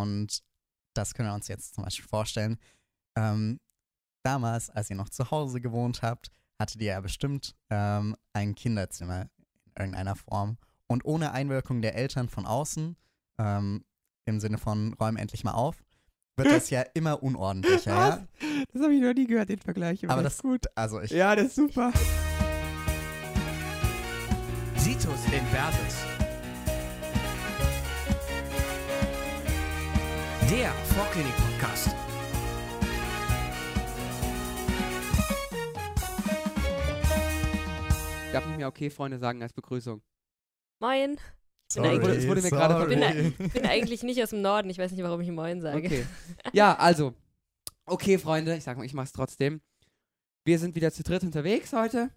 Und 0.00 0.42
das 0.94 1.14
können 1.14 1.28
wir 1.28 1.34
uns 1.34 1.48
jetzt 1.48 1.74
zum 1.74 1.84
Beispiel 1.84 2.06
vorstellen. 2.06 2.58
Ähm, 3.16 3.60
damals, 4.22 4.70
als 4.70 4.90
ihr 4.90 4.96
noch 4.96 5.08
zu 5.08 5.30
Hause 5.30 5.60
gewohnt 5.60 6.02
habt, 6.02 6.30
hattet 6.58 6.80
ihr 6.80 6.88
ja 6.92 7.00
bestimmt 7.00 7.54
ähm, 7.70 8.16
ein 8.32 8.54
Kinderzimmer 8.54 9.22
in 9.66 9.72
irgendeiner 9.78 10.16
Form. 10.16 10.58
Und 10.86 11.04
ohne 11.04 11.32
Einwirkung 11.32 11.82
der 11.82 11.94
Eltern 11.94 12.28
von 12.28 12.46
außen, 12.46 12.96
ähm, 13.38 13.84
im 14.26 14.40
Sinne 14.40 14.58
von 14.58 14.94
räum 14.94 15.16
endlich 15.16 15.44
mal 15.44 15.52
auf, 15.52 15.82
wird 16.36 16.48
das 16.48 16.70
ja 16.70 16.82
immer 16.94 17.22
unordentlicher, 17.22 17.90
ja? 17.94 18.26
Das 18.72 18.82
habe 18.82 18.94
ich 18.94 19.00
noch 19.00 19.14
nie 19.14 19.26
gehört, 19.26 19.48
den 19.48 19.60
Vergleich. 19.60 20.08
Aber 20.08 20.22
das 20.22 20.34
ist 20.34 20.42
gut. 20.42 20.66
Also 20.74 21.00
ich, 21.00 21.10
Ja, 21.10 21.34
das 21.36 21.46
ist 21.46 21.56
super. 21.56 21.92
Situs 24.76 25.24
Inversus. 25.32 26.09
Der 30.50 30.72
Vorklinik-Podcast. 30.72 31.94
Darf 38.32 38.46
nicht 38.46 38.56
mehr 38.56 38.66
okay 38.66 38.90
Freunde 38.90 39.18
sagen 39.20 39.40
als 39.44 39.52
Begrüßung. 39.52 40.02
Moin. 40.80 41.18
sorry, 41.72 41.90
eigentlich- 41.90 42.18
es 42.18 42.26
wurde 42.26 42.42
mir 42.42 42.50
gerade 42.50 42.74
sorry. 42.74 43.32
Ich 43.38 43.52
bin 43.52 43.64
eigentlich 43.64 44.02
nicht 44.02 44.20
aus 44.20 44.30
dem 44.30 44.42
Norden. 44.42 44.68
Ich 44.70 44.78
weiß 44.78 44.90
nicht, 44.90 45.04
warum 45.04 45.20
ich 45.20 45.30
Moin 45.30 45.60
sage. 45.60 45.78
Okay. 45.78 46.04
Ja, 46.52 46.74
also. 46.76 47.14
Okay, 47.86 48.18
Freunde, 48.18 48.56
ich 48.56 48.64
sag 48.64 48.76
mal, 48.76 48.84
ich 48.84 48.92
mach's 48.92 49.12
trotzdem. 49.12 49.60
Wir 50.44 50.58
sind 50.58 50.74
wieder 50.74 50.90
zu 50.90 51.04
dritt 51.04 51.22
unterwegs 51.22 51.72
heute. 51.72 52.10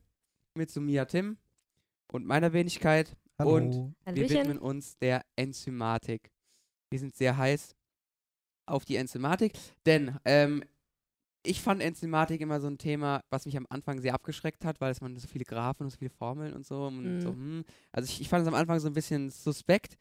Mit 0.55 0.71
Sumia 0.71 1.05
Tim 1.05 1.37
und 2.11 2.25
meiner 2.25 2.51
Wenigkeit. 2.51 3.15
Hallo. 3.37 3.57
Und 3.57 3.95
wir 4.11 4.27
widmen 4.27 4.57
uns 4.57 4.97
der 4.97 5.23
Enzymatik. 5.35 6.31
Wir 6.89 6.97
sind 6.97 7.15
sehr 7.15 7.37
heiß 7.37 7.75
auf 8.65 8.85
die 8.85 8.95
Enzymatik, 8.95 9.53
denn 9.85 10.17
ähm, 10.25 10.63
ich 11.45 11.61
fand 11.61 11.81
Enzymatik 11.81 12.39
immer 12.41 12.61
so 12.61 12.67
ein 12.67 12.77
Thema, 12.77 13.21
was 13.29 13.45
mich 13.45 13.57
am 13.57 13.67
Anfang 13.69 13.99
sehr 13.99 14.13
abgeschreckt 14.13 14.63
hat, 14.63 14.79
weil 14.79 14.91
es 14.91 15.01
man 15.01 15.17
so 15.17 15.27
viele 15.27 15.43
Graphen 15.43 15.85
und 15.85 15.89
so 15.89 15.97
viele 15.97 16.09
Formeln 16.09 16.53
und 16.53 16.65
so. 16.65 16.85
Und 16.85 17.17
Mhm. 17.17 17.21
so 17.21 17.29
hm. 17.31 17.65
Also 17.91 18.09
ich, 18.09 18.21
ich 18.21 18.29
fand 18.29 18.43
es 18.43 18.47
am 18.47 18.53
Anfang 18.53 18.79
so 18.79 18.87
ein 18.87 18.93
bisschen 18.93 19.29
suspekt. 19.29 19.97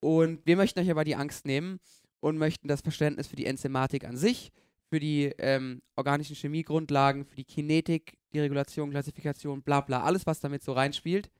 Und 0.00 0.44
wir 0.46 0.56
möchten 0.56 0.80
euch 0.80 0.90
aber 0.90 1.04
die 1.04 1.16
Angst 1.16 1.46
nehmen 1.46 1.80
und 2.20 2.36
möchten 2.36 2.68
das 2.68 2.82
Verständnis 2.82 3.26
für 3.26 3.36
die 3.36 3.46
Enzymatik 3.46 4.04
an 4.04 4.18
sich, 4.18 4.52
für 4.90 5.00
die 5.00 5.32
ähm, 5.38 5.80
organischen 5.96 6.36
Chemiegrundlagen, 6.36 7.24
für 7.24 7.36
die 7.36 7.44
Kinetik, 7.46 8.18
die 8.34 8.40
Regulation, 8.40 8.90
Klassifikation, 8.90 9.62
bla 9.62 9.80
bla, 9.80 10.02
alles, 10.02 10.26
was 10.26 10.40
damit 10.40 10.62
so 10.62 10.72
reinspielt, 10.72 11.30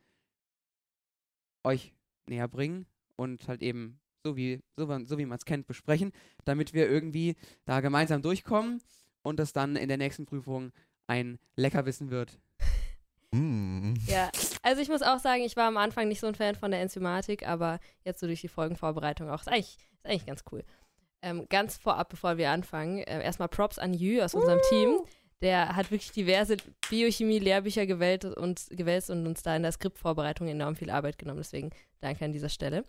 euch 1.64 1.92
näher 2.26 2.48
bringen 2.48 2.86
und 3.16 3.46
halt 3.48 3.62
eben 3.62 4.00
so 4.24 4.36
wie, 4.36 4.60
so, 4.76 4.86
so 5.04 5.18
wie 5.18 5.26
man 5.26 5.36
es 5.36 5.44
kennt, 5.44 5.66
besprechen, 5.66 6.12
damit 6.44 6.72
wir 6.72 6.88
irgendwie 6.90 7.36
da 7.66 7.80
gemeinsam 7.80 8.22
durchkommen 8.22 8.82
und 9.22 9.38
das 9.38 9.52
dann 9.52 9.76
in 9.76 9.88
der 9.88 9.98
nächsten 9.98 10.26
Prüfung 10.26 10.72
ein 11.06 11.38
Leckerwissen 11.56 12.10
wird. 12.10 12.38
Mm. 13.32 13.94
Ja, 14.06 14.30
also 14.62 14.80
ich 14.80 14.88
muss 14.88 15.02
auch 15.02 15.18
sagen, 15.18 15.42
ich 15.42 15.56
war 15.56 15.68
am 15.68 15.76
Anfang 15.76 16.08
nicht 16.08 16.20
so 16.20 16.26
ein 16.26 16.34
Fan 16.34 16.54
von 16.54 16.70
der 16.70 16.80
Enzymatik, 16.80 17.46
aber 17.46 17.78
jetzt 18.04 18.20
so 18.20 18.26
durch 18.26 18.40
die 18.40 18.48
Folgenvorbereitung 18.48 19.28
auch. 19.28 19.40
Ist 19.40 19.48
eigentlich, 19.48 19.76
ist 19.98 20.06
eigentlich 20.06 20.26
ganz 20.26 20.44
cool. 20.52 20.64
Ähm, 21.20 21.46
ganz 21.48 21.76
vorab, 21.76 22.10
bevor 22.10 22.36
wir 22.36 22.50
anfangen, 22.50 22.98
äh, 22.98 23.22
erstmal 23.22 23.48
Props 23.48 23.78
an 23.78 23.92
Jü 23.92 24.22
aus 24.22 24.34
unserem 24.34 24.60
Team. 24.68 25.00
Der 25.42 25.74
hat 25.74 25.90
wirklich 25.90 26.12
diverse 26.12 26.56
Biochemie-Lehrbücher 26.88 27.86
gewählt 27.86 28.24
und, 28.24 28.66
gewälzt 28.70 29.10
und 29.10 29.26
uns 29.26 29.42
da 29.42 29.56
in 29.56 29.62
der 29.62 29.72
Skriptvorbereitung 29.72 30.46
enorm 30.46 30.76
viel 30.76 30.90
Arbeit 30.90 31.18
genommen. 31.18 31.40
Deswegen 31.40 31.70
danke 32.00 32.24
an 32.24 32.32
dieser 32.32 32.48
Stelle. 32.48 32.84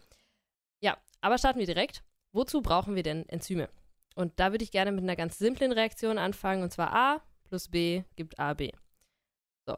Ja, 0.79 0.97
aber 1.25 1.39
starten 1.39 1.57
wir 1.57 1.65
direkt. 1.65 2.03
Wozu 2.33 2.61
brauchen 2.61 2.93
wir 2.93 3.01
denn 3.01 3.27
Enzyme? 3.29 3.67
Und 4.13 4.39
da 4.39 4.51
würde 4.51 4.63
ich 4.63 4.69
gerne 4.69 4.91
mit 4.91 5.01
einer 5.01 5.15
ganz 5.15 5.39
simplen 5.39 5.71
Reaktion 5.71 6.19
anfangen, 6.19 6.61
und 6.61 6.71
zwar 6.71 6.93
A 6.93 7.21
plus 7.45 7.67
B 7.67 8.03
gibt 8.15 8.37
AB. 8.37 8.69
So, 9.65 9.75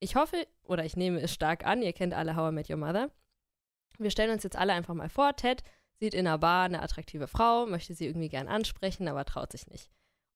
ich 0.00 0.16
hoffe 0.16 0.46
oder 0.62 0.86
ich 0.86 0.96
nehme 0.96 1.20
es 1.20 1.34
stark 1.34 1.66
an, 1.66 1.82
ihr 1.82 1.92
kennt 1.92 2.14
alle 2.14 2.34
How 2.34 2.50
I 2.50 2.54
Met 2.54 2.70
Your 2.70 2.78
Mother. 2.78 3.10
Wir 3.98 4.10
stellen 4.10 4.30
uns 4.30 4.42
jetzt 4.42 4.56
alle 4.56 4.72
einfach 4.72 4.94
mal 4.94 5.10
vor, 5.10 5.36
Ted 5.36 5.62
sieht 6.00 6.14
in 6.14 6.26
einer 6.26 6.38
Bar 6.38 6.64
eine 6.64 6.80
attraktive 6.80 7.26
Frau, 7.26 7.66
möchte 7.66 7.92
sie 7.92 8.06
irgendwie 8.06 8.30
gern 8.30 8.48
ansprechen, 8.48 9.06
aber 9.06 9.26
traut 9.26 9.52
sich 9.52 9.66
nicht. 9.66 9.90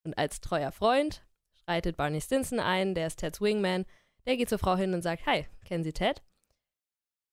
Und 0.04 0.18
als 0.18 0.42
treuer 0.42 0.72
Freund 0.72 1.22
schreitet 1.64 1.96
Barney 1.96 2.20
Stinson 2.20 2.60
ein, 2.60 2.94
der 2.94 3.06
ist 3.06 3.20
Teds 3.20 3.40
Wingman, 3.40 3.86
der 4.26 4.36
geht 4.36 4.50
zur 4.50 4.58
Frau 4.58 4.76
hin 4.76 4.92
und 4.92 5.00
sagt, 5.00 5.24
hi, 5.24 5.46
kennen 5.64 5.84
Sie 5.84 5.94
Ted? 5.94 6.22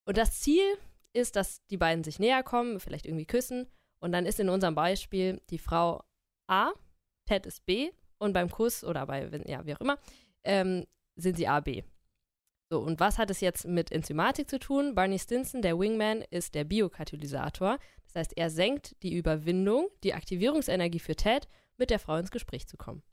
Und 0.06 0.16
das 0.16 0.40
Ziel 0.40 0.78
ist, 1.18 1.36
dass 1.36 1.66
die 1.68 1.78
beiden 1.78 2.04
sich 2.04 2.20
näher 2.20 2.44
kommen, 2.44 2.80
vielleicht 2.80 3.06
irgendwie 3.06 3.26
küssen 3.26 3.68
und 4.00 4.12
dann 4.12 4.26
ist 4.26 4.40
in 4.40 4.50
unserem 4.50 4.76
Beispiel 4.76 5.42
die 5.50 5.58
Frau 5.58 6.04
A, 6.48 6.72
Ted 7.26 7.46
ist 7.46 7.66
B 7.66 7.92
und 8.20 8.34
beim 8.34 8.50
Kuss 8.50 8.84
oder 8.84 9.06
bei, 9.06 9.30
ja, 9.46 9.66
wie 9.66 9.76
auch 9.76 9.82
immer, 9.82 9.98
ähm, 10.44 10.86
sind 11.16 11.38
sie 11.38 11.48
A, 11.48 11.60
B. 11.60 11.84
So, 12.70 12.80
und 12.80 13.00
was 13.00 13.18
hat 13.18 13.32
es 13.32 13.40
jetzt 13.40 13.66
mit 13.66 13.92
Enzymatik 13.92 14.50
zu 14.50 14.60
tun? 14.60 14.94
Barney 14.94 15.18
Stinson, 15.18 15.62
der 15.62 15.80
Wingman, 15.80 16.24
ist 16.30 16.54
der 16.54 16.66
Biokatalysator. 16.66 17.80
Das 18.06 18.16
heißt, 18.16 18.38
er 18.38 18.50
senkt 18.50 19.02
die 19.04 19.16
Überwindung, 19.16 19.88
die 20.04 20.14
Aktivierungsenergie 20.14 21.00
für 21.00 21.16
Ted, 21.16 21.48
mit 21.78 21.90
der 21.90 22.00
Frau 22.00 22.18
ins 22.18 22.32
Gespräch 22.32 22.68
zu 22.68 22.76
kommen. 22.76 23.04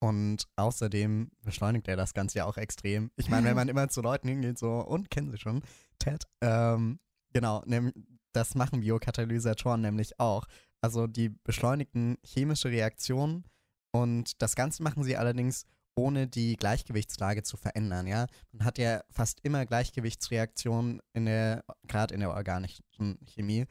Und 0.00 0.44
außerdem 0.56 1.30
beschleunigt 1.42 1.88
er 1.88 1.96
das 1.96 2.14
Ganze 2.14 2.38
ja 2.38 2.44
auch 2.44 2.56
extrem. 2.56 3.10
Ich 3.16 3.28
meine, 3.28 3.46
wenn 3.46 3.56
man 3.56 3.68
immer 3.68 3.88
zu 3.88 4.00
Leuten 4.00 4.28
hingeht, 4.28 4.58
so, 4.58 4.80
und 4.80 5.10
kennen 5.10 5.30
sie 5.30 5.38
schon, 5.38 5.62
Ted, 5.98 6.24
ähm, 6.40 7.00
genau, 7.32 7.64
das 8.32 8.54
machen 8.54 8.80
Biokatalysatoren 8.80 9.80
nämlich 9.80 10.20
auch. 10.20 10.46
Also 10.80 11.06
die 11.06 11.30
beschleunigen 11.30 12.18
chemische 12.24 12.70
Reaktionen 12.70 13.44
und 13.90 14.40
das 14.40 14.54
Ganze 14.54 14.82
machen 14.82 15.02
sie 15.02 15.16
allerdings 15.16 15.64
ohne 15.96 16.28
die 16.28 16.54
Gleichgewichtslage 16.54 17.42
zu 17.42 17.56
verändern, 17.56 18.06
ja. 18.06 18.26
Man 18.52 18.64
hat 18.64 18.78
ja 18.78 19.02
fast 19.10 19.40
immer 19.42 19.66
Gleichgewichtsreaktionen 19.66 21.00
in 21.12 21.26
der, 21.26 21.64
gerade 21.88 22.14
in 22.14 22.20
der 22.20 22.30
organischen 22.30 23.18
Chemie. 23.26 23.66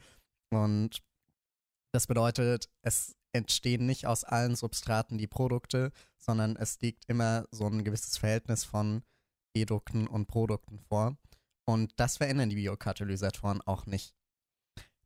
Und 0.50 1.02
das 1.92 2.06
bedeutet, 2.06 2.68
es 2.82 3.16
entstehen 3.32 3.86
nicht 3.86 4.06
aus 4.06 4.24
allen 4.24 4.56
Substraten 4.56 5.18
die 5.18 5.26
Produkte, 5.26 5.92
sondern 6.18 6.56
es 6.56 6.80
liegt 6.80 7.04
immer 7.06 7.46
so 7.50 7.66
ein 7.66 7.84
gewisses 7.84 8.16
Verhältnis 8.16 8.64
von 8.64 9.02
Edukten 9.54 10.06
und 10.06 10.26
Produkten 10.26 10.78
vor. 10.78 11.16
Und 11.64 11.92
das 11.96 12.16
verändern 12.16 12.48
die 12.48 12.56
Biokatalysatoren 12.56 13.60
auch 13.62 13.86
nicht. 13.86 14.14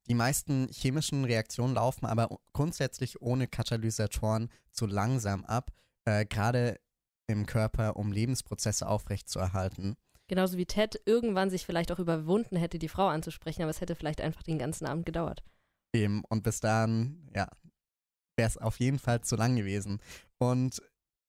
Die 0.08 0.14
meisten 0.14 0.68
chemischen 0.68 1.24
Reaktionen 1.24 1.74
laufen 1.74 2.06
aber 2.06 2.38
grundsätzlich 2.52 3.22
ohne 3.22 3.46
Katalysatoren 3.46 4.50
zu 4.70 4.86
langsam 4.86 5.44
ab, 5.44 5.72
äh, 6.04 6.24
gerade 6.24 6.80
im 7.28 7.46
Körper, 7.46 7.96
um 7.96 8.12
Lebensprozesse 8.12 8.86
aufrechtzuerhalten. 8.86 9.96
Genauso 10.28 10.56
wie 10.56 10.66
Ted 10.66 11.00
irgendwann 11.04 11.50
sich 11.50 11.66
vielleicht 11.66 11.92
auch 11.92 11.98
überwunden 11.98 12.56
hätte, 12.56 12.78
die 12.78 12.88
Frau 12.88 13.08
anzusprechen, 13.08 13.62
aber 13.62 13.70
es 13.70 13.80
hätte 13.80 13.94
vielleicht 13.94 14.20
einfach 14.20 14.42
den 14.42 14.58
ganzen 14.58 14.86
Abend 14.86 15.06
gedauert. 15.06 15.42
Eben. 15.92 16.24
Und 16.28 16.42
bis 16.42 16.60
dahin, 16.60 17.28
ja, 17.34 17.48
wäre 18.36 18.48
es 18.48 18.58
auf 18.58 18.78
jeden 18.78 18.98
Fall 18.98 19.20
zu 19.22 19.36
lang 19.36 19.56
gewesen. 19.56 20.00
Und 20.38 20.82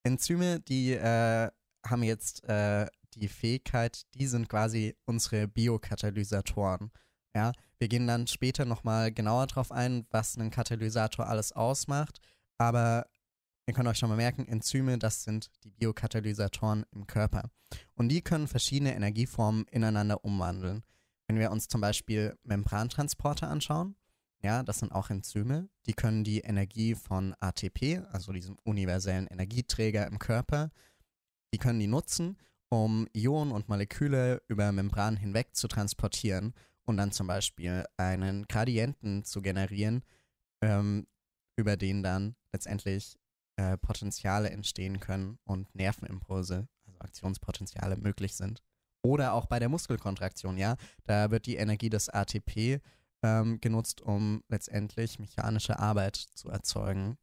Enzyme, 0.04 0.60
die 0.60 0.94
äh, 0.94 1.50
haben 1.86 2.04
jetzt 2.04 2.44
äh, 2.46 2.88
die 3.16 3.28
Fähigkeit, 3.28 4.04
die 4.16 4.28
sind 4.28 4.50
quasi 4.50 4.96
unsere 5.06 5.48
Biokatalysatoren. 5.48 6.92
Ja, 7.36 7.52
wir 7.80 7.88
gehen 7.88 8.08
dann 8.08 8.28
später 8.28 8.66
nochmal 8.66 9.12
genauer 9.12 9.48
drauf 9.48 9.72
ein, 9.72 10.06
was 10.12 10.38
ein 10.38 10.52
Katalysator 10.52 11.28
alles 11.28 11.52
ausmacht. 11.52 12.20
Aber 12.58 13.08
ihr 13.68 13.74
könnt 13.74 13.88
euch 13.88 13.98
schon 13.98 14.10
mal 14.10 14.16
merken, 14.16 14.48
Enzyme, 14.48 14.98
das 14.98 15.24
sind 15.24 15.50
die 15.64 15.72
Biokatalysatoren 15.72 16.86
im 16.92 17.08
Körper. 17.08 17.50
Und 17.96 18.10
die 18.10 18.22
können 18.22 18.48
verschiedene 18.48 18.96
Energieformen 18.96 19.66
ineinander 19.72 20.24
umwandeln. 20.24 20.84
Wenn 21.28 21.40
wir 21.40 21.52
uns 21.52 21.68
zum 21.68 21.82
Beispiel 21.82 22.38
Membrantransporter 22.44 23.48
anschauen, 23.48 23.96
ja, 24.44 24.62
das 24.62 24.80
sind 24.80 24.92
auch 24.92 25.10
Enzyme, 25.10 25.70
die 25.86 25.94
können 25.94 26.24
die 26.24 26.42
Energie 26.42 26.96
von 26.96 27.34
ATP, 27.40 28.02
also 28.12 28.34
diesem 28.34 28.58
universellen 28.64 29.28
Energieträger 29.28 30.06
im 30.08 30.20
Körper, 30.20 30.70
die 31.54 31.58
können 31.58 31.80
die 31.80 31.88
nutzen, 31.88 32.38
um 32.70 33.08
Ionen 33.14 33.52
und 33.52 33.70
Moleküle 33.70 34.42
über 34.48 34.72
Membran 34.72 35.16
hinweg 35.16 35.56
zu 35.56 35.68
transportieren 35.68 36.54
und 36.86 36.98
dann 36.98 37.12
zum 37.12 37.28
Beispiel 37.28 37.86
einen 37.98 38.48
Gradienten 38.48 39.24
zu 39.24 39.42
generieren, 39.42 40.04
ähm, 40.62 41.08
über 41.56 41.78
den 41.78 42.04
dann 42.04 42.36
letztendlich 42.52 43.18
äh, 43.56 43.78
Potenziale 43.78 44.50
entstehen 44.50 45.00
können 45.00 45.38
und 45.46 45.74
Nervenimpulse, 45.76 46.68
also 46.86 47.00
Aktionspotenziale 47.00 47.96
möglich 47.96 48.36
sind. 48.36 48.62
Oder 49.04 49.34
auch 49.34 49.46
bei 49.46 49.60
der 49.60 49.70
Muskelkontraktion, 49.70 50.58
ja, 50.58 50.76
da 51.04 51.30
wird 51.30 51.46
die 51.46 51.58
Energie 51.58 51.90
des 51.90 52.10
ATP 52.10 52.82
ähm, 53.24 53.60
genutzt, 53.60 54.02
um 54.02 54.44
letztendlich 54.50 55.18
mechanische 55.20 55.80
Arbeit 55.80 56.16
zu 56.16 56.50
erzeugen. 56.50 57.18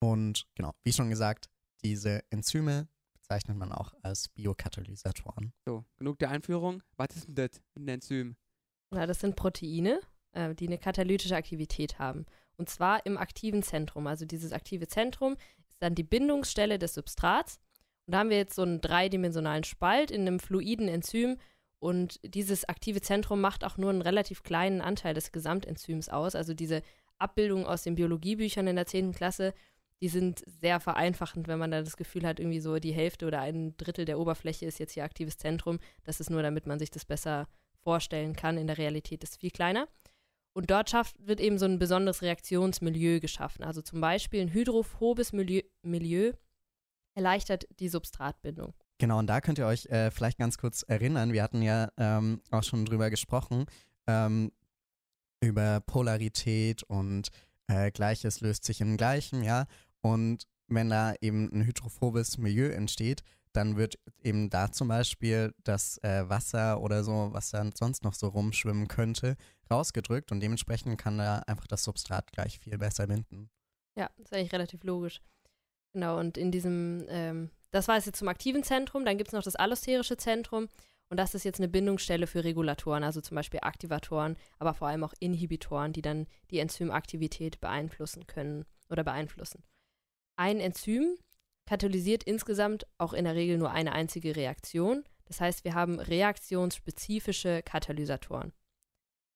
Und 0.00 0.46
genau, 0.54 0.72
wie 0.84 0.92
schon 0.92 1.10
gesagt, 1.10 1.50
diese 1.84 2.22
Enzyme 2.30 2.88
bezeichnet 3.14 3.56
man 3.56 3.72
auch 3.72 3.92
als 4.02 4.28
Biokatalysatoren. 4.28 5.52
So, 5.64 5.84
genug 5.96 6.18
der 6.18 6.30
Einführung. 6.30 6.82
Was 6.96 7.08
ist 7.16 7.26
denn 7.28 7.34
das, 7.34 7.60
ein 7.76 7.88
Enzym? 7.88 8.36
Na, 8.90 9.06
das 9.06 9.20
sind 9.20 9.36
Proteine. 9.36 10.00
äh, 10.32 10.54
die 10.54 10.66
eine 10.66 10.78
katalytische 10.78 11.34
Aktivität 11.34 11.98
haben. 11.98 12.26
Und 12.56 12.68
zwar 12.70 13.04
im 13.04 13.18
aktiven 13.18 13.62
Zentrum. 13.62 14.06
Also 14.06 14.24
dieses 14.24 14.52
aktive 14.52 14.86
Zentrum 14.86 15.36
ist 15.68 15.82
dann 15.82 15.94
die 15.94 16.04
Bindungsstelle 16.04 16.78
des 16.78 16.94
Substrats. 16.94 17.58
Und 18.06 18.12
da 18.12 18.18
haben 18.18 18.30
wir 18.30 18.36
jetzt 18.36 18.54
so 18.54 18.62
einen 18.62 18.80
dreidimensionalen 18.80 19.64
Spalt 19.64 20.10
in 20.10 20.22
einem 20.22 20.38
fluiden 20.38 20.88
Enzym. 20.88 21.38
Und 21.86 22.18
dieses 22.24 22.68
aktive 22.68 23.00
Zentrum 23.00 23.40
macht 23.40 23.62
auch 23.62 23.76
nur 23.76 23.90
einen 23.90 24.02
relativ 24.02 24.42
kleinen 24.42 24.80
Anteil 24.80 25.14
des 25.14 25.30
Gesamtenzyms 25.30 26.08
aus. 26.08 26.34
Also 26.34 26.52
diese 26.52 26.82
Abbildungen 27.20 27.64
aus 27.64 27.84
den 27.84 27.94
Biologiebüchern 27.94 28.66
in 28.66 28.74
der 28.74 28.86
10. 28.86 29.12
Klasse, 29.12 29.54
die 30.00 30.08
sind 30.08 30.42
sehr 30.46 30.80
vereinfachend, 30.80 31.46
wenn 31.46 31.60
man 31.60 31.70
da 31.70 31.82
das 31.82 31.96
Gefühl 31.96 32.26
hat, 32.26 32.40
irgendwie 32.40 32.58
so 32.58 32.80
die 32.80 32.90
Hälfte 32.90 33.24
oder 33.24 33.40
ein 33.40 33.76
Drittel 33.76 34.04
der 34.04 34.18
Oberfläche 34.18 34.66
ist 34.66 34.80
jetzt 34.80 34.94
hier 34.94 35.04
aktives 35.04 35.38
Zentrum. 35.38 35.78
Das 36.02 36.18
ist 36.18 36.28
nur, 36.28 36.42
damit 36.42 36.66
man 36.66 36.80
sich 36.80 36.90
das 36.90 37.04
besser 37.04 37.46
vorstellen 37.84 38.34
kann. 38.34 38.58
In 38.58 38.66
der 38.66 38.78
Realität 38.78 39.22
ist 39.22 39.34
es 39.34 39.36
viel 39.36 39.52
kleiner. 39.52 39.86
Und 40.54 40.72
dort 40.72 40.90
schafft, 40.90 41.14
wird 41.24 41.40
eben 41.40 41.56
so 41.56 41.66
ein 41.66 41.78
besonderes 41.78 42.20
Reaktionsmilieu 42.20 43.20
geschaffen. 43.20 43.62
Also 43.62 43.80
zum 43.80 44.00
Beispiel 44.00 44.40
ein 44.40 44.52
hydrophobes 44.52 45.32
Milieu, 45.32 45.62
Milieu 45.82 46.32
erleichtert 47.14 47.68
die 47.78 47.88
Substratbindung. 47.88 48.74
Genau, 48.98 49.18
und 49.18 49.26
da 49.26 49.40
könnt 49.40 49.58
ihr 49.58 49.66
euch 49.66 49.86
äh, 49.86 50.10
vielleicht 50.10 50.38
ganz 50.38 50.56
kurz 50.56 50.82
erinnern, 50.82 51.32
wir 51.32 51.42
hatten 51.42 51.62
ja 51.62 51.90
ähm, 51.98 52.40
auch 52.50 52.62
schon 52.62 52.86
drüber 52.86 53.10
gesprochen, 53.10 53.66
ähm, 54.06 54.52
über 55.40 55.80
Polarität 55.80 56.82
und 56.82 57.28
äh, 57.68 57.90
Gleiches 57.90 58.40
löst 58.40 58.64
sich 58.64 58.80
im 58.80 58.96
Gleichen, 58.96 59.42
ja. 59.42 59.66
Und 60.00 60.46
wenn 60.68 60.88
da 60.88 61.14
eben 61.20 61.50
ein 61.52 61.64
hydrophobes 61.64 62.38
Milieu 62.38 62.70
entsteht, 62.70 63.22
dann 63.52 63.76
wird 63.76 63.98
eben 64.22 64.50
da 64.50 64.70
zum 64.70 64.88
Beispiel 64.88 65.54
das 65.64 65.98
äh, 66.02 66.28
Wasser 66.28 66.80
oder 66.80 67.04
so, 67.04 67.28
was 67.32 67.50
dann 67.50 67.72
sonst 67.74 68.04
noch 68.04 68.14
so 68.14 68.28
rumschwimmen 68.28 68.86
könnte, 68.86 69.36
rausgedrückt 69.70 70.30
und 70.30 70.40
dementsprechend 70.40 70.98
kann 70.98 71.18
da 71.18 71.38
einfach 71.46 71.66
das 71.66 71.84
Substrat 71.84 72.32
gleich 72.32 72.58
viel 72.58 72.76
besser 72.78 73.06
binden. 73.06 73.48
Ja, 73.96 74.10
ist 74.18 74.32
eigentlich 74.32 74.52
relativ 74.52 74.84
logisch. 74.84 75.22
Genau, 75.92 76.18
und 76.18 76.36
in 76.36 76.52
diesem, 76.52 77.06
ähm, 77.08 77.50
das 77.76 77.88
war 77.88 77.96
es 77.96 78.06
jetzt 78.06 78.18
zum 78.18 78.28
aktiven 78.28 78.62
Zentrum, 78.62 79.04
dann 79.04 79.18
gibt 79.18 79.28
es 79.28 79.34
noch 79.34 79.42
das 79.42 79.56
allosterische 79.56 80.16
Zentrum 80.16 80.68
und 81.08 81.18
das 81.18 81.34
ist 81.34 81.44
jetzt 81.44 81.60
eine 81.60 81.68
Bindungsstelle 81.68 82.26
für 82.26 82.42
Regulatoren, 82.42 83.04
also 83.04 83.20
zum 83.20 83.36
Beispiel 83.36 83.60
Aktivatoren, 83.62 84.36
aber 84.58 84.74
vor 84.74 84.88
allem 84.88 85.04
auch 85.04 85.14
Inhibitoren, 85.20 85.92
die 85.92 86.02
dann 86.02 86.26
die 86.50 86.58
Enzymaktivität 86.58 87.60
beeinflussen 87.60 88.26
können 88.26 88.64
oder 88.90 89.04
beeinflussen. 89.04 89.62
Ein 90.36 90.58
Enzym 90.58 91.16
katalysiert 91.66 92.24
insgesamt 92.24 92.86
auch 92.98 93.12
in 93.12 93.24
der 93.24 93.34
Regel 93.34 93.58
nur 93.58 93.70
eine 93.70 93.92
einzige 93.92 94.34
Reaktion. 94.36 95.04
Das 95.26 95.40
heißt, 95.40 95.64
wir 95.64 95.74
haben 95.74 95.98
reaktionsspezifische 96.00 97.62
Katalysatoren. 97.62 98.52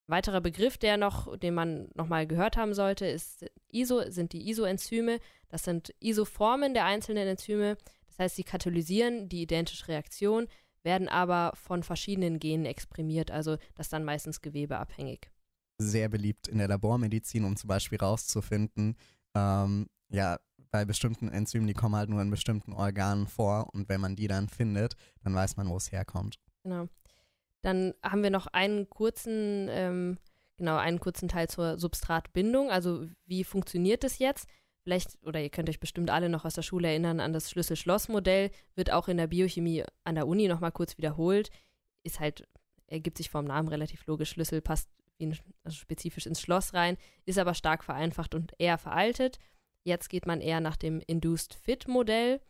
Ein 0.09 0.17
weiterer 0.17 0.41
Begriff, 0.41 0.79
der 0.79 0.97
noch, 0.97 1.37
den 1.37 1.55
man 1.55 1.89
nochmal 1.95 2.27
gehört 2.27 2.57
haben 2.57 2.75
sollte, 2.75 3.07
ist 3.07 3.47
ISO, 3.71 4.11
sind 4.11 4.33
die 4.33 4.49
Isoenzyme. 4.49 5.21
Das 5.49 5.65
sind 5.65 5.95
Isoformen 6.01 6.75
der 6.75 6.85
einzelnen 6.85 7.29
Enzyme. 7.29 7.77
Das 8.11 8.19
heißt, 8.19 8.37
sie 8.37 8.45
katalysieren 8.45 9.29
die 9.29 9.43
identische 9.43 9.89
Reaktion, 9.89 10.47
werden 10.83 11.09
aber 11.09 11.53
von 11.55 11.83
verschiedenen 11.83 12.39
Genen 12.39 12.67
exprimiert, 12.67 13.31
also 13.31 13.57
das 13.75 13.89
dann 13.89 14.05
meistens 14.05 14.41
gewebeabhängig. 14.41 15.31
Sehr 15.79 16.09
beliebt 16.09 16.49
in 16.49 16.59
der 16.59 16.69
Labormedizin, 16.69 17.45
um 17.45 17.57
zum 17.57 17.69
Beispiel 17.69 17.99
rauszufinden, 17.99 18.97
ähm, 19.35 19.87
ja, 20.11 20.39
bei 20.71 20.85
bestimmten 20.85 21.29
Enzymen, 21.29 21.67
die 21.67 21.75
kommen 21.75 21.97
halt 21.97 22.11
nur 22.11 22.23
in 22.23 22.31
bestimmten 22.31 22.73
Organen 22.73 23.27
vor 23.27 23.69
und 23.75 23.89
wenn 23.89 24.01
man 24.01 24.17
die 24.17 24.29
dann 24.29 24.49
findet, 24.49 24.95
dann 25.23 25.35
weiß 25.35 25.57
man, 25.57 25.69
wo 25.69 25.77
es 25.77 25.91
herkommt. 25.91 26.39
Genau. 26.63 26.89
Dann 27.63 27.95
haben 28.03 28.23
wir 28.23 28.31
noch 28.31 28.47
einen 28.47 28.89
kurzen, 28.89 29.69
ähm, 29.71 30.19
genau, 30.57 30.77
einen 30.77 31.01
kurzen 31.01 31.29
Teil 31.29 31.49
zur 31.49 31.79
Substratbindung. 31.79 32.71
Also 32.71 33.07
wie 33.27 33.45
funktioniert 33.45 34.05
das 34.05 34.19
jetzt? 34.19 34.49
Vielleicht, 34.83 35.19
oder 35.23 35.41
ihr 35.41 35.51
könnt 35.51 35.69
euch 35.69 35.81
bestimmt 35.81 36.11
alle 36.11 36.29
noch 36.29 36.45
aus 36.45 36.55
der 36.55 36.63
Schule 36.63 36.89
erinnern 36.89 37.21
an 37.21 37.33
das 37.33 37.51
Schlüssel-Schloss-Modell, 37.51 38.51
wird 38.75 38.91
auch 38.91 39.09
in 39.09 39.19
der 39.19 39.27
Biochemie 39.27 39.85
an 40.05 40.15
der 40.15 40.27
Uni 40.27 40.49
nochmal 40.49 40.73
kurz 40.73 40.97
wiederholt. 40.97 41.51
Ist 42.03 42.19
halt, 42.19 42.49
ergibt 42.87 43.19
sich 43.19 43.29
vom 43.29 43.45
Namen 43.45 43.69
relativ 43.69 44.07
logisch. 44.07 44.31
Schlüssel 44.31 44.63
passt 44.63 44.89
ein, 45.21 45.39
also 45.65 45.77
spezifisch 45.77 46.27
ins 46.27 46.41
Schloss 46.41 46.73
rein, 46.73 46.97
ist 47.27 47.39
aber 47.39 47.55
stark 47.55 47.85
vereinfacht 47.85 48.35
und 48.35 48.55
eher 48.59 48.79
veraltet. 48.79 49.39
Jetzt 49.85 50.09
geht 50.09 50.27
man 50.27 50.41
eher 50.41 50.61
nach 50.61 50.77
dem 50.77 51.01
Induced 51.07 51.55
Fit 51.55 51.87
Modell 51.87 52.41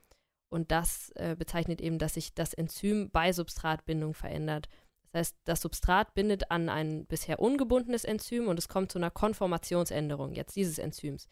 und 0.51 0.71
das 0.71 1.11
äh, 1.17 1.37
bezeichnet 1.37 1.81
eben, 1.81 1.99
dass 1.99 2.15
sich 2.15 2.35
das 2.35 2.55
Enzym 2.55 3.11
bei 3.11 3.33
Substratbindung 3.33 4.15
verändert. 4.15 4.69
Das 5.13 5.21
heißt, 5.21 5.37
das 5.45 5.61
Substrat 5.61 6.15
bindet 6.15 6.51
an 6.51 6.69
ein 6.69 7.07
bisher 7.07 7.41
ungebundenes 7.41 8.05
Enzym 8.05 8.49
und 8.49 8.59
es 8.59 8.69
kommt 8.69 8.93
zu 8.93 8.99
einer 8.99 9.11
Konformationsänderung 9.11 10.35
jetzt 10.35 10.55
dieses 10.55 10.79
Enzyms. 10.79 11.29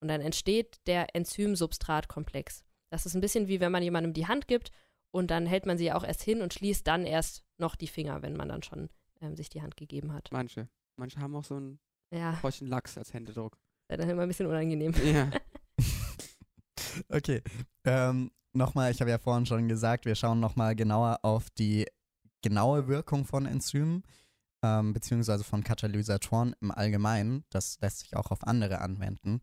Und 0.00 0.08
dann 0.08 0.20
entsteht 0.20 0.78
der 0.86 1.14
Enzym-Substrat-Komplex. 1.14 2.62
Das 2.90 3.06
ist 3.06 3.14
ein 3.14 3.20
bisschen 3.20 3.48
wie 3.48 3.60
wenn 3.60 3.70
man 3.72 3.82
jemandem 3.82 4.12
die 4.12 4.26
Hand 4.26 4.48
gibt 4.48 4.70
und 5.12 5.30
dann 5.30 5.46
hält 5.46 5.66
man 5.66 5.78
sie 5.78 5.92
auch 5.92 6.04
erst 6.04 6.22
hin 6.22 6.40
und 6.42 6.54
schließt 6.54 6.86
dann 6.86 7.04
erst 7.04 7.42
noch 7.58 7.76
die 7.76 7.86
Finger, 7.86 8.22
wenn 8.22 8.36
man 8.36 8.48
dann 8.48 8.62
schon 8.62 8.88
ähm, 9.20 9.36
sich 9.36 9.48
die 9.48 9.62
Hand 9.62 9.76
gegeben 9.76 10.12
hat. 10.12 10.28
Manche. 10.32 10.68
Manche 10.96 11.20
haben 11.20 11.36
auch 11.36 11.44
so 11.44 11.56
einen 11.56 11.78
Ja, 12.12 12.32
Feuchten 12.34 12.66
Lachs 12.66 12.96
als 12.98 13.12
Händedruck. 13.12 13.58
ist 13.88 14.00
dann 14.00 14.08
immer 14.10 14.22
ein 14.22 14.28
bisschen 14.28 14.46
unangenehm. 14.46 14.92
Ja. 15.04 15.30
Okay. 17.08 17.42
Ähm, 17.84 18.30
nochmal, 18.52 18.90
ich 18.90 19.00
habe 19.00 19.10
ja 19.10 19.18
vorhin 19.18 19.46
schon 19.46 19.68
gesagt, 19.68 20.04
wir 20.06 20.14
schauen 20.14 20.40
nochmal 20.40 20.74
genauer 20.74 21.20
auf 21.22 21.48
die 21.50 21.86
genaue 22.42 22.88
Wirkung 22.88 23.24
von 23.24 23.46
Enzymen, 23.46 24.02
ähm, 24.64 24.92
beziehungsweise 24.92 25.44
von 25.44 25.62
Katalysatoren 25.62 26.54
im 26.60 26.70
Allgemeinen. 26.70 27.44
Das 27.50 27.78
lässt 27.80 28.00
sich 28.00 28.16
auch 28.16 28.30
auf 28.30 28.44
andere 28.44 28.80
anwenden. 28.80 29.40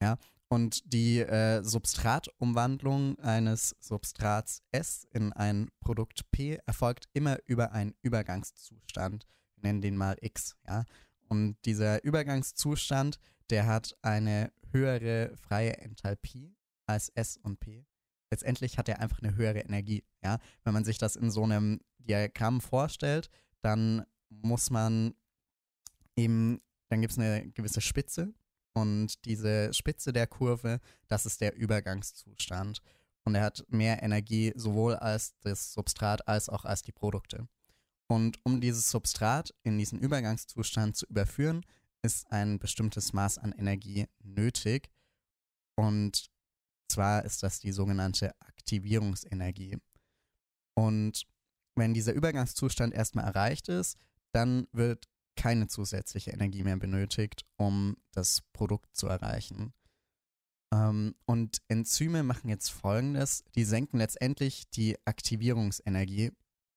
Ja. 0.00 0.16
Und 0.48 0.92
die 0.92 1.20
äh, 1.20 1.62
Substratumwandlung 1.62 3.18
eines 3.20 3.76
Substrats 3.78 4.62
S 4.72 5.06
in 5.12 5.32
ein 5.32 5.70
Produkt 5.80 6.28
P 6.32 6.58
erfolgt 6.66 7.08
immer 7.12 7.38
über 7.46 7.72
einen 7.72 7.94
Übergangszustand. 8.02 9.26
Wir 9.54 9.68
nennen 9.68 9.80
den 9.80 9.96
mal 9.96 10.16
X. 10.20 10.56
Ja. 10.66 10.84
Und 11.28 11.56
dieser 11.64 12.02
Übergangszustand, 12.02 13.20
der 13.50 13.66
hat 13.66 13.96
eine 14.02 14.52
höhere 14.72 15.36
freie 15.36 15.76
Enthalpie 15.78 16.56
als 16.86 17.10
S 17.10 17.36
und 17.36 17.60
P. 17.60 17.86
Letztendlich 18.30 18.78
hat 18.78 18.88
er 18.88 19.00
einfach 19.00 19.22
eine 19.22 19.36
höhere 19.36 19.60
Energie. 19.60 20.04
Ja? 20.22 20.38
Wenn 20.64 20.72
man 20.72 20.84
sich 20.84 20.98
das 20.98 21.14
in 21.14 21.30
so 21.30 21.44
einem 21.44 21.80
Diagramm 21.98 22.60
vorstellt, 22.60 23.30
dann 23.60 24.04
muss 24.28 24.70
man 24.70 25.14
eben, 26.16 26.60
dann 26.88 27.00
gibt 27.00 27.12
es 27.12 27.18
eine 27.18 27.48
gewisse 27.50 27.80
Spitze 27.80 28.32
und 28.72 29.24
diese 29.24 29.72
Spitze 29.74 30.12
der 30.12 30.26
Kurve, 30.26 30.80
das 31.08 31.26
ist 31.26 31.40
der 31.40 31.56
Übergangszustand. 31.56 32.80
Und 33.24 33.34
er 33.34 33.42
hat 33.42 33.64
mehr 33.68 34.02
Energie 34.02 34.52
sowohl 34.56 34.96
als 34.96 35.34
das 35.40 35.72
Substrat 35.72 36.26
als 36.26 36.48
auch 36.48 36.64
als 36.64 36.82
die 36.82 36.92
Produkte. 36.92 37.48
Und 38.08 38.38
um 38.44 38.60
dieses 38.60 38.90
Substrat 38.90 39.54
in 39.62 39.78
diesen 39.78 40.00
Übergangszustand 40.00 40.96
zu 40.96 41.06
überführen, 41.06 41.64
ist 42.02 42.30
ein 42.32 42.58
bestimmtes 42.58 43.12
Maß 43.12 43.38
an 43.38 43.52
Energie 43.52 44.06
nötig. 44.22 44.90
Und 45.76 46.30
zwar 46.88 47.24
ist 47.24 47.42
das 47.42 47.60
die 47.60 47.72
sogenannte 47.72 48.34
Aktivierungsenergie. 48.40 49.76
Und 50.74 51.26
wenn 51.76 51.94
dieser 51.94 52.12
Übergangszustand 52.12 52.94
erstmal 52.94 53.26
erreicht 53.26 53.68
ist, 53.68 53.96
dann 54.32 54.66
wird 54.72 55.08
keine 55.40 55.68
zusätzliche 55.68 56.32
Energie 56.32 56.62
mehr 56.64 56.76
benötigt, 56.76 57.46
um 57.56 57.96
das 58.12 58.42
Produkt 58.52 58.94
zu 58.94 59.06
erreichen. 59.06 59.72
Ähm, 60.70 61.14
und 61.24 61.62
Enzyme 61.68 62.22
machen 62.22 62.50
jetzt 62.50 62.68
folgendes: 62.68 63.42
Die 63.54 63.64
senken 63.64 63.96
letztendlich 63.96 64.68
die 64.68 64.98
Aktivierungsenergie. 65.06 66.32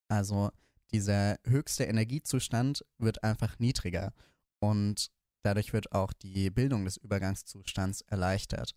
Also 0.08 0.50
dieser 0.94 1.38
höchste 1.46 1.84
Energiezustand 1.84 2.86
wird 2.98 3.22
einfach 3.26 3.60
niedriger 3.60 4.14
und 4.60 5.12
dadurch 5.42 5.74
wird 5.74 5.92
auch 5.92 6.14
die 6.14 6.50
Bildung 6.50 6.86
des 6.86 6.96
Übergangszustands 6.96 8.00
erleichtert. 8.02 8.76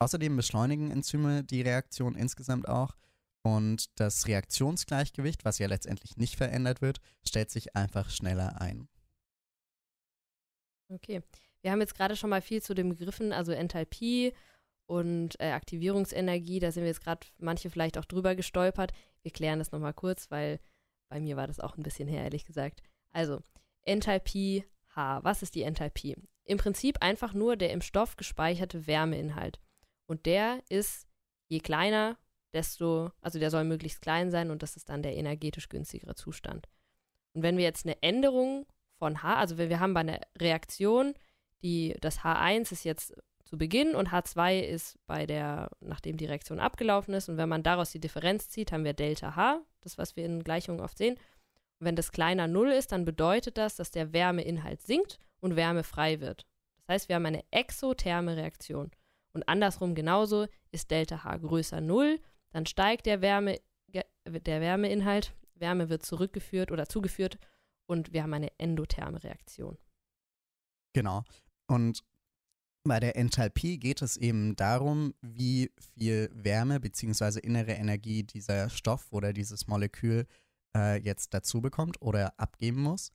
Außerdem 0.00 0.34
beschleunigen 0.34 0.90
Enzyme 0.90 1.44
die 1.44 1.62
Reaktion 1.62 2.16
insgesamt 2.16 2.68
auch 2.68 2.96
und 3.42 3.90
das 4.00 4.26
Reaktionsgleichgewicht, 4.26 5.44
was 5.44 5.58
ja 5.58 5.68
letztendlich 5.68 6.16
nicht 6.16 6.34
verändert 6.34 6.82
wird, 6.82 7.00
stellt 7.24 7.50
sich 7.50 7.76
einfach 7.76 8.10
schneller 8.10 8.60
ein. 8.60 8.88
Okay. 10.88 11.22
Wir 11.62 11.70
haben 11.70 11.80
jetzt 11.80 11.94
gerade 11.94 12.16
schon 12.16 12.30
mal 12.30 12.42
viel 12.42 12.62
zu 12.62 12.74
den 12.74 12.90
Begriffen, 12.90 13.32
also 13.32 13.52
Enthalpie 13.52 14.34
und 14.86 15.40
äh, 15.40 15.52
Aktivierungsenergie, 15.52 16.60
da 16.60 16.70
sind 16.70 16.82
wir 16.82 16.88
jetzt 16.88 17.02
gerade 17.02 17.26
manche 17.38 17.70
vielleicht 17.70 17.96
auch 17.96 18.04
drüber 18.04 18.34
gestolpert. 18.34 18.92
Wir 19.22 19.30
klären 19.30 19.58
das 19.58 19.72
nochmal 19.72 19.94
kurz, 19.94 20.30
weil 20.30 20.60
bei 21.08 21.20
mir 21.20 21.36
war 21.36 21.46
das 21.46 21.60
auch 21.60 21.76
ein 21.76 21.82
bisschen 21.82 22.08
her, 22.08 22.22
ehrlich 22.24 22.44
gesagt. 22.44 22.82
Also, 23.12 23.40
Enthalpie 23.82 24.64
H. 24.94 25.24
Was 25.24 25.42
ist 25.42 25.54
die 25.54 25.62
Enthalpie? 25.62 26.16
Im 26.44 26.58
Prinzip 26.58 27.02
einfach 27.02 27.32
nur 27.32 27.56
der 27.56 27.72
im 27.72 27.80
Stoff 27.80 28.16
gespeicherte 28.16 28.86
Wärmeinhalt. 28.86 29.58
Und 30.06 30.26
der 30.26 30.62
ist, 30.68 31.08
je 31.48 31.60
kleiner, 31.60 32.18
desto, 32.52 33.10
also 33.20 33.38
der 33.38 33.50
soll 33.50 33.64
möglichst 33.64 34.02
klein 34.02 34.30
sein 34.30 34.50
und 34.50 34.62
das 34.62 34.76
ist 34.76 34.88
dann 34.88 35.02
der 35.02 35.16
energetisch 35.16 35.68
günstigere 35.68 36.14
Zustand. 36.14 36.68
Und 37.32 37.42
wenn 37.42 37.56
wir 37.56 37.64
jetzt 37.64 37.86
eine 37.86 38.00
Änderung 38.02 38.66
von 39.04 39.22
H. 39.22 39.36
Also 39.36 39.58
wir, 39.58 39.68
wir 39.68 39.80
haben 39.80 39.92
bei 39.92 40.00
einer 40.00 40.18
Reaktion, 40.40 41.12
die, 41.62 41.94
das 42.00 42.20
H1 42.20 42.72
ist 42.72 42.84
jetzt 42.84 43.12
zu 43.44 43.58
Beginn 43.58 43.94
und 43.94 44.08
H2 44.08 44.60
ist 44.60 44.98
bei 45.06 45.26
der, 45.26 45.68
nachdem 45.80 46.16
die 46.16 46.24
Reaktion 46.24 46.58
abgelaufen 46.58 47.12
ist. 47.12 47.28
Und 47.28 47.36
wenn 47.36 47.50
man 47.50 47.62
daraus 47.62 47.90
die 47.90 48.00
Differenz 48.00 48.48
zieht, 48.48 48.72
haben 48.72 48.84
wir 48.84 48.94
Delta 48.94 49.36
H, 49.36 49.60
das, 49.82 49.98
was 49.98 50.16
wir 50.16 50.24
in 50.24 50.42
Gleichungen 50.42 50.80
oft 50.80 50.96
sehen. 50.96 51.16
Und 51.16 51.86
wenn 51.86 51.96
das 51.96 52.12
kleiner 52.12 52.46
Null 52.46 52.70
ist, 52.70 52.92
dann 52.92 53.04
bedeutet 53.04 53.58
das, 53.58 53.76
dass 53.76 53.90
der 53.90 54.14
Wärmeinhalt 54.14 54.80
sinkt 54.80 55.18
und 55.40 55.54
Wärme 55.54 55.84
frei 55.84 56.20
wird. 56.20 56.46
Das 56.78 56.94
heißt, 56.94 57.08
wir 57.10 57.16
haben 57.16 57.26
eine 57.26 57.44
exotherme 57.50 58.38
Reaktion. 58.38 58.90
Und 59.34 59.46
andersrum 59.50 59.94
genauso 59.94 60.46
ist 60.72 60.90
Delta 60.90 61.24
H 61.24 61.36
größer 61.36 61.82
Null, 61.82 62.20
dann 62.52 62.64
steigt 62.64 63.04
der, 63.04 63.20
Wärme, 63.20 63.60
der 63.92 64.60
Wärmeinhalt, 64.62 65.34
Wärme 65.56 65.90
wird 65.90 66.06
zurückgeführt 66.06 66.72
oder 66.72 66.86
zugeführt 66.86 67.36
und 67.86 68.12
wir 68.12 68.22
haben 68.22 68.34
eine 68.34 68.58
endotherme 68.58 69.22
Reaktion. 69.22 69.78
Genau. 70.94 71.24
Und 71.66 72.04
bei 72.86 73.00
der 73.00 73.16
Enthalpie 73.16 73.78
geht 73.78 74.02
es 74.02 74.16
eben 74.16 74.56
darum, 74.56 75.14
wie 75.22 75.72
viel 75.94 76.30
Wärme 76.34 76.80
bzw. 76.80 77.40
innere 77.40 77.72
Energie 77.72 78.22
dieser 78.22 78.68
Stoff 78.68 79.10
oder 79.10 79.32
dieses 79.32 79.66
Molekül 79.66 80.26
äh, 80.76 81.00
jetzt 81.00 81.32
dazu 81.32 81.60
bekommt 81.62 82.00
oder 82.02 82.38
abgeben 82.38 82.82
muss. 82.82 83.10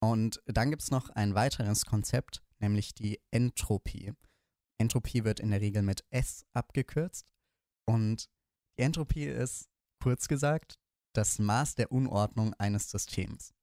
Und 0.00 0.42
dann 0.46 0.70
gibt 0.70 0.82
es 0.82 0.90
noch 0.90 1.08
ein 1.10 1.34
weiteres 1.34 1.86
Konzept, 1.86 2.42
nämlich 2.58 2.94
die 2.94 3.20
Entropie. 3.30 4.12
Entropie 4.78 5.24
wird 5.24 5.40
in 5.40 5.50
der 5.50 5.60
Regel 5.60 5.82
mit 5.82 6.04
S 6.10 6.44
abgekürzt. 6.52 7.32
Und 7.88 8.28
die 8.78 8.82
Entropie 8.82 9.26
ist, 9.26 9.68
kurz 10.02 10.28
gesagt, 10.28 10.78
das 11.14 11.38
Maß 11.38 11.76
der 11.76 11.92
Unordnung 11.92 12.54
eines 12.54 12.90
Systems. 12.90 13.54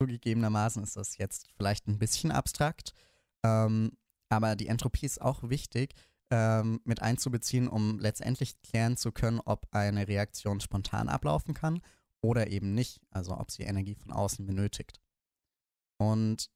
Zugegebenermaßen 0.00 0.82
ist 0.82 0.96
das 0.96 1.18
jetzt 1.18 1.48
vielleicht 1.56 1.86
ein 1.86 1.98
bisschen 1.98 2.30
abstrakt, 2.30 2.94
ähm, 3.44 3.92
aber 4.28 4.56
die 4.56 4.68
Entropie 4.68 5.06
ist 5.06 5.20
auch 5.20 5.48
wichtig 5.48 5.94
ähm, 6.30 6.80
mit 6.84 7.02
einzubeziehen, 7.02 7.68
um 7.68 7.98
letztendlich 7.98 8.60
klären 8.62 8.96
zu 8.96 9.12
können, 9.12 9.40
ob 9.44 9.68
eine 9.70 10.08
Reaktion 10.08 10.60
spontan 10.60 11.08
ablaufen 11.08 11.54
kann 11.54 11.80
oder 12.22 12.48
eben 12.48 12.74
nicht, 12.74 13.00
also 13.10 13.38
ob 13.38 13.50
sie 13.50 13.62
Energie 13.62 13.94
von 13.94 14.12
außen 14.12 14.44
benötigt. 14.46 15.00
Und 15.98 16.50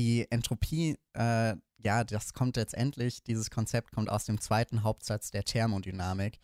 die 0.00 0.30
Entropie, 0.30 0.96
äh, 1.14 1.56
ja, 1.78 2.04
das 2.04 2.32
kommt 2.32 2.56
letztendlich, 2.56 3.22
dieses 3.22 3.50
Konzept 3.50 3.92
kommt 3.92 4.10
aus 4.10 4.24
dem 4.24 4.40
zweiten 4.40 4.82
Hauptsatz 4.82 5.30
der 5.30 5.44
Thermodynamik. 5.44 6.40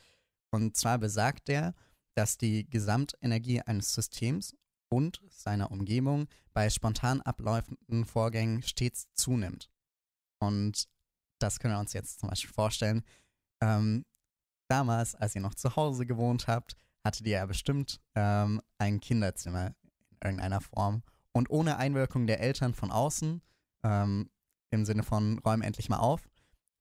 Und 0.50 0.76
zwar 0.76 0.98
besagt 0.98 1.48
der, 1.48 1.74
dass 2.14 2.38
die 2.38 2.68
Gesamtenergie 2.68 3.60
eines 3.60 3.92
Systems 3.92 4.54
und 4.88 5.20
seiner 5.28 5.70
Umgebung 5.70 6.28
bei 6.52 6.70
spontan 6.70 7.20
abläufenden 7.22 8.04
Vorgängen 8.04 8.62
stets 8.62 9.08
zunimmt. 9.14 9.70
Und 10.38 10.88
das 11.38 11.58
können 11.58 11.74
wir 11.74 11.80
uns 11.80 11.92
jetzt 11.92 12.20
zum 12.20 12.28
Beispiel 12.28 12.52
vorstellen. 12.52 13.02
Ähm, 13.60 14.04
damals, 14.68 15.14
als 15.14 15.34
ihr 15.34 15.40
noch 15.40 15.54
zu 15.54 15.76
Hause 15.76 16.06
gewohnt 16.06 16.46
habt, 16.46 16.76
hattet 17.04 17.26
ihr 17.26 17.38
ja 17.38 17.46
bestimmt 17.46 18.00
ähm, 18.14 18.60
ein 18.78 19.00
Kinderzimmer 19.00 19.74
in 20.10 20.18
irgendeiner 20.22 20.60
Form. 20.60 21.02
Und 21.32 21.50
ohne 21.50 21.76
Einwirkung 21.76 22.26
der 22.26 22.40
Eltern 22.40 22.74
von 22.74 22.90
außen, 22.90 23.42
ähm, 23.82 24.30
im 24.70 24.84
Sinne 24.84 25.02
von 25.02 25.38
räum 25.40 25.62
endlich 25.62 25.88
mal 25.88 25.98
auf, 25.98 26.28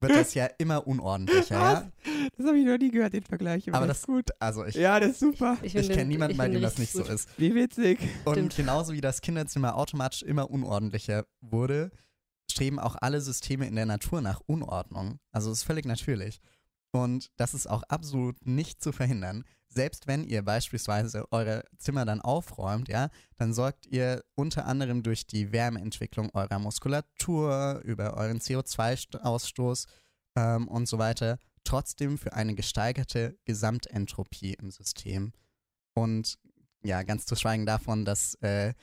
wird 0.04 0.12
das 0.12 0.34
ja 0.36 0.46
immer 0.60 0.86
unordentlicher, 0.86 1.56
ja? 1.60 1.92
Das 2.38 2.46
habe 2.48 2.60
ich 2.60 2.66
noch 2.66 2.78
nie 2.78 2.92
gehört, 2.92 3.14
den 3.14 3.24
Vergleich. 3.24 3.74
Aber 3.74 3.88
das 3.88 4.00
ist 4.00 4.06
gut. 4.08 4.30
Also 4.40 4.64
ich, 4.66 4.76
Ja, 4.76 5.00
das 5.00 5.12
ist 5.12 5.20
super. 5.22 5.58
ich, 5.64 5.72
finde 5.72 5.88
kenne 5.88 5.98
den- 6.02 6.08
niemanden, 6.10 6.32
ich 6.34 6.38
bei 6.38 6.48
dem 6.50 6.62
das 6.62 6.78
nicht 6.78 6.94
richtig 6.96 7.08
so 7.08 7.14
ist. 7.14 7.30
Wie 7.40 7.56
witzig. 7.56 8.00
Und 8.26 8.34
Stimmt. 8.36 8.56
genauso 8.56 8.94
wie 8.94 9.02
das 9.02 9.22
Kinderzimmer 9.22 9.76
automatisch 9.76 10.22
immer 10.24 10.52
unordentlicher 10.52 11.26
wurde, 11.42 11.92
streben 12.52 12.78
auch 12.80 12.96
alle 13.02 13.22
Systeme 13.22 13.66
in 13.68 13.76
der 13.76 13.86
Natur 13.86 14.22
nach 14.22 14.42
Unordnung. 14.46 15.20
Also 15.32 15.50
es 15.52 15.60
ist 15.60 15.64
völlig 15.64 15.86
natürlich. 15.86 16.40
Und 16.92 17.32
das 17.38 17.54
ist 17.56 17.68
auch 17.68 17.82
absolut 17.84 18.46
nicht 18.46 18.82
zu 18.84 18.92
verhindern. 18.92 19.46
Selbst 19.74 20.08
wenn 20.08 20.24
ihr 20.24 20.44
beispielsweise 20.44 21.26
eure 21.32 21.64
Zimmer 21.78 22.06
dann 22.06 22.22
aufräumt, 22.22 22.90
ja, 22.90 23.10
dann 23.38 23.54
sorgt 23.54 23.88
ihr 23.88 24.24
unter 24.36 24.66
anderem 24.66 25.04
durch 25.04 25.26
die 25.26 25.52
Wärmeentwicklung 25.52 26.30
eurer 26.34 26.60
Muskulatur, 26.60 27.82
über 27.84 28.16
euren 28.16 28.40
CO2-Ausstoß 28.40 29.88
ähm, 30.36 30.68
und 30.68 30.88
so 30.88 30.98
weiter 31.00 31.40
trotzdem 31.64 32.18
für 32.18 32.34
eine 32.34 32.56
gesteigerte 32.56 33.38
Gesamtentropie 33.46 34.54
im 34.54 34.70
System. 34.70 35.32
Und 35.94 36.38
ja, 36.84 37.04
ganz 37.04 37.26
zu 37.26 37.36
schweigen 37.36 37.66
davon, 37.66 38.06
dass 38.06 38.36
äh, 38.36 38.74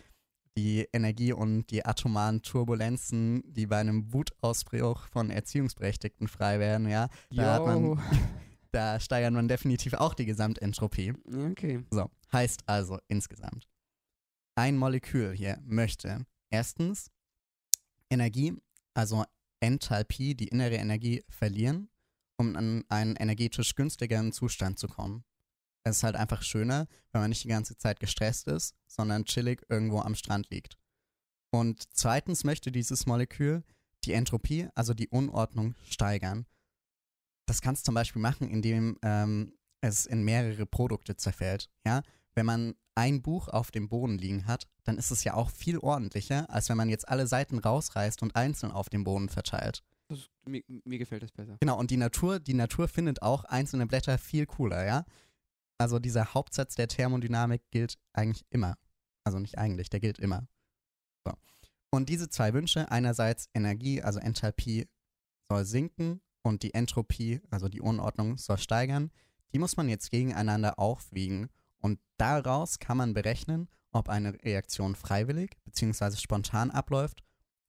die 0.56 0.88
Energie 0.92 1.32
und 1.32 1.70
die 1.70 1.84
atomaren 1.84 2.42
Turbulenzen, 2.42 3.42
die 3.46 3.66
bei 3.66 3.78
einem 3.78 4.12
Wutausbruch 4.12 5.06
von 5.08 5.30
Erziehungsberechtigten 5.30 6.28
frei 6.28 6.58
werden, 6.58 6.88
ja, 6.88 7.08
da, 7.30 7.54
hat 7.54 7.66
man. 7.66 8.00
da 8.72 9.00
steigert 9.00 9.32
man 9.32 9.48
definitiv 9.48 9.94
auch 9.94 10.14
die 10.14 10.26
Gesamtentropie. 10.26 11.14
Okay. 11.50 11.84
So, 11.90 12.10
heißt 12.32 12.62
also 12.66 12.98
insgesamt, 13.08 13.68
ein 14.54 14.76
Molekül 14.76 15.32
hier 15.32 15.58
möchte 15.64 16.26
erstens 16.50 17.10
Energie, 18.10 18.56
also 18.94 19.24
Enthalpie, 19.60 20.34
die 20.34 20.48
innere 20.48 20.76
Energie 20.76 21.24
verlieren, 21.28 21.90
um 22.36 22.56
an 22.56 22.84
einen 22.88 23.16
energetisch 23.16 23.74
günstigeren 23.74 24.32
Zustand 24.32 24.78
zu 24.78 24.88
kommen. 24.88 25.24
Es 25.82 25.98
ist 25.98 26.02
halt 26.02 26.16
einfach 26.16 26.42
schöner, 26.42 26.86
wenn 27.12 27.22
man 27.22 27.30
nicht 27.30 27.44
die 27.44 27.48
ganze 27.48 27.76
Zeit 27.76 28.00
gestresst 28.00 28.46
ist, 28.48 28.74
sondern 28.86 29.24
chillig 29.24 29.62
irgendwo 29.68 30.00
am 30.00 30.14
Strand 30.14 30.50
liegt. 30.50 30.76
Und 31.50 31.84
zweitens 31.92 32.44
möchte 32.44 32.70
dieses 32.70 33.06
Molekül 33.06 33.62
die 34.04 34.12
Entropie, 34.12 34.68
also 34.74 34.94
die 34.94 35.08
Unordnung, 35.08 35.74
steigern. 35.88 36.46
Das 37.50 37.62
kannst 37.62 37.82
du 37.82 37.86
zum 37.86 37.96
Beispiel 37.96 38.22
machen, 38.22 38.48
indem 38.48 38.96
ähm, 39.02 39.52
es 39.80 40.06
in 40.06 40.22
mehrere 40.22 40.66
Produkte 40.66 41.16
zerfällt. 41.16 41.68
Ja? 41.84 42.02
Wenn 42.36 42.46
man 42.46 42.76
ein 42.94 43.22
Buch 43.22 43.48
auf 43.48 43.72
dem 43.72 43.88
Boden 43.88 44.18
liegen 44.18 44.46
hat, 44.46 44.68
dann 44.84 44.96
ist 44.98 45.10
es 45.10 45.24
ja 45.24 45.34
auch 45.34 45.50
viel 45.50 45.78
ordentlicher, 45.78 46.48
als 46.48 46.68
wenn 46.68 46.76
man 46.76 46.88
jetzt 46.88 47.08
alle 47.08 47.26
Seiten 47.26 47.58
rausreißt 47.58 48.22
und 48.22 48.36
einzeln 48.36 48.70
auf 48.70 48.88
dem 48.88 49.02
Boden 49.02 49.28
verteilt. 49.28 49.82
Das, 50.06 50.30
mir, 50.46 50.62
mir 50.84 50.98
gefällt 50.98 51.24
das 51.24 51.32
besser. 51.32 51.56
Genau, 51.58 51.76
und 51.76 51.90
die 51.90 51.96
Natur, 51.96 52.38
die 52.38 52.54
Natur 52.54 52.86
findet 52.86 53.20
auch 53.20 53.42
einzelne 53.42 53.88
Blätter 53.88 54.16
viel 54.16 54.46
cooler, 54.46 54.86
ja? 54.86 55.04
Also 55.76 55.98
dieser 55.98 56.34
Hauptsatz 56.34 56.76
der 56.76 56.86
Thermodynamik 56.86 57.62
gilt 57.72 57.98
eigentlich 58.12 58.46
immer. 58.50 58.76
Also 59.24 59.40
nicht 59.40 59.58
eigentlich, 59.58 59.90
der 59.90 59.98
gilt 59.98 60.20
immer. 60.20 60.46
So. 61.26 61.32
Und 61.90 62.08
diese 62.10 62.28
zwei 62.28 62.54
Wünsche, 62.54 62.92
einerseits 62.92 63.48
Energie, 63.54 64.02
also 64.02 64.20
Enthalpie, 64.20 64.86
soll 65.50 65.64
sinken 65.64 66.20
und 66.42 66.62
die 66.62 66.74
Entropie, 66.74 67.40
also 67.50 67.68
die 67.68 67.80
Unordnung, 67.80 68.36
soll 68.38 68.58
steigern, 68.58 69.10
die 69.52 69.58
muss 69.58 69.76
man 69.76 69.88
jetzt 69.88 70.10
gegeneinander 70.10 70.78
aufwiegen. 70.78 71.48
Und 71.80 71.98
daraus 72.18 72.78
kann 72.78 72.96
man 72.96 73.14
berechnen, 73.14 73.68
ob 73.92 74.08
eine 74.08 74.34
Reaktion 74.44 74.94
freiwillig 74.94 75.56
bzw. 75.64 76.16
spontan 76.16 76.70
abläuft 76.70 77.22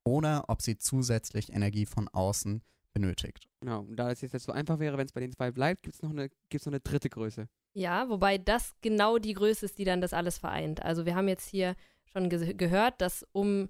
oder 0.03 0.45
ob 0.47 0.61
sie 0.61 0.77
zusätzlich 0.77 1.51
Energie 1.51 1.85
von 1.85 2.07
außen 2.09 2.61
benötigt. 2.93 3.47
Genau. 3.61 3.79
Und 3.81 3.95
da 3.95 4.11
es 4.11 4.21
jetzt 4.21 4.37
so 4.43 4.51
einfach 4.51 4.79
wäre, 4.79 4.97
wenn 4.97 5.05
es 5.05 5.13
bei 5.13 5.21
den 5.21 5.31
zwei 5.31 5.51
bleibt, 5.51 5.83
gibt 5.83 5.95
es 5.95 6.01
noch, 6.01 6.09
eine- 6.11 6.29
gibt's 6.49 6.65
noch 6.65 6.73
eine 6.73 6.81
dritte 6.81 7.09
Größe. 7.09 7.47
Ja, 7.73 8.09
wobei 8.09 8.37
das 8.37 8.73
genau 8.81 9.17
die 9.17 9.33
Größe 9.33 9.65
ist, 9.65 9.77
die 9.77 9.85
dann 9.85 10.01
das 10.01 10.11
alles 10.13 10.37
vereint. 10.37 10.81
Also 10.83 11.05
wir 11.05 11.15
haben 11.15 11.29
jetzt 11.29 11.47
hier 11.47 11.75
schon 12.11 12.29
ge 12.29 12.53
gehört, 12.53 12.99
dass 12.99 13.25
um 13.31 13.69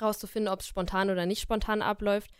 rauszufinden, 0.00 0.52
ob 0.52 0.60
es 0.60 0.68
spontan 0.68 1.10
oder 1.10 1.26
nicht 1.26 1.40
spontan 1.40 1.82
abläuft, 1.82 2.30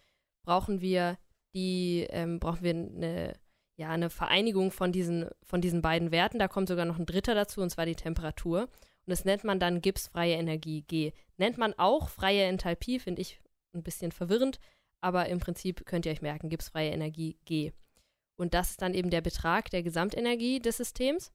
brauchen 0.45 0.81
wir 0.81 1.19
die, 1.55 2.07
ähm, 2.11 2.38
brauchen 2.41 2.62
wir 2.62 2.75
eine, 2.75 3.33
ja, 3.76 3.91
eine 3.91 4.11
Vereinigung 4.11 4.71
von 4.71 4.93
diesen, 4.93 5.29
von 5.43 5.61
diesen 5.61 5.83
beiden 5.83 6.11
Werten. 6.11 6.38
Da 6.38 6.49
kommt 6.49 6.69
sogar 6.69 6.85
noch 6.85 6.99
ein 6.99 7.07
dritter 7.07 7.35
dazu, 7.35 7.61
und 7.61 7.71
zwar 7.71 7.87
die 7.87 7.95
Temperatur. 7.95 8.62
Und 8.62 9.11
das 9.11 9.25
nennt 9.25 9.45
man 9.45 9.61
dann 9.61 9.81
Gibbs-freie 9.81 10.35
Energie, 10.35 10.83
G. 10.83 11.12
Nennt 11.37 11.59
man 11.59 11.75
auch 11.79 12.09
freie 12.09 12.45
Enthalpie, 12.45 12.99
finde 12.99 13.23
ich 13.23 13.41
ein 13.73 13.83
bisschen 13.83 14.11
verwirrend, 14.11 14.59
aber 15.00 15.29
im 15.29 15.38
Prinzip 15.38 15.87
könnt 15.87 16.07
ihr 16.07 16.12
euch 16.12 16.23
merken, 16.23 16.49
Gibbs-freie 16.49 16.91
Energie, 16.91 17.38
G. 17.45 17.73
Und 18.37 18.55
das 18.55 18.71
ist 18.71 18.83
dann 18.83 18.95
eben 18.95 19.11
der 19.11 19.21
Betrag 19.21 19.71
der 19.71 19.83
Gesamtenergie 19.83 20.61
des 20.61 20.79
Systems 20.79 21.33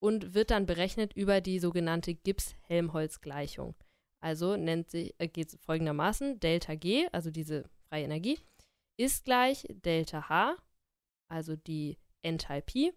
und 0.00 0.34
wird 0.34 0.50
dann 0.50 0.66
berechnet 0.66 1.12
über 1.14 1.40
die 1.40 1.58
sogenannte 1.58 2.14
Gibbs-Helmholtz-Gleichung. 2.14 3.74
Also 4.20 4.56
nennt 4.56 4.90
sich, 4.90 5.14
äh, 5.18 5.28
geht 5.28 5.48
es 5.48 5.58
folgendermaßen: 5.64 6.40
Delta 6.40 6.74
G, 6.74 7.08
also 7.12 7.30
diese 7.30 7.64
freie 7.88 8.04
Energie, 8.04 8.38
ist 9.02 9.24
gleich 9.24 9.66
Delta 9.70 10.28
H, 10.28 10.56
also 11.28 11.56
die 11.56 11.98
Enthalpie, 12.22 12.92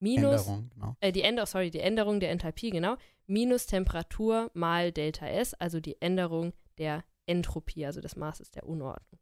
minus 0.00 0.42
Änderung, 0.42 0.70
genau. 0.74 0.96
äh, 1.00 1.12
die 1.12 1.22
Änderung, 1.22 1.46
sorry, 1.46 1.70
die 1.70 1.80
Änderung 1.80 2.20
der 2.20 2.30
Enthalpie, 2.30 2.70
genau, 2.70 2.96
minus 3.26 3.66
Temperatur 3.66 4.50
mal 4.54 4.92
Delta 4.92 5.26
S, 5.26 5.54
also 5.54 5.80
die 5.80 6.00
Änderung 6.00 6.52
der 6.78 7.04
Entropie, 7.26 7.86
also 7.86 8.00
des 8.00 8.16
Maßes 8.16 8.50
der 8.50 8.66
Unordnung. 8.66 9.20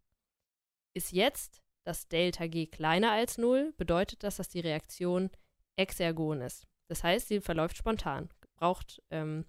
Ist 0.94 1.12
jetzt 1.12 1.62
das 1.84 2.08
Delta 2.08 2.46
G 2.46 2.66
kleiner 2.66 3.12
als 3.12 3.38
0, 3.38 3.72
bedeutet 3.76 4.22
das, 4.22 4.36
dass 4.36 4.48
die 4.48 4.60
Reaktion 4.60 5.30
exergon 5.76 6.40
ist. 6.40 6.66
Das 6.88 7.02
heißt, 7.02 7.28
sie 7.28 7.40
verläuft 7.40 7.76
spontan, 7.76 8.28
braucht 8.56 9.02
ähm, 9.10 9.46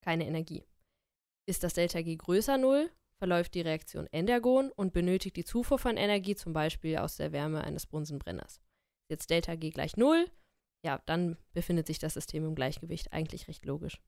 keine 0.00 0.26
Energie. 0.26 0.64
Ist 1.46 1.62
das 1.62 1.74
Delta 1.74 2.02
G 2.02 2.16
größer 2.16 2.58
0, 2.58 2.90
verläuft 3.24 3.54
die 3.54 3.62
Reaktion 3.62 4.06
endergon 4.08 4.70
und 4.70 4.92
benötigt 4.92 5.36
die 5.36 5.44
Zufuhr 5.44 5.78
von 5.78 5.96
Energie 5.96 6.36
zum 6.36 6.52
Beispiel 6.52 6.98
aus 6.98 7.16
der 7.16 7.32
Wärme 7.32 7.64
eines 7.64 7.86
Bunsenbrenners. 7.86 8.56
Ist 8.56 9.08
jetzt 9.08 9.30
Delta 9.30 9.54
G 9.54 9.70
gleich 9.70 9.96
0, 9.96 10.30
ja, 10.84 11.00
dann 11.06 11.38
befindet 11.54 11.86
sich 11.86 11.98
das 11.98 12.12
System 12.12 12.44
im 12.44 12.54
Gleichgewicht. 12.54 13.14
Eigentlich 13.14 13.48
recht 13.48 13.64
logisch. 13.64 13.98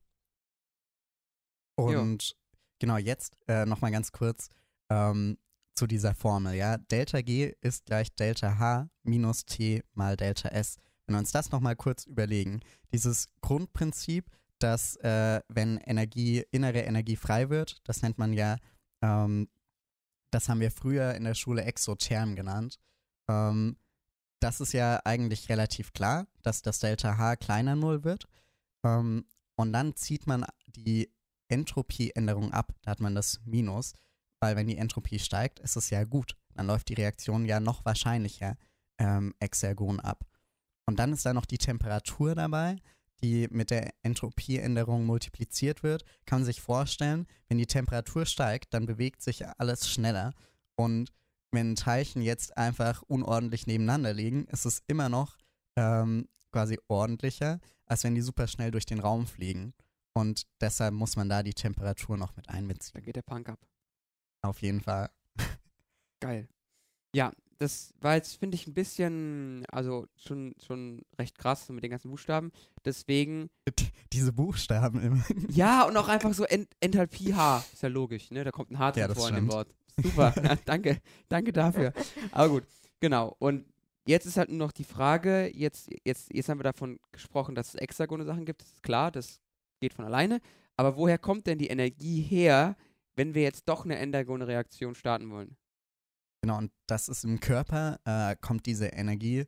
Und 1.77 2.37
genau 2.79 2.99
jetzt 2.99 3.39
äh, 3.49 3.65
nochmal 3.65 3.91
ganz 3.91 4.13
kurz 4.13 4.51
ähm, 4.91 5.39
zu 5.75 5.87
dieser 5.87 6.15
Formel. 6.15 6.53
Ja, 6.53 6.77
Delta 6.77 7.23
G 7.23 7.55
ist 7.63 7.87
gleich 7.87 8.15
Delta 8.17 8.59
H 8.59 8.91
minus 9.03 9.47
T 9.47 9.83
mal 9.95 10.19
Delta 10.19 10.51
S. 10.51 10.77
Wenn 11.07 11.15
wir 11.15 11.21
uns 11.21 11.33
das 11.33 11.51
nochmal 11.51 11.75
kurz 11.75 12.05
überlegen, 12.05 12.61
dieses 12.93 13.29
Grundprinzip, 13.41 14.31
dass 14.59 14.97
äh, 14.97 15.41
wenn 15.49 15.79
Energie, 15.79 16.45
innere 16.51 16.81
Energie 16.81 17.17
frei 17.17 17.49
wird, 17.49 17.79
das 17.89 18.03
nennt 18.03 18.19
man 18.19 18.35
ja, 18.35 18.59
ähm, 19.03 19.49
das 20.31 20.49
haben 20.49 20.61
wir 20.61 20.71
früher 20.71 21.15
in 21.15 21.25
der 21.25 21.35
Schule 21.35 21.65
Exotherm 21.65 22.37
genannt. 22.37 22.79
Ähm, 23.29 23.77
das 24.41 24.61
ist 24.61 24.73
ja 24.73 25.01
eigentlich 25.05 25.49
relativ 25.49 25.93
klar, 25.93 26.27
dass 26.43 26.63
das 26.63 26.79
Delta 26.79 27.17
H 27.17 27.37
kleiner 27.37 27.77
Null 27.77 28.05
wird. 28.05 28.27
Ähm, 28.85 29.25
und 29.57 29.73
dann 29.73 29.97
zieht 29.97 30.27
man 30.27 30.45
die 30.67 31.11
Entropieänderung 31.49 32.53
ab, 32.53 32.75
da 32.83 32.91
hat 32.91 33.01
man 33.01 33.15
das 33.15 33.41
Minus, 33.45 33.95
weil 34.41 34.57
wenn 34.57 34.67
die 34.67 34.77
Entropie 34.77 35.19
steigt, 35.19 35.61
ist 35.61 35.77
es 35.77 35.91
ja 35.91 36.05
gut. 36.05 36.37
Dann 36.55 36.67
läuft 36.67 36.89
die 36.89 36.95
Reaktion 36.95 37.45
ja 37.45 37.61
noch 37.61 37.85
wahrscheinlicher 37.85 38.57
ähm, 38.99 39.35
exergon 39.39 40.01
ab. 40.01 40.25
Und 40.87 40.99
dann 40.99 41.13
ist 41.13 41.27
da 41.27 41.33
noch 41.33 41.47
die 41.47 41.59
Temperatur 41.59 42.35
dabei, 42.35 42.77
die 43.23 43.49
mit 43.51 43.71
der 43.71 43.93
Entropieänderung 44.03 45.05
multipliziert 45.05 45.83
wird. 45.83 46.05
Kann 46.27 46.41
man 46.41 46.47
sich 46.47 46.61
vorstellen, 46.61 47.27
wenn 47.49 47.59
die 47.59 47.67
Temperatur 47.67 48.27
steigt, 48.27 48.75
dann 48.75 48.87
bewegt 48.87 49.23
sich 49.23 49.47
alles 49.59 49.89
schneller. 49.89 50.33
Und 50.75 51.13
wenn 51.53 51.75
Teilchen 51.77 52.23
jetzt 52.23 52.57
einfach 52.57 53.03
unordentlich 53.03 53.67
nebeneinander 53.67 54.13
liegen, 54.13 54.45
ist 54.47 54.67
es 54.67 54.83
immer 54.87 55.09
noch 55.09 55.37
ähm, 55.77 56.29
quasi 56.53 56.79
ordentlicher, 56.89 57.61
als 57.87 58.05
wenn 58.05 58.15
die 58.15 58.23
super 58.23 58.47
schnell 58.47 58.71
durch 58.71 58.87
den 58.87 59.01
Raum 59.01 59.27
fliegen. 59.27 59.75
Und 60.13 60.47
deshalb 60.61 60.95
muss 60.95 61.17
man 61.17 61.29
da 61.29 61.43
die 61.43 61.55
Temperatur 61.55 62.17
noch 62.17 62.37
mit 62.37 62.49
Da 62.49 62.55
einbeziehen. 62.55 63.03
geht 63.03 63.17
der 63.17 63.23
Punk 63.23 63.49
ab. 63.49 63.61
Auf 64.43 64.63
jeden 64.63 64.81
Fall. 64.81 65.11
Geil. 66.21 66.49
Ja, 67.15 67.33
das 67.59 67.95
war 68.01 68.15
jetzt, 68.15 68.37
finde 68.37 68.55
ich, 68.55 68.67
ein 68.67 68.75
bisschen, 68.75 69.65
also 69.71 70.07
schon, 70.17 70.55
schon 70.65 71.03
recht 71.19 71.39
krass 71.39 71.69
mit 71.69 71.83
den 71.83 71.91
ganzen 71.91 72.11
Buchstaben. 72.11 72.53
Deswegen, 72.85 73.51
Diese 74.13 74.33
Buchstaben 74.33 75.01
immer. 75.01 75.25
ja, 75.51 75.85
und 75.85 75.97
auch 75.97 76.09
einfach 76.09 76.33
so 76.35 76.45
Ent 76.45 76.69
Enthalpie 76.81 77.35
H. 77.35 77.65
Ist 77.73 77.83
ja 77.83 77.89
logisch, 77.89 78.31
ne? 78.31 78.45
Da 78.45 78.51
kommt 78.51 78.71
ein 78.71 78.79
H 78.79 78.93
Ja, 78.97 79.13
vor 79.15 79.29
in 79.29 79.35
dem. 79.37 79.49
Wort. 79.49 79.69
Super, 80.03 80.35
ja, 80.43 80.57
danke, 80.65 81.01
danke 81.29 81.53
dafür. 81.53 81.93
Aber 82.33 82.49
gut, 82.51 82.65
genau. 83.01 83.35
Und 83.39 83.65
jetzt 84.07 84.27
ist 84.27 84.37
halt 84.37 84.51
nur 84.51 84.59
noch 84.59 84.73
die 84.73 84.85
Frage, 84.85 85.51
jetzt, 85.55 85.89
jetzt, 86.05 86.33
jetzt 86.33 86.49
haben 86.49 86.59
wir 86.59 86.65
davon 86.65 86.99
gesprochen, 87.13 87.55
dass 87.55 87.69
es 87.69 87.75
exagone 87.77 88.25
Sachen 88.25 88.45
gibt, 88.45 88.63
das 88.63 88.69
ist 88.69 88.83
klar, 88.83 89.11
das 89.11 89.41
geht 89.81 89.95
von 89.95 90.05
alleine. 90.05 90.41
Aber 90.77 90.97
woher 90.97 91.19
kommt 91.19 91.47
denn 91.47 91.59
die 91.59 91.69
Energie 91.69 92.21
her, 92.21 92.77
wenn 93.15 93.35
wir 93.35 93.43
jetzt 93.43 93.69
doch 93.69 93.85
eine 93.85 93.97
endergone 93.97 94.47
Reaktion 94.47 94.95
starten 94.95 95.31
wollen? 95.31 95.57
Genau, 96.47 96.59
und 96.59 96.71
das 96.87 97.09
ist 97.09 97.25
im 97.25 97.41
Körper, 97.41 97.99
äh, 98.05 98.37
kommt 98.41 98.67
diese 98.67 98.87
Energie 98.87 99.47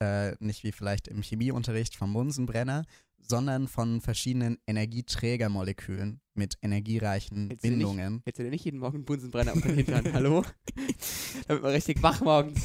äh, 0.00 0.34
nicht 0.42 0.64
wie 0.64 0.72
vielleicht 0.72 1.06
im 1.06 1.20
Chemieunterricht 1.20 1.94
vom 1.94 2.14
Bunsenbrenner, 2.14 2.86
sondern 3.18 3.68
von 3.68 4.00
verschiedenen 4.00 4.56
Energieträgermolekülen 4.66 6.22
mit 6.32 6.56
energiereichen 6.62 7.50
Jetzt 7.50 7.64
will 7.64 7.72
ich- 7.72 7.76
Bindungen. 7.76 8.22
Hättest 8.24 8.38
du 8.38 8.42
denn 8.44 8.52
nicht 8.52 8.64
jeden 8.64 8.78
Morgen 8.78 8.96
einen 8.96 9.04
Bunsenbrenner 9.04 9.52
unter 9.52 9.68
den 9.68 9.76
Hintern? 9.84 10.10
Hallo? 10.14 10.42
da 11.48 11.52
wird 11.52 11.62
man 11.64 11.72
richtig 11.72 12.02
wach 12.02 12.22
morgens. 12.22 12.64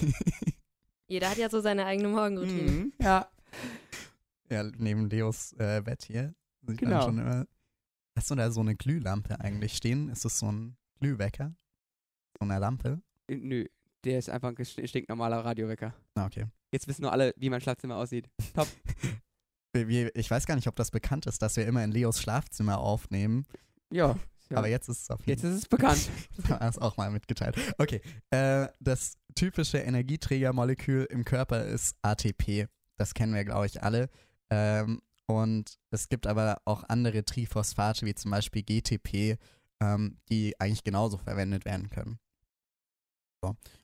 Jeder 1.10 1.30
hat 1.32 1.38
ja 1.38 1.50
so 1.50 1.60
seine 1.60 1.86
eigene 1.86 2.08
Morgenroutine. 2.08 2.72
Mhm. 2.72 2.94
Ja. 3.02 3.28
Ja, 4.50 4.64
neben 4.78 5.10
Leos 5.10 5.52
äh, 5.60 5.82
Bett 5.84 6.06
hier. 6.06 6.34
Sieht 6.66 6.78
Genau. 6.78 6.92
Man 6.92 7.02
schon 7.04 7.18
immer, 7.20 7.46
hast 8.18 8.32
du 8.32 8.36
da 8.36 8.50
so 8.50 8.62
eine 8.62 8.76
Glühlampe 8.78 9.42
eigentlich 9.42 9.76
stehen? 9.76 10.08
Ist 10.08 10.24
das 10.24 10.40
so 10.40 10.50
ein 10.50 10.78
Glühwecker? 11.02 11.54
So 12.40 12.46
eine 12.46 12.60
Lampe? 12.60 13.02
Äh, 13.28 13.36
Nö, 13.36 13.66
der 14.04 14.20
ist 14.20 14.30
einfach 14.30 14.54
ein 14.58 14.66
stinknormaler 14.88 15.44
Radiowecker. 15.46 15.94
Ah, 16.16 16.26
okay. 16.26 16.46
Jetzt 16.72 16.88
wissen 16.88 17.04
nur 17.04 17.12
alle, 17.12 17.34
wie 17.38 17.50
mein 17.50 17.62
Schlafzimmer 17.62 17.98
aussieht. 17.98 18.30
Top. 18.54 18.68
Ich 19.76 20.30
weiß 20.30 20.46
gar 20.46 20.54
nicht, 20.54 20.68
ob 20.68 20.76
das 20.76 20.92
bekannt 20.92 21.26
ist, 21.26 21.42
dass 21.42 21.56
wir 21.56 21.66
immer 21.66 21.84
in 21.84 21.92
Leos 21.92 22.22
Schlafzimmer 22.22 22.78
aufnehmen, 22.78 23.48
Ja. 23.92 24.20
ja. 24.52 24.58
aber 24.58 24.68
jetzt 24.68 24.88
ist 24.88 25.02
es 25.02 25.10
auf 25.10 25.20
jeden 25.26 25.32
Jetzt 25.32 25.44
ist 25.44 25.64
es 25.64 25.68
bekannt. 25.68 26.12
Haben 26.44 26.50
wir 26.50 26.60
das 26.60 26.78
auch 26.78 26.96
mal 26.96 27.10
mitgeteilt. 27.10 27.58
Okay, 27.80 28.00
äh, 28.30 28.68
das 28.80 29.16
typische 29.34 29.80
Energieträgermolekül 29.80 31.06
im 31.10 31.26
Körper 31.26 31.66
ist 31.66 31.96
ATP. 32.04 32.68
Das 32.98 33.16
kennen 33.16 33.34
wir, 33.34 33.44
glaube 33.46 33.66
ich, 33.66 33.82
alle. 33.82 34.12
Ähm, 34.52 35.02
und 35.26 35.80
es 35.90 36.08
gibt 36.08 36.28
aber 36.28 36.62
auch 36.66 36.84
andere 36.88 37.26
Triphosphate, 37.26 38.06
wie 38.06 38.14
zum 38.14 38.30
Beispiel 38.30 38.62
GTP, 38.62 39.40
ähm, 39.82 40.20
die 40.30 40.54
eigentlich 40.60 40.84
genauso 40.84 41.18
verwendet 41.18 41.66
werden 41.66 41.90
können. 41.90 42.20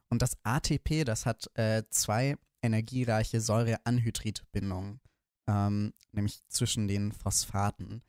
Und 0.09 0.21
das 0.21 0.37
ATP, 0.43 1.03
das 1.03 1.25
hat 1.25 1.49
äh, 1.55 1.83
zwei 1.89 2.35
energiereiche 2.61 3.41
Säureanhydridbindungen, 3.41 4.99
ähm, 5.47 5.93
nämlich 6.11 6.41
zwischen 6.47 6.87
den 6.87 7.11
Phosphaten. 7.11 8.01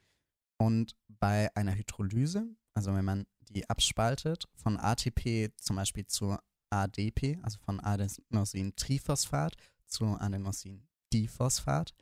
Und 0.59 0.97
bei 1.09 1.55
einer 1.55 1.75
Hydrolyse, 1.75 2.47
also 2.75 2.95
wenn 2.95 3.05
man 3.05 3.27
die 3.51 3.69
abspaltet, 3.69 4.49
von 4.55 4.79
ATP 4.79 5.51
zum 5.57 5.77
Beispiel 5.77 6.07
zu 6.07 6.37
ADP, 6.71 7.39
also 7.43 7.59
von 7.59 7.81
Adenosin-Triphosphat 7.81 9.57
zu 9.87 10.05
Adenosin-Diphosphat, 10.05 11.95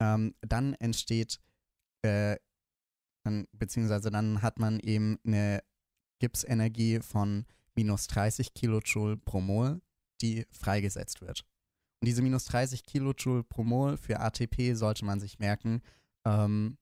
ähm, 0.00 0.34
dann 0.40 0.74
entsteht, 0.74 1.40
äh, 2.02 2.36
dann, 3.24 3.46
beziehungsweise 3.52 4.10
dann 4.10 4.42
hat 4.42 4.58
man 4.58 4.80
eben 4.80 5.18
eine 5.26 5.62
Gipsenergie 6.20 7.00
von 7.00 7.44
minus 7.78 8.08
30 8.08 8.54
Kilojoule 8.54 9.16
pro 9.18 9.40
Mol, 9.40 9.80
die 10.20 10.44
freigesetzt 10.50 11.20
wird. 11.20 11.44
Und 12.00 12.06
diese 12.06 12.22
minus 12.22 12.44
30 12.46 12.82
Kilojoule 12.84 13.44
pro 13.44 13.62
Mol 13.62 13.96
für 13.96 14.18
ATP 14.18 14.74
sollte 14.74 15.04
man 15.04 15.20
sich 15.20 15.38
merken, 15.38 15.80
ähm, 16.24 16.76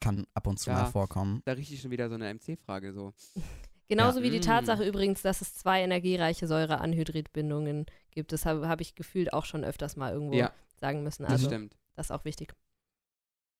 kann 0.00 0.26
ab 0.34 0.48
und 0.48 0.58
zu 0.58 0.70
Ja. 0.70 0.76
mal 0.82 0.90
vorkommen. 0.90 1.40
Da 1.44 1.52
rieche 1.52 1.74
ich 1.74 1.80
schon 1.80 1.92
wieder 1.92 2.08
so 2.08 2.16
eine 2.16 2.28
MC-Frage 2.34 2.92
so. 2.92 3.12
Genauso 3.88 4.18
Ja. 4.18 4.24
wie 4.24 4.30
die. 4.30 4.40
Tatsache 4.40 4.84
übrigens, 4.84 5.22
dass 5.22 5.40
es 5.40 5.54
zwei 5.54 5.82
energiereiche 5.82 6.46
Säureanhydridbindungen 6.48 7.86
gibt. 8.10 8.32
Das 8.32 8.44
habe 8.44 8.66
hab 8.68 8.80
ich 8.80 8.94
gefühlt 8.96 9.32
auch 9.32 9.44
schon 9.44 9.62
öfters 9.64 9.96
mal 9.96 10.12
irgendwo 10.12 10.34
Ja, 10.36 10.52
sagen 10.80 11.02
müssen. 11.04 11.22
das 11.22 11.32
Also 11.32 11.46
stimmt. 11.46 11.76
das 11.94 12.06
ist 12.06 12.10
auch 12.10 12.24
wichtig. 12.24 12.52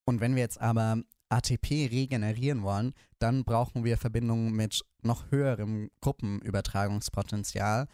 Und 0.06 0.20
wenn 0.20 0.34
wir 0.34 0.42
jetzt 0.42 0.60
aber 0.60 1.02
ATP 1.28 1.88
regenerieren 1.90 2.62
wollen, 2.62 2.92
dann 3.18 3.44
brauchen 3.44 3.84
wir 3.84 3.96
Verbindungen 3.96 4.52
mit 4.52 4.84
noch 5.02 5.30
höherem 5.30 5.90
Gruppenübertragungspotenzial, 6.00 7.88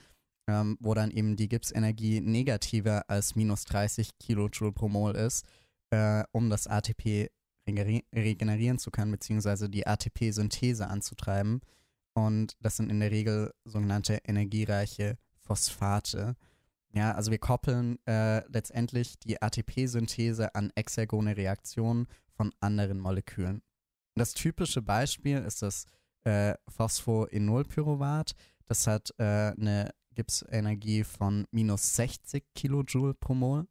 ähm, 0.48 0.76
wo 0.80 0.94
dann 0.94 1.10
eben 1.10 1.36
die 1.36 1.48
Gipsenergie 1.48 2.20
negativer 2.20 3.08
als 3.08 3.34
minus 3.34 3.64
30 3.64 4.18
Kilojoule 4.18 4.72
pro 4.72 4.88
Mol 4.88 5.14
ist, 5.14 5.46
äh, 5.90 6.24
um 6.32 6.50
das 6.50 6.66
ATP 6.66 7.30
regenerieren 7.68 8.78
zu 8.78 8.90
können, 8.90 9.12
beziehungsweise 9.12 9.68
die 9.68 9.86
ATP-Synthese 9.86 10.88
anzutreiben. 10.88 11.60
Und 12.14 12.56
das 12.60 12.76
sind 12.76 12.90
in 12.90 13.00
der 13.00 13.10
Regel 13.10 13.52
sogenannte 13.64 14.18
energiereiche 14.24 15.16
Phosphate. 15.40 16.36
Ja, 16.92 17.12
also 17.12 17.30
wir 17.30 17.38
koppeln 17.38 17.98
äh, 18.06 18.44
letztendlich 18.48 19.18
die 19.20 19.40
ATP-Synthese 19.40 20.54
an 20.54 20.72
exergone 20.74 21.36
Reaktionen 21.36 22.08
von 22.40 22.52
anderen 22.60 22.98
Molekülen. 22.98 23.62
Das 24.16 24.32
typische 24.32 24.80
Beispiel 24.80 25.36
ist 25.40 25.60
das 25.60 25.84
äh, 26.24 26.54
Phosphoenolpyruvat. 26.68 28.34
Das 28.64 28.86
hat 28.86 29.12
äh, 29.18 29.52
eine 29.58 29.92
Gipsenergie 30.14 31.04
von 31.04 31.46
minus 31.50 31.96
60 31.96 32.42
Kilojoule 32.54 33.12
pro 33.12 33.34
Mol. 33.34 33.68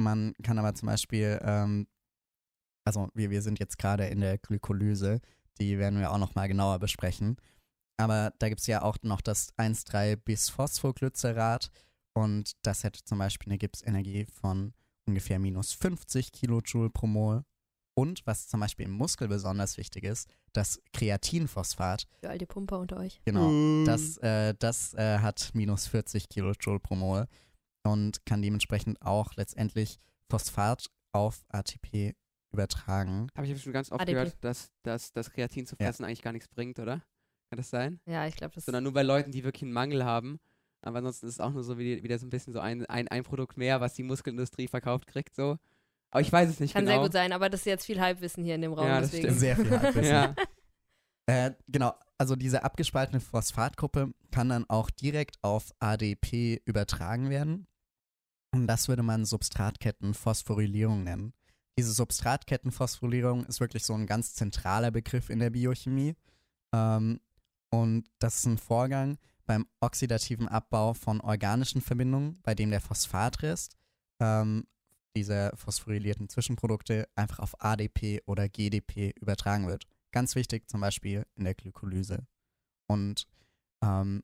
Man 0.00 0.32
kann 0.44 0.60
aber 0.60 0.76
zum 0.76 0.86
Beispiel, 0.86 1.40
ähm, 1.42 1.88
also 2.84 3.08
wir, 3.14 3.30
wir 3.30 3.42
sind 3.42 3.58
jetzt 3.58 3.78
gerade 3.78 4.06
in 4.06 4.20
der 4.20 4.38
Glykolyse, 4.38 5.18
die 5.58 5.76
werden 5.76 5.98
wir 5.98 6.12
auch 6.12 6.18
nochmal 6.18 6.46
genauer 6.46 6.78
besprechen. 6.78 7.36
Aber 7.96 8.32
da 8.38 8.48
gibt 8.48 8.60
es 8.60 8.68
ja 8.68 8.82
auch 8.82 8.98
noch 9.02 9.22
das 9.22 9.52
1,3-Bisphosphoglycerat 9.58 11.72
und 12.14 12.52
das 12.62 12.84
hätte 12.84 13.02
zum 13.02 13.18
Beispiel 13.18 13.50
eine 13.50 13.58
Gipsenergie 13.58 14.26
von 14.26 14.72
ungefähr 15.08 15.40
minus 15.40 15.72
50 15.72 16.30
Kilojoule 16.30 16.90
pro 16.90 17.08
Mol. 17.08 17.42
Und 17.98 18.26
was 18.26 18.46
zum 18.46 18.60
Beispiel 18.60 18.84
im 18.84 18.92
Muskel 18.92 19.26
besonders 19.26 19.78
wichtig 19.78 20.04
ist, 20.04 20.28
das 20.52 20.80
Kreatinphosphat, 20.92 22.06
Für 22.20 22.28
all 22.28 22.36
die 22.38 22.44
Pumper 22.46 22.78
unter 22.78 22.98
euch. 22.98 23.20
genau, 23.24 23.54
das, 23.86 24.18
äh, 24.18 24.54
das 24.58 24.92
äh, 24.94 25.18
hat 25.20 25.50
minus 25.54 25.86
40 25.86 26.28
Kilojoule 26.28 26.78
pro 26.78 26.94
Mol 26.94 27.26
und 27.84 28.24
kann 28.26 28.42
dementsprechend 28.42 29.00
auch 29.00 29.34
letztendlich 29.36 29.98
Phosphat 30.30 30.90
auf 31.12 31.44
ATP 31.48 32.14
übertragen. 32.52 33.28
Habe 33.34 33.46
ich 33.46 33.62
schon 33.62 33.72
ganz 33.72 33.90
oft 33.90 34.00
ADP. 34.02 34.12
gehört, 34.12 34.36
dass, 34.42 34.70
dass 34.82 35.12
das 35.12 35.30
Kreatin 35.30 35.66
zu 35.66 35.76
Ja. 35.80 35.86
fressen 35.86 36.04
eigentlich 36.04 36.22
gar 36.22 36.32
nichts 36.32 36.48
bringt, 36.48 36.78
oder? 36.78 37.02
Kann 37.48 37.56
das 37.56 37.70
sein? 37.70 38.00
Ja, 38.06 38.26
ich 38.26 38.36
glaube, 38.36 38.54
das 38.54 38.66
Sondern 38.66 38.84
nur 38.84 38.92
bei 38.92 39.02
Leuten, 39.04 39.32
die 39.32 39.42
wirklich 39.44 39.62
einen 39.62 39.72
Mangel 39.72 40.04
haben. 40.04 40.38
Aber 40.82 40.98
ansonsten 40.98 41.26
ist 41.26 41.34
es 41.34 41.40
auch 41.40 41.52
nur 41.52 41.64
so 41.64 41.78
wie, 41.78 42.02
wieder 42.02 42.18
so 42.18 42.26
ein 42.26 42.30
bisschen 42.30 42.52
so 42.52 42.60
ein, 42.60 42.84
ein, 42.86 43.08
ein 43.08 43.22
Produkt 43.22 43.56
mehr, 43.56 43.80
was 43.80 43.94
die 43.94 44.02
Muskelindustrie 44.02 44.68
verkauft 44.68 45.06
kriegt. 45.06 45.34
So. 45.34 45.56
Aber 46.10 46.20
ich 46.20 46.32
weiß 46.32 46.48
es 46.48 46.60
nicht 46.60 46.72
kann 46.72 46.84
genau. 46.84 46.96
sehr 46.96 47.02
gut 47.02 47.12
sein, 47.12 47.32
aber 47.32 47.50
das 47.50 47.60
ist 47.60 47.66
jetzt 47.66 47.84
viel 47.84 48.00
Halbwissen 48.00 48.44
hier 48.44 48.54
in 48.54 48.62
dem 48.62 48.72
Raum. 48.72 48.86
Ja, 48.86 49.00
das 49.00 49.10
deswegen. 49.10 49.26
stimmt. 49.26 49.40
Sehr 49.40 49.56
viel 49.56 49.80
Halbwissen. 49.80 50.04
Ja, 50.10 50.34
Äh, 51.26 51.52
genau, 51.66 51.92
also 52.18 52.36
diese 52.36 52.62
abgespaltene 52.62 53.20
Phosphatgruppe 53.20 54.14
kann 54.30 54.48
dann 54.48 54.64
auch 54.70 54.90
direkt 54.90 55.38
auf 55.42 55.72
ADP 55.80 56.62
übertragen 56.64 57.30
werden. 57.30 57.66
Und 58.54 58.68
das 58.68 58.88
würde 58.88 59.02
man 59.02 59.24
Substratkettenphosphorylierung 59.24 61.02
nennen. 61.02 61.34
Diese 61.78 61.92
Substratkettenphosphorylierung 61.92 63.44
ist 63.46 63.60
wirklich 63.60 63.84
so 63.84 63.92
ein 63.94 64.06
ganz 64.06 64.34
zentraler 64.34 64.90
Begriff 64.90 65.28
in 65.28 65.40
der 65.40 65.50
Biochemie. 65.50 66.14
Ähm, 66.72 67.20
und 67.70 68.08
das 68.20 68.36
ist 68.36 68.46
ein 68.46 68.58
Vorgang 68.58 69.18
beim 69.46 69.66
oxidativen 69.80 70.48
Abbau 70.48 70.94
von 70.94 71.20
organischen 71.20 71.80
Verbindungen, 71.80 72.40
bei 72.42 72.54
dem 72.54 72.70
der 72.70 72.80
Phosphatrest 72.80 73.76
ähm, 74.20 74.66
dieser 75.16 75.56
phosphorylierten 75.56 76.28
Zwischenprodukte 76.28 77.08
einfach 77.16 77.40
auf 77.40 77.60
ADP 77.60 78.20
oder 78.26 78.48
GDP 78.48 79.12
übertragen 79.20 79.66
wird. 79.66 79.84
Ganz 80.12 80.34
wichtig 80.36 80.68
zum 80.68 80.80
Beispiel 80.80 81.26
in 81.34 81.44
der 81.44 81.54
Glykolyse. 81.54 82.26
Und 82.88 83.26
ähm, 83.82 84.22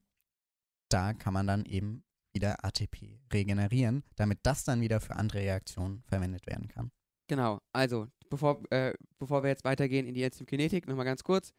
da 0.89 1.15
kann 1.15 1.35
man 1.35 1.47
dann 1.47 1.65
eben 1.65 2.05
wieder 2.35 2.65
ATP 2.65 3.19
regenerieren, 3.33 4.05
damit 4.17 4.39
das 4.45 4.65
dann 4.65 4.81
wieder 4.81 5.01
für 5.01 5.17
andere 5.17 5.39
Reaktionen 5.41 6.03
verwendet 6.05 6.47
werden 6.47 6.69
kann. 6.69 6.91
genau. 7.29 7.61
Also, 7.73 8.07
bevor, 8.31 8.63
äh, 8.71 8.95
bevor 9.19 9.43
wir 9.43 9.49
jetzt 9.51 9.65
weitergehen 9.65 10.07
in 10.07 10.15
die 10.15 10.23
Enzymkinetik, 10.23 10.87
nochmal 10.87 11.05
ganz 11.05 11.23
kurz. 11.25 11.53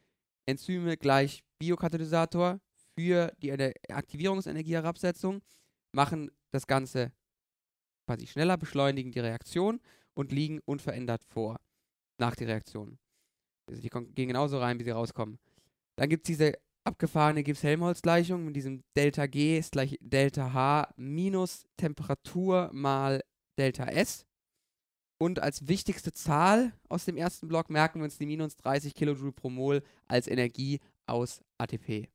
Enzyme 0.48 0.98
gleich 0.98 1.44
Biokatalysator 1.60 2.60
für 2.96 3.32
die 3.42 3.50
Ene- 3.50 3.74
Aktivierungsenergieherabsetzung 3.90 5.42
machen 5.94 6.30
das 6.52 6.68
Ganze 6.68 7.12
quasi 8.06 8.28
schneller, 8.28 8.58
beschleunigen 8.58 9.12
die 9.12 9.20
Reaktion 9.20 9.80
und 10.14 10.32
liegen 10.32 10.60
unverändert 10.66 11.24
vor 11.24 11.60
nach 12.20 12.36
der 12.36 12.48
Reaktion. 12.48 12.98
Also 13.68 13.82
die 13.82 13.90
gehen 13.90 14.28
genauso 14.28 14.60
rein, 14.60 14.80
wie 14.80 14.84
sie 14.84 14.92
rauskommen. 14.92 15.40
Dann 15.96 16.10
gibt 16.10 16.26
es 16.26 16.36
diese 16.36 16.54
abgefahrene 16.84 17.44
Gibbs-Helmholtz-Gleichung 17.44 18.46
mit 18.46 18.56
diesem 18.56 18.84
Delta 18.96 19.26
G 19.26 19.58
ist 19.58 19.72
gleich 19.72 19.98
Delta 20.02 20.54
H 20.54 20.94
minus 20.98 21.66
Temperatur 21.78 22.70
mal 22.74 23.24
Delta 23.58 23.86
S. 23.86 24.26
Und 25.18 25.40
als 25.40 25.68
wichtigste 25.68 26.12
Zahl 26.12 26.74
aus 26.90 27.06
dem 27.06 27.16
ersten 27.16 27.48
Block 27.48 27.70
merken 27.70 28.00
wir 28.00 28.06
uns 28.06 28.18
die 28.18 28.26
minus 28.26 28.58
30 28.58 28.94
Kilojoule 28.94 29.32
pro 29.32 29.50
Mol 29.50 29.82
als 30.08 30.28
Energie 30.28 30.80
aus 31.06 31.42
ATP. 31.58 32.10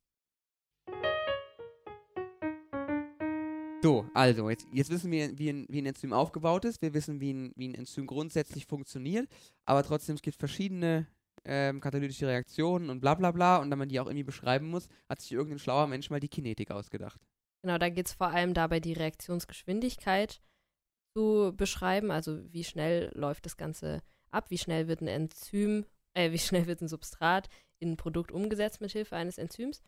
So, 3.81 4.11
also, 4.12 4.51
jetzt, 4.51 4.67
jetzt 4.73 4.91
wissen 4.91 5.12
wir, 5.12 5.38
wie 5.38 5.51
ein, 5.51 5.67
wie 5.69 5.81
ein 5.81 5.87
Enzym 5.87 6.12
aufgebaut 6.12 6.64
ist. 6.64 6.83
Wir 6.83 6.95
wissen, 6.95 7.21
wie 7.21 7.33
ein, 7.33 7.53
wie 7.55 7.69
ein 7.69 7.75
Enzym 7.75 8.09
grundsätzlich 8.09 8.67
funktioniert. 8.67 9.29
Aber 9.67 9.85
trotzdem, 9.85 10.17
es 10.17 10.23
gibt 10.23 10.37
verschiedene 10.37 11.07
ähm, 11.45 11.81
katalytische 11.81 12.27
Reaktionen 12.27 12.91
und 12.91 12.99
bla 13.01 13.14
bla 13.14 13.31
bla. 13.31 13.59
Und 13.59 13.71
da 13.71 13.77
man 13.77 13.88
die 13.88 14.01
auch 14.01 14.07
irgendwie 14.07 14.25
beschreiben 14.25 14.69
muss, 14.69 14.88
hat 15.09 15.21
sich 15.21 15.31
irgendein 15.31 15.61
schlauer 15.61 15.87
Mensch 15.87 16.11
mal 16.11 16.19
die 16.19 16.29
Kinetik 16.29 16.73
ausgedacht. 16.73 17.21
Genau, 17.62 17.79
da 17.79 17.88
geht 17.88 18.07
es 18.07 18.14
vor 18.14 18.29
allem 18.29 18.53
dabei, 18.53 18.81
die 18.81 18.95
Reaktionsgeschwindigkeit 18.95 20.41
zu 21.17 21.53
beschreiben. 21.57 22.11
Also 22.11 22.53
wie 22.53 22.64
schnell 22.64 23.12
läuft 23.14 23.47
das 23.47 23.57
Ganze 23.57 24.03
ab, 24.31 24.51
wie 24.51 24.59
schnell 24.59 24.88
wird 24.88 25.03
ein 25.03 25.09
Enzym, 25.09 25.87
äh, 26.14 26.33
wie 26.33 26.38
schnell 26.38 26.67
wird 26.67 26.81
ein 26.81 26.88
Substrat 26.88 27.49
in 27.79 27.93
ein 27.93 27.97
Produkt 27.97 28.33
umgesetzt 28.33 28.81
mit 28.81 28.91
Hilfe 28.91 29.14
eines 29.14 29.38
Enzyms. 29.38 29.85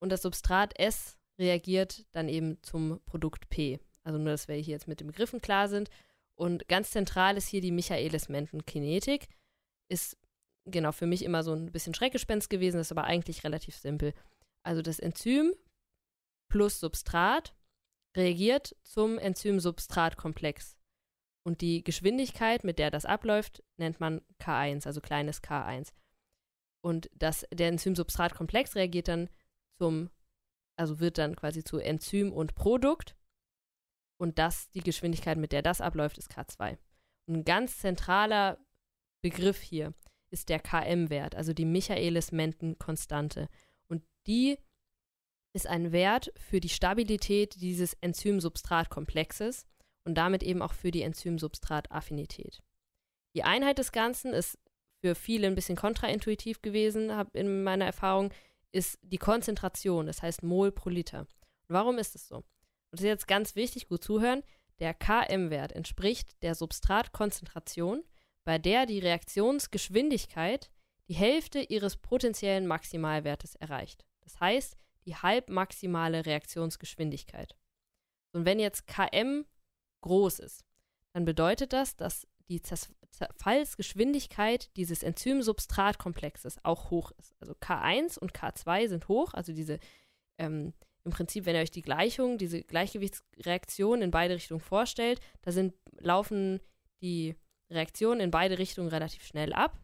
Und 0.00 0.10
das 0.10 0.22
Substrat 0.22 0.78
S 0.78 1.17
reagiert 1.38 2.04
dann 2.12 2.28
eben 2.28 2.62
zum 2.62 3.00
Produkt 3.06 3.48
P. 3.48 3.80
Also 4.02 4.18
nur, 4.18 4.30
dass 4.30 4.48
wir 4.48 4.56
hier 4.56 4.72
jetzt 4.72 4.88
mit 4.88 5.00
den 5.00 5.06
Begriffen 5.06 5.40
klar 5.40 5.68
sind. 5.68 5.90
Und 6.34 6.68
ganz 6.68 6.90
zentral 6.90 7.36
ist 7.36 7.48
hier 7.48 7.60
die 7.60 7.72
Michaelis-Menten-Kinetik. 7.72 9.28
Ist 9.88 10.16
genau 10.64 10.92
für 10.92 11.06
mich 11.06 11.24
immer 11.24 11.42
so 11.42 11.52
ein 11.52 11.72
bisschen 11.72 11.94
Schreckgespenst 11.94 12.50
gewesen, 12.50 12.80
ist 12.80 12.92
aber 12.92 13.04
eigentlich 13.04 13.44
relativ 13.44 13.76
simpel. 13.76 14.14
Also 14.62 14.82
das 14.82 14.98
Enzym 14.98 15.54
plus 16.48 16.80
Substrat 16.80 17.54
reagiert 18.16 18.76
zum 18.82 19.18
Enzym-Substrat-Komplex. 19.18 20.76
Und 21.44 21.60
die 21.60 21.82
Geschwindigkeit, 21.82 22.64
mit 22.64 22.78
der 22.78 22.90
das 22.90 23.04
abläuft, 23.04 23.62
nennt 23.76 24.00
man 24.00 24.20
K1, 24.40 24.86
also 24.86 25.00
kleines 25.00 25.42
K1. 25.42 25.92
Und 26.82 27.10
das, 27.14 27.46
der 27.52 27.68
Enzym-Substrat-Komplex 27.68 28.74
reagiert 28.74 29.08
dann 29.08 29.28
zum, 29.78 30.10
also 30.78 31.00
wird 31.00 31.18
dann 31.18 31.36
quasi 31.36 31.64
zu 31.64 31.78
Enzym 31.78 32.32
und 32.32 32.54
Produkt. 32.54 33.16
Und 34.20 34.38
das, 34.38 34.70
die 34.70 34.80
Geschwindigkeit, 34.80 35.38
mit 35.38 35.52
der 35.52 35.62
das 35.62 35.80
abläuft, 35.80 36.18
ist 36.18 36.30
K2. 36.30 36.78
Und 37.26 37.36
ein 37.36 37.44
ganz 37.44 37.78
zentraler 37.78 38.58
Begriff 39.22 39.60
hier 39.60 39.94
ist 40.30 40.48
der 40.48 40.60
KM-Wert, 40.60 41.34
also 41.34 41.52
die 41.52 41.64
Michaelis-Menten-Konstante. 41.64 43.48
Und 43.88 44.02
die 44.26 44.58
ist 45.54 45.66
ein 45.66 45.92
Wert 45.92 46.32
für 46.36 46.60
die 46.60 46.68
Stabilität 46.68 47.60
dieses 47.60 47.94
Enzym-Substrat-Komplexes 47.94 49.66
und 50.04 50.14
damit 50.14 50.42
eben 50.42 50.62
auch 50.62 50.74
für 50.74 50.90
die 50.90 51.02
Enzym-Substrat-Affinität. 51.02 52.62
Die 53.34 53.44
Einheit 53.44 53.78
des 53.78 53.92
Ganzen 53.92 54.32
ist 54.32 54.58
für 55.00 55.14
viele 55.14 55.46
ein 55.46 55.54
bisschen 55.54 55.76
kontraintuitiv 55.76 56.60
gewesen, 56.60 57.14
hab 57.14 57.34
in 57.34 57.62
meiner 57.62 57.86
Erfahrung, 57.86 58.32
ist 58.72 58.98
die 59.02 59.18
Konzentration, 59.18 60.06
das 60.06 60.22
heißt 60.22 60.42
Mol 60.42 60.72
pro 60.72 60.90
Liter. 60.90 61.20
Und 61.20 61.28
warum 61.68 61.98
ist 61.98 62.14
es 62.14 62.28
so? 62.28 62.36
Und 62.36 62.44
das 62.92 63.00
ist 63.00 63.06
jetzt 63.06 63.28
ganz 63.28 63.56
wichtig, 63.56 63.88
gut 63.88 64.04
zuhören. 64.04 64.42
Der 64.78 64.94
KM-Wert 64.94 65.72
entspricht 65.72 66.42
der 66.42 66.54
Substratkonzentration, 66.54 68.04
bei 68.44 68.58
der 68.58 68.86
die 68.86 69.00
Reaktionsgeschwindigkeit 69.00 70.70
die 71.08 71.14
Hälfte 71.14 71.60
ihres 71.60 71.96
potenziellen 71.96 72.66
Maximalwertes 72.66 73.54
erreicht. 73.56 74.04
Das 74.20 74.40
heißt, 74.40 74.76
die 75.06 75.16
halbmaximale 75.16 76.26
Reaktionsgeschwindigkeit. 76.26 77.56
Und 78.32 78.44
wenn 78.44 78.60
jetzt 78.60 78.86
Km 78.86 79.44
groß 80.02 80.38
ist, 80.40 80.64
dann 81.14 81.24
bedeutet 81.24 81.72
das, 81.72 81.96
dass 81.96 82.27
die 82.48 82.62
Zerfallsgeschwindigkeit 82.62 84.74
dieses 84.76 85.02
Enzym-Substrat-Komplexes 85.02 86.64
auch 86.64 86.90
hoch 86.90 87.10
ist. 87.18 87.34
Also 87.40 87.54
K1 87.54 88.18
und 88.18 88.32
K2 88.32 88.88
sind 88.88 89.08
hoch, 89.08 89.34
also 89.34 89.52
diese 89.52 89.78
ähm, 90.38 90.72
im 91.04 91.12
Prinzip, 91.12 91.46
wenn 91.46 91.54
ihr 91.54 91.62
euch 91.62 91.70
die 91.70 91.82
Gleichung, 91.82 92.38
diese 92.38 92.62
Gleichgewichtsreaktion 92.62 94.02
in 94.02 94.10
beide 94.10 94.34
Richtungen 94.34 94.60
vorstellt, 94.60 95.20
da 95.42 95.52
sind, 95.52 95.74
laufen 95.98 96.60
die 97.00 97.36
Reaktionen 97.70 98.20
in 98.20 98.30
beide 98.30 98.58
Richtungen 98.58 98.88
relativ 98.88 99.24
schnell 99.24 99.52
ab. 99.52 99.78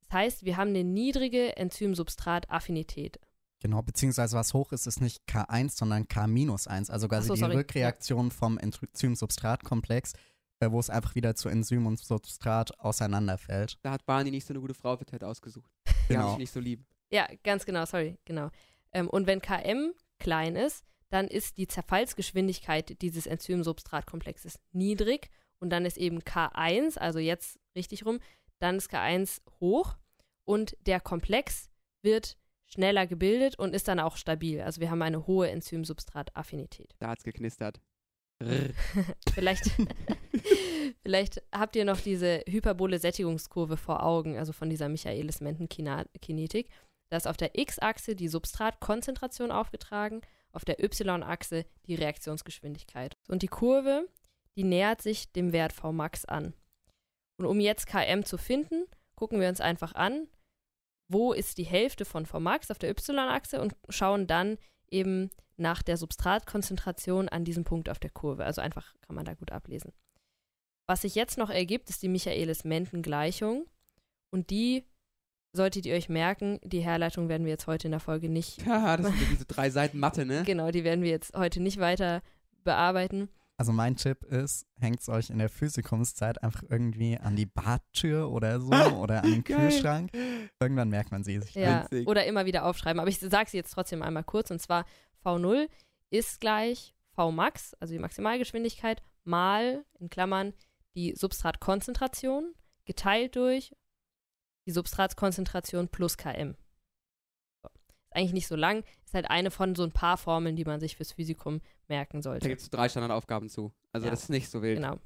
Das 0.00 0.12
heißt, 0.12 0.44
wir 0.44 0.56
haben 0.56 0.70
eine 0.70 0.84
niedrige 0.84 1.56
Enzym-Substrat-Affinität. 1.56 3.18
Genau, 3.60 3.82
beziehungsweise 3.82 4.36
was 4.36 4.54
hoch 4.54 4.72
ist, 4.72 4.86
ist 4.86 5.00
nicht 5.00 5.22
K1, 5.28 5.76
sondern 5.76 6.08
K-1, 6.08 6.90
also 6.90 7.08
quasi 7.08 7.28
so, 7.28 7.34
die 7.34 7.40
sorry. 7.40 7.56
Rückreaktion 7.56 8.30
vom 8.30 8.56
Enzym-Substrat-Komplex, 8.56 10.12
wo 10.60 10.80
es 10.80 10.90
einfach 10.90 11.14
wieder 11.14 11.34
zu 11.34 11.48
Enzym 11.48 11.86
und 11.86 11.98
Substrat 11.98 12.78
auseinanderfällt. 12.80 13.78
Da 13.82 13.92
hat 13.92 14.04
Barney 14.06 14.30
nicht 14.30 14.46
so 14.46 14.52
eine 14.52 14.60
gute 14.60 14.74
Frau 14.74 14.96
für 14.96 15.06
Ted 15.06 15.22
ausgesucht. 15.24 15.70
Die 15.86 15.92
Genau. 16.14 16.20
haben 16.22 16.30
sich 16.30 16.38
nicht 16.38 16.52
so 16.52 16.60
lieb. 16.60 16.84
Ja, 17.10 17.28
ganz 17.44 17.64
genau, 17.64 17.84
sorry, 17.84 18.18
genau. 18.24 18.50
Ähm, 18.92 19.08
und 19.08 19.26
wenn 19.26 19.40
Km 19.40 19.92
klein 20.18 20.56
ist, 20.56 20.84
dann 21.10 21.26
ist 21.28 21.56
die 21.56 21.66
Zerfallsgeschwindigkeit 21.68 23.00
dieses 23.00 23.26
Enzym-Substrat-Komplexes 23.26 24.58
niedrig 24.72 25.30
und 25.58 25.70
dann 25.70 25.86
ist 25.86 25.96
eben 25.96 26.20
K1, 26.20 26.98
also 26.98 27.18
jetzt 27.18 27.58
richtig 27.74 28.04
rum, 28.04 28.18
dann 28.58 28.76
ist 28.76 28.90
K1 28.92 29.40
hoch 29.60 29.96
und 30.44 30.76
der 30.86 31.00
Komplex 31.00 31.70
wird 32.02 32.36
schneller 32.66 33.06
gebildet 33.06 33.58
und 33.58 33.74
ist 33.74 33.88
dann 33.88 34.00
auch 34.00 34.16
stabil. 34.16 34.60
Also 34.60 34.80
wir 34.80 34.90
haben 34.90 35.00
eine 35.00 35.26
hohe 35.26 35.48
Enzym-Substrat-Affinität. 35.50 36.94
Da 36.98 37.08
hat's 37.08 37.24
geknistert. 37.24 37.80
Vielleicht, 39.34 39.64
vielleicht 41.02 41.42
habt 41.52 41.74
ihr 41.74 41.84
noch 41.84 42.00
diese 42.00 42.42
Hyperbole-Sättigungskurve 42.46 43.76
vor 43.76 44.04
Augen, 44.04 44.36
also 44.36 44.52
von 44.52 44.70
dieser 44.70 44.88
Michaelis-Menten-Kinetik. 44.88 46.68
Da 47.10 47.16
ist 47.16 47.26
auf 47.26 47.36
der 47.36 47.58
X-Achse 47.58 48.14
die 48.14 48.28
Substratkonzentration 48.28 49.50
aufgetragen, 49.50 50.20
auf 50.52 50.64
der 50.64 50.82
Y-Achse 50.82 51.64
die 51.86 51.94
Reaktionsgeschwindigkeit. 51.94 53.16
Und 53.28 53.42
die 53.42 53.48
Kurve, 53.48 54.08
die 54.56 54.64
nähert 54.64 55.02
sich 55.02 55.32
dem 55.32 55.52
Wert 55.52 55.72
Vmax 55.72 56.24
an. 56.24 56.54
Und 57.38 57.46
um 57.46 57.60
jetzt 57.60 57.86
Km 57.86 58.24
zu 58.24 58.38
finden, 58.38 58.84
gucken 59.14 59.40
wir 59.40 59.48
uns 59.48 59.60
einfach 59.60 59.94
an, 59.94 60.28
wo 61.10 61.32
ist 61.32 61.58
die 61.58 61.64
Hälfte 61.64 62.04
von 62.04 62.26
Vmax 62.26 62.70
auf 62.70 62.78
der 62.78 62.90
Y-Achse 62.90 63.60
und 63.60 63.74
schauen 63.88 64.26
dann 64.26 64.58
eben 64.90 65.30
nach 65.58 65.82
der 65.82 65.96
Substratkonzentration 65.96 67.28
an 67.28 67.44
diesem 67.44 67.64
Punkt 67.64 67.88
auf 67.88 67.98
der 67.98 68.10
Kurve. 68.10 68.44
Also 68.44 68.60
einfach 68.60 68.94
kann 69.00 69.16
man 69.16 69.24
da 69.24 69.34
gut 69.34 69.52
ablesen. 69.52 69.92
Was 70.86 71.02
sich 71.02 71.14
jetzt 71.14 71.36
noch 71.36 71.50
ergibt, 71.50 71.90
ist 71.90 72.02
die 72.02 72.08
Michaelis-Menten-Gleichung. 72.08 73.66
Und 74.30 74.50
die 74.50 74.84
solltet 75.52 75.86
ihr 75.86 75.94
euch 75.94 76.08
merken. 76.08 76.60
Die 76.62 76.80
Herleitung 76.80 77.28
werden 77.28 77.44
wir 77.44 77.52
jetzt 77.52 77.66
heute 77.66 77.88
in 77.88 77.92
der 77.92 78.00
Folge 78.00 78.28
nicht. 78.28 78.64
Haha, 78.66 78.96
das 78.96 79.06
sind 79.06 79.30
diese 79.30 79.44
drei 79.44 79.70
Seiten 79.70 79.98
Mathe, 79.98 80.24
ne? 80.24 80.44
Genau, 80.44 80.70
die 80.70 80.84
werden 80.84 81.02
wir 81.02 81.10
jetzt 81.10 81.36
heute 81.36 81.60
nicht 81.60 81.78
weiter 81.78 82.22
bearbeiten. 82.64 83.28
Also 83.60 83.72
mein 83.72 83.96
Tipp 83.96 84.22
ist, 84.22 84.68
hängt 84.78 85.00
es 85.00 85.08
euch 85.08 85.30
in 85.30 85.38
der 85.38 85.48
Physikumszeit 85.48 86.42
einfach 86.44 86.62
irgendwie 86.68 87.18
an 87.18 87.34
die 87.34 87.46
Badtür 87.46 88.30
oder 88.30 88.60
so 88.60 88.70
oder 89.02 89.24
an 89.24 89.30
den. 89.30 89.44
Kühlschrank. 89.44 90.12
Irgendwann 90.60 90.90
merkt 90.90 91.10
man 91.10 91.24
sie 91.24 91.40
sich. 91.40 91.54
Ja, 91.54 91.86
oder 92.06 92.24
immer 92.24 92.46
wieder 92.46 92.64
aufschreiben. 92.64 93.00
Aber 93.00 93.10
ich 93.10 93.18
sage 93.18 93.50
sie 93.50 93.56
jetzt 93.56 93.72
trotzdem 93.72 94.02
einmal 94.02 94.22
kurz. 94.22 94.52
Und 94.52 94.62
zwar 94.62 94.84
V0 95.28 95.68
ist 96.10 96.40
gleich 96.40 96.94
Vmax, 97.12 97.74
also 97.74 97.92
die 97.92 97.98
Maximalgeschwindigkeit, 97.98 99.02
mal, 99.24 99.84
in 99.98 100.08
Klammern, 100.08 100.54
die 100.94 101.14
Substratkonzentration 101.14 102.54
geteilt 102.84 103.36
durch 103.36 103.74
die 104.66 104.72
Substratkonzentration 104.72 105.88
plus 105.88 106.16
Km. 106.16 106.54
So. 107.62 107.68
Ist 107.68 108.16
eigentlich 108.16 108.32
nicht 108.32 108.46
so 108.48 108.56
lang, 108.56 108.84
ist 109.04 109.14
halt 109.14 109.30
eine 109.30 109.50
von 109.50 109.74
so 109.74 109.82
ein 109.84 109.92
paar 109.92 110.16
Formeln, 110.18 110.56
die 110.56 110.64
man 110.64 110.80
sich 110.80 110.96
fürs 110.96 111.12
Physikum 111.12 111.60
merken 111.88 112.18
Da 112.18 112.30
sollte. 112.30 112.48
gibt 112.48 112.60
es 112.62 112.70
drei 112.70 112.88
Standardaufgaben 112.88 113.48
zu. 113.48 113.72
Also 113.92 114.06
Ja. 114.06 114.10
das 114.10 114.24
ist 114.24 114.28
nicht 114.30 114.48
so 114.50 114.62
wild. 114.62 114.76
Genau. 114.76 114.98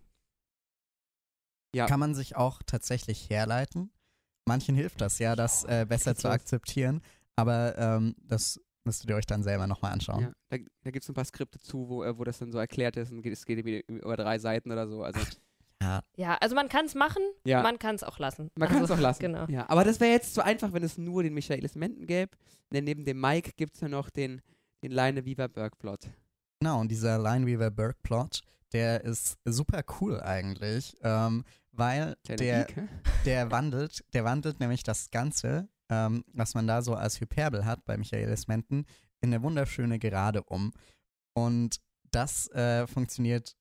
Ja. 1.74 1.86
Kann 1.86 2.00
man 2.00 2.14
sich 2.14 2.36
auch 2.36 2.62
tatsächlich 2.64 3.30
herleiten. 3.30 3.90
Manchen 4.46 4.74
hilft 4.74 5.00
das 5.00 5.18
ja, 5.18 5.34
das 5.36 5.64
äh, 5.64 5.86
besser 5.88 6.14
zu 6.16 6.28
akzeptieren. 6.28 7.00
Aber 7.36 7.78
ähm, 7.78 8.14
das 8.18 8.60
müsstet 8.84 9.10
ihr 9.10 9.16
euch 9.16 9.26
dann 9.26 9.42
selber 9.42 9.66
nochmal 9.66 9.92
anschauen. 9.92 10.22
Ja, 10.22 10.32
da 10.48 10.58
da 10.82 10.90
gibt 10.90 11.04
es 11.04 11.08
ein 11.08 11.14
paar 11.14 11.24
Skripte 11.24 11.58
zu, 11.58 11.88
wo, 11.88 12.04
äh, 12.04 12.18
wo 12.18 12.24
das 12.24 12.38
dann 12.38 12.52
so 12.52 12.58
erklärt 12.58 12.96
ist 12.96 13.12
und 13.12 13.24
es 13.24 13.44
geht 13.44 13.58
über, 13.58 13.88
über 13.88 14.16
drei 14.16 14.38
Seiten 14.38 14.70
oder 14.70 14.88
so. 14.88 15.02
Also 15.02 15.20
Ja, 15.82 16.00
Ja, 16.16 16.38
also 16.40 16.54
man 16.54 16.68
kann 16.68 16.86
es 16.86 16.94
machen, 16.94 17.22
ja, 17.44 17.62
man 17.62 17.78
kann 17.78 17.96
es 17.96 18.04
auch 18.04 18.18
lassen. 18.18 18.50
man 18.54 18.68
kann 18.68 18.78
es 18.78 18.82
also, 18.82 18.94
auch 18.94 19.00
lassen. 19.00 19.20
Genau. 19.20 19.46
Ja, 19.48 19.68
aber 19.68 19.84
das 19.84 19.98
wäre 19.98 20.12
jetzt 20.12 20.34
zu 20.34 20.44
einfach, 20.44 20.72
wenn 20.72 20.84
es 20.84 20.96
nur 20.96 21.22
den 21.24 21.34
Michaelis 21.34 21.74
Menten 21.74 22.06
gäbe. 22.06 22.36
Denn 22.72 22.84
neben 22.84 23.04
dem 23.04 23.20
Mike 23.20 23.52
gibt 23.56 23.74
es 23.74 23.80
ja 23.80 23.88
noch 23.88 24.08
den, 24.08 24.40
den 24.82 24.92
Leine 24.92 25.24
Viva 25.24 25.48
Bergplot. 25.48 26.08
Genau, 26.60 26.80
und 26.80 26.92
dieser 26.92 27.18
Lineweaver-Berg-Plot, 27.18 28.42
der 28.72 29.02
ist 29.02 29.36
super 29.44 29.82
cool 30.00 30.20
eigentlich, 30.20 30.94
ähm, 31.02 31.44
weil 31.72 32.14
Kleiner 32.24 32.36
der, 32.36 32.64
Geek, 32.66 32.88
der 33.24 33.50
wandelt, 33.50 34.04
der 34.12 34.24
wandelt 34.24 34.60
nämlich 34.60 34.84
das 34.84 35.10
Ganze, 35.10 35.68
ähm, 35.92 36.24
was 36.32 36.54
man 36.54 36.66
da 36.66 36.80
so 36.80 36.94
als 36.94 37.20
Hyperbel 37.20 37.66
hat 37.66 37.84
bei 37.84 37.98
Michaelis 37.98 38.48
Menten, 38.48 38.86
in 39.20 39.28
eine 39.28 39.42
wunderschöne 39.42 39.98
Gerade 39.98 40.42
um. 40.42 40.72
Und 41.34 41.80
das 42.10 42.48
äh, 42.52 42.86
funktioniert 42.86 43.54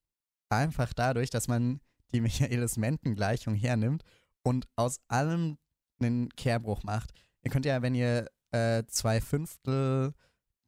einfach 0.48 0.94
dadurch, 0.94 1.28
dass 1.28 1.46
man 1.46 1.80
die 2.12 2.20
Michaelis 2.22 2.78
Menten-Gleichung 2.78 3.54
hernimmt 3.54 4.02
und 4.42 4.66
aus 4.76 4.98
allem 5.08 5.58
einen 6.00 6.30
Kehrbruch 6.30 6.82
macht. 6.84 7.12
Ihr 7.42 7.50
könnt 7.50 7.66
ja, 7.66 7.82
wenn 7.82 7.94
ihr 7.94 8.30
äh, 8.50 8.84
zwei 8.86 9.20
Fünftel 9.20 10.14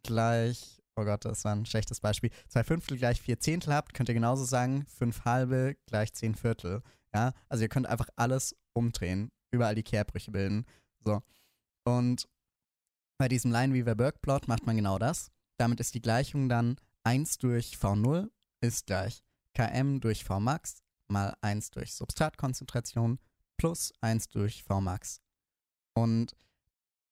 gleich, 0.03 0.83
oh 0.96 1.05
Gott, 1.05 1.24
das 1.24 1.46
war 1.46 1.55
ein 1.55 1.66
schlechtes 1.66 2.00
Beispiel, 2.00 2.31
zwei 2.48 2.62
Fünftel 2.62 2.98
gleich 2.98 3.22
vier 3.22 3.40
Zehntel 3.40 3.72
habt, 3.72 3.94
könnt 3.94 4.11
ihr 4.11 4.14
genauso 4.14 4.44
sagen, 4.44 4.85
fünf 4.87 5.24
halbe 5.24 5.77
gleich 5.87 6.12
zehn 6.12 6.35
Viertel. 6.35 6.83
Ja, 7.14 7.33
also 7.48 7.62
ihr 7.62 7.68
könnt 7.68 7.87
einfach 7.87 8.09
alles 8.16 8.55
umdrehen, 8.74 9.31
überall 9.50 9.74
die 9.74 9.83
Kehrbrüche 9.83 10.31
bilden. 10.31 10.66
So. 11.05 11.22
Und 11.85 12.29
bei 13.18 13.29
diesem 13.29 13.53
Lineweaver-Burke-Plot 13.53 14.49
macht 14.49 14.66
man 14.66 14.77
genau 14.77 14.99
das. 14.99 15.31
Damit 15.57 15.81
ist 15.81 15.94
die 15.94 16.03
Gleichung 16.03 16.49
dann 16.49 16.77
1 17.05 17.38
durch 17.38 17.77
V0 17.77 18.31
ist 18.61 18.87
gleich 18.87 19.23
Km 19.55 20.01
durch 20.01 20.25
Vmax 20.25 20.83
mal 21.09 21.37
1 21.42 21.70
durch 21.70 21.94
Substratkonzentration 21.94 23.18
plus 23.57 23.92
1 24.01 24.29
durch 24.29 24.64
Vmax. 24.64 25.20
Und 25.94 26.35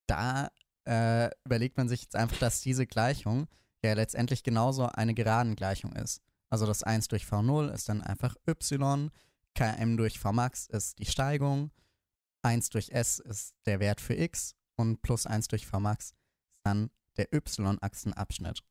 da 0.06 0.50
äh, 0.87 1.30
überlegt 1.44 1.76
man 1.76 1.88
sich 1.88 2.02
jetzt 2.02 2.16
einfach, 2.16 2.38
dass 2.38 2.62
diese 2.62 2.87
Gleichung 2.87 3.46
ja 3.85 3.92
letztendlich 3.92 4.42
genauso 4.42 4.87
eine 4.87 5.14
Geradengleichung 5.14 5.92
ist. 5.92 6.20
Also 6.50 6.66
das 6.66 6.82
1 6.82 7.08
durch 7.08 7.24
V0 7.24 7.72
ist 7.72 7.88
dann 7.88 8.02
einfach 8.02 8.35
y, 8.46 9.11
Km 9.54 9.96
durch 9.96 10.18
Vmax 10.18 10.66
ist 10.66 10.98
die 10.98 11.06
Steigung, 11.06 11.70
1 12.42 12.70
durch 12.70 12.90
S 12.90 13.18
ist 13.18 13.54
der 13.66 13.78
Wert 13.78 14.00
für 14.00 14.14
x 14.14 14.56
und 14.82 15.00
plus 15.00 15.26
1 15.26 15.48
durch 15.48 15.66
Vmax 15.66 16.06
ist 16.06 16.16
dann 16.64 16.90
der 17.16 17.32
y-Achsenabschnitt. 17.32 18.62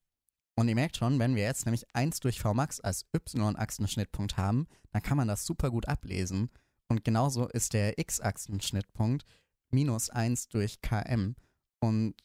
Und 0.55 0.67
ihr 0.67 0.75
merkt 0.75 0.97
schon, 0.97 1.19
wenn 1.19 1.35
wir 1.35 1.43
jetzt 1.43 1.65
nämlich 1.65 1.85
1 1.95 2.19
durch 2.19 2.41
Vmax 2.41 2.81
als 2.81 3.05
y-Achsenschnittpunkt 3.15 4.37
haben, 4.37 4.67
dann 4.91 5.01
kann 5.01 5.17
man 5.17 5.29
das 5.29 5.45
super 5.45 5.71
gut 5.71 5.87
ablesen. 5.87 6.49
Und 6.89 7.05
genauso 7.05 7.47
ist 7.47 7.73
der 7.73 7.97
x-Achsenschnittpunkt 7.97 9.25
minus 9.71 10.09
1 10.09 10.49
durch 10.49 10.81
km. 10.81 11.35
Und 11.79 12.15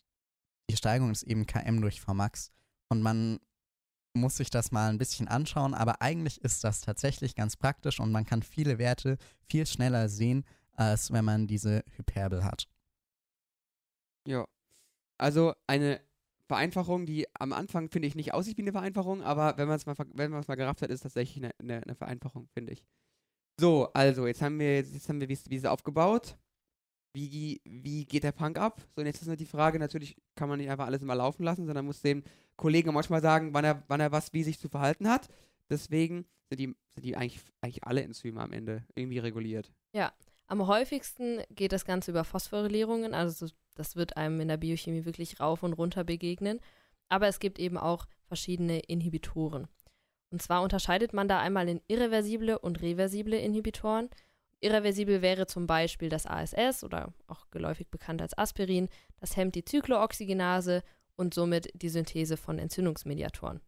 die 0.69 0.77
Steigung 0.77 1.13
ist 1.13 1.23
eben 1.23 1.47
km 1.47 1.81
durch 1.81 2.01
Vmax. 2.01 2.51
Und 2.89 3.03
man 3.03 3.39
muss 4.15 4.37
sich 4.37 4.51
das 4.51 4.73
mal 4.73 4.91
ein 4.91 4.99
bisschen 4.99 5.29
anschauen, 5.29 5.75
aber 5.75 6.03
eigentlich 6.03 6.41
ist 6.43 6.65
das 6.65 6.81
tatsächlich 6.81 7.37
ganz 7.37 7.57
praktisch 7.57 8.01
und 8.01 8.11
man 8.11 8.25
kann 8.25 8.43
viele 8.43 8.79
Werte 8.79 9.19
viel 9.49 9.67
schneller 9.67 10.09
sehen, 10.09 10.45
als 10.73 11.13
wenn 11.13 11.25
man 11.25 11.47
diese 11.47 11.85
Hyperbel 11.97 12.43
hat. 12.43 12.67
Ja. 14.27 14.47
Also 15.19 15.55
eine 15.67 16.01
Vereinfachung, 16.47 17.07
die 17.07 17.27
am 17.35 17.53
Anfang, 17.53 17.89
finde 17.89 18.09
ich, 18.09 18.15
nicht 18.15 18.35
aussieht 18.35 18.57
wie 18.57 18.63
eine 18.63 18.73
Vereinfachung, 18.73 19.23
aber 19.23 19.57
wenn 19.57 19.69
man 19.69 19.77
es 19.77 19.87
mal, 19.87 19.97
mal 20.29 20.55
gerafft 20.55 20.83
hat, 20.83 20.91
ist 20.91 21.01
tatsächlich 21.01 21.45
eine, 21.45 21.53
eine, 21.59 21.83
eine 21.83 21.95
Vereinfachung, 21.95 22.49
finde 22.53 22.73
ich. 22.73 22.85
So, 23.59 23.91
also, 23.95 24.27
jetzt 24.27 24.43
haben 24.43 24.59
wir, 24.59 24.77
jetzt 24.77 25.09
haben 25.09 25.21
wir 25.21 25.29
wie, 25.29 25.57
ist 25.57 25.67
aufgebaut. 25.67 26.37
Wie, 27.15 27.63
wie 27.65 28.05
geht 28.05 28.25
der 28.25 28.33
Punk 28.33 28.59
ab? 28.59 28.83
So, 28.95 29.01
und 29.01 29.07
jetzt 29.07 29.23
ist 29.23 29.27
nur 29.27 29.37
die 29.37 29.47
Frage, 29.47 29.79
natürlich 29.79 30.17
kann 30.35 30.51
man 30.51 30.59
nicht 30.59 30.69
einfach 30.69 30.85
alles 30.85 31.01
immer 31.01 31.15
laufen 31.15 31.43
lassen, 31.43 31.65
sondern 31.65 31.87
muss 31.87 32.03
dem 32.03 32.23
Kollegen 32.57 32.93
manchmal 32.93 33.23
sagen, 33.23 33.55
wann 33.55 33.65
er, 33.65 33.83
wann 33.89 34.01
er 34.01 34.13
was 34.13 34.33
wie 34.35 34.43
sich 34.43 34.59
zu 34.59 34.69
verhalten 34.69 35.09
hat. 35.09 35.29
Deswegen 35.71 36.27
sind 36.51 36.61
die, 36.61 36.77
sind 36.95 37.05
die 37.05 37.17
eigentlich, 37.17 37.41
eigentlich 37.63 37.85
alle 37.85 38.03
Enzyme 38.03 38.41
am 38.41 38.53
Ende 38.53 38.85
irgendwie 38.95 39.19
reguliert. 39.19 39.73
Am 40.47 40.67
häufigsten 40.67 41.43
geht 41.51 41.73
das 41.73 41.85
Ganze 41.85 42.13
über 42.13 42.25
Phosphorylierungen, 42.25 43.15
also 43.15 43.47
so- 43.47 43.55
das 43.75 43.97
wird 43.97 44.17
einem 44.17 44.41
in 44.41 44.49
der 44.49 44.57
Biochemie 44.57 45.05
wirklich 45.05 45.41
rauf 45.41 45.63
und 45.63 45.73
runter 45.73 46.05
begegnen. 46.05 46.61
Aber 47.09 47.27
es 47.29 47.41
gibt 47.41 47.59
eben 47.59 47.77
auch 47.77 48.07
verschiedene 48.27 48.81
Inhibitoren. 48.81 49.69
Und 50.31 50.43
zwar 50.43 50.63
unterscheidet 50.63 51.13
man 51.13 51.29
da 51.29 51.39
einmal 51.41 51.69
in 51.69 51.81
irreversible 51.87 52.59
und 52.59 52.83
reversible 52.83 53.39
Inhibitoren. 53.39 54.09
Irreversibel 54.61 55.23
wäre 55.23 55.47
zum 55.47 55.67
Beispiel 55.67 56.09
das 56.09 56.27
ASS 56.27 56.83
oder 56.83 57.13
auch 57.27 57.51
geläufig 57.51 57.89
bekannt 57.89 58.23
als 58.23 58.37
Aspirin. 58.37 58.89
Das 59.21 59.37
hemmt 59.37 59.55
die 59.55 59.65
Zyklooxygenase 59.65 60.83
und 61.17 61.35
somit 61.35 61.71
die 61.75 61.89
Synthese 61.89 62.37
von 62.37 62.59
Entzündungsmediatoren. 62.59 63.61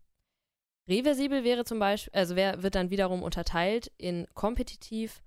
Reversibel 0.89 1.45
wäre 1.45 1.65
zum 1.65 1.79
Beispiel, 1.79 2.13
also 2.15 2.35
wird 2.35 2.75
dann 2.75 2.91
wiederum 2.91 3.23
unterteilt 3.23 3.93
in 3.99 4.27
kompetitiv, 4.35 5.23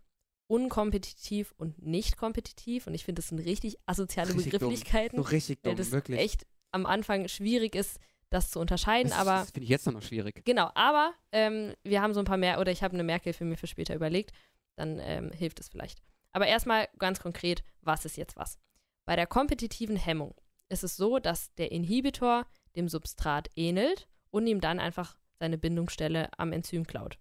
unkompetitiv 0.51 1.53
und 1.57 1.81
nicht 1.81 2.17
kompetitiv. 2.17 2.85
Und 2.87 2.93
ich 2.93 3.05
finde, 3.05 3.21
das 3.21 3.29
sind 3.29 3.39
richtig 3.39 3.77
asoziale 3.85 4.33
Richtig 4.33 4.51
dumm. 4.51 4.59
Begrifflichkeiten, 4.69 5.17
So 5.17 5.23
richtig 5.23 5.59
weil 5.63 5.71
dumm, 5.71 5.77
das 5.77 5.91
wirklich. 5.91 6.19
echt 6.19 6.45
am 6.71 6.85
Anfang 6.85 7.27
schwierig 7.29 7.73
ist, 7.75 7.99
das 8.29 8.51
zu 8.51 8.59
unterscheiden. 8.59 9.09
das, 9.09 9.17
aber 9.19 9.39
das 9.39 9.51
finde 9.51 9.63
ich 9.63 9.69
jetzt 9.69 9.85
noch 9.87 10.01
schwierig. 10.01 10.43
Genau, 10.45 10.69
aber 10.75 11.13
ähm, 11.31 11.73
wir 11.83 12.01
haben 12.01 12.13
so 12.13 12.19
ein 12.19 12.25
paar 12.25 12.37
mehr, 12.37 12.59
oder 12.59 12.71
ich 12.71 12.83
habe 12.83 12.93
eine 12.93 13.03
Merkhilfe 13.03 13.45
mir 13.45 13.57
für 13.57 13.67
später 13.67 13.95
überlegt, 13.95 14.31
dann 14.75 14.99
ähm, 14.99 15.31
hilft 15.31 15.59
es 15.59 15.69
vielleicht. 15.69 16.01
Aber 16.33 16.47
erstmal 16.47 16.87
ganz 16.97 17.19
konkret, 17.19 17.63
was 17.81 18.05
ist 18.05 18.17
jetzt 18.17 18.35
was? 18.35 18.57
Bei 19.05 19.15
der 19.15 19.27
kompetitiven 19.27 19.95
Hemmung 19.97 20.35
ist 20.69 20.83
es 20.83 20.95
so, 20.95 21.19
dass 21.19 21.53
der 21.55 21.71
Inhibitor 21.71 22.45
dem 22.75 22.87
Substrat 22.87 23.49
ähnelt 23.55 24.07
und 24.29 24.47
ihm 24.47 24.61
dann 24.61 24.79
einfach 24.79 25.17
seine 25.39 25.57
Bindungsstelle 25.57 26.29
am 26.37 26.53
Enzym 26.53 26.85
klaut. 26.87 27.17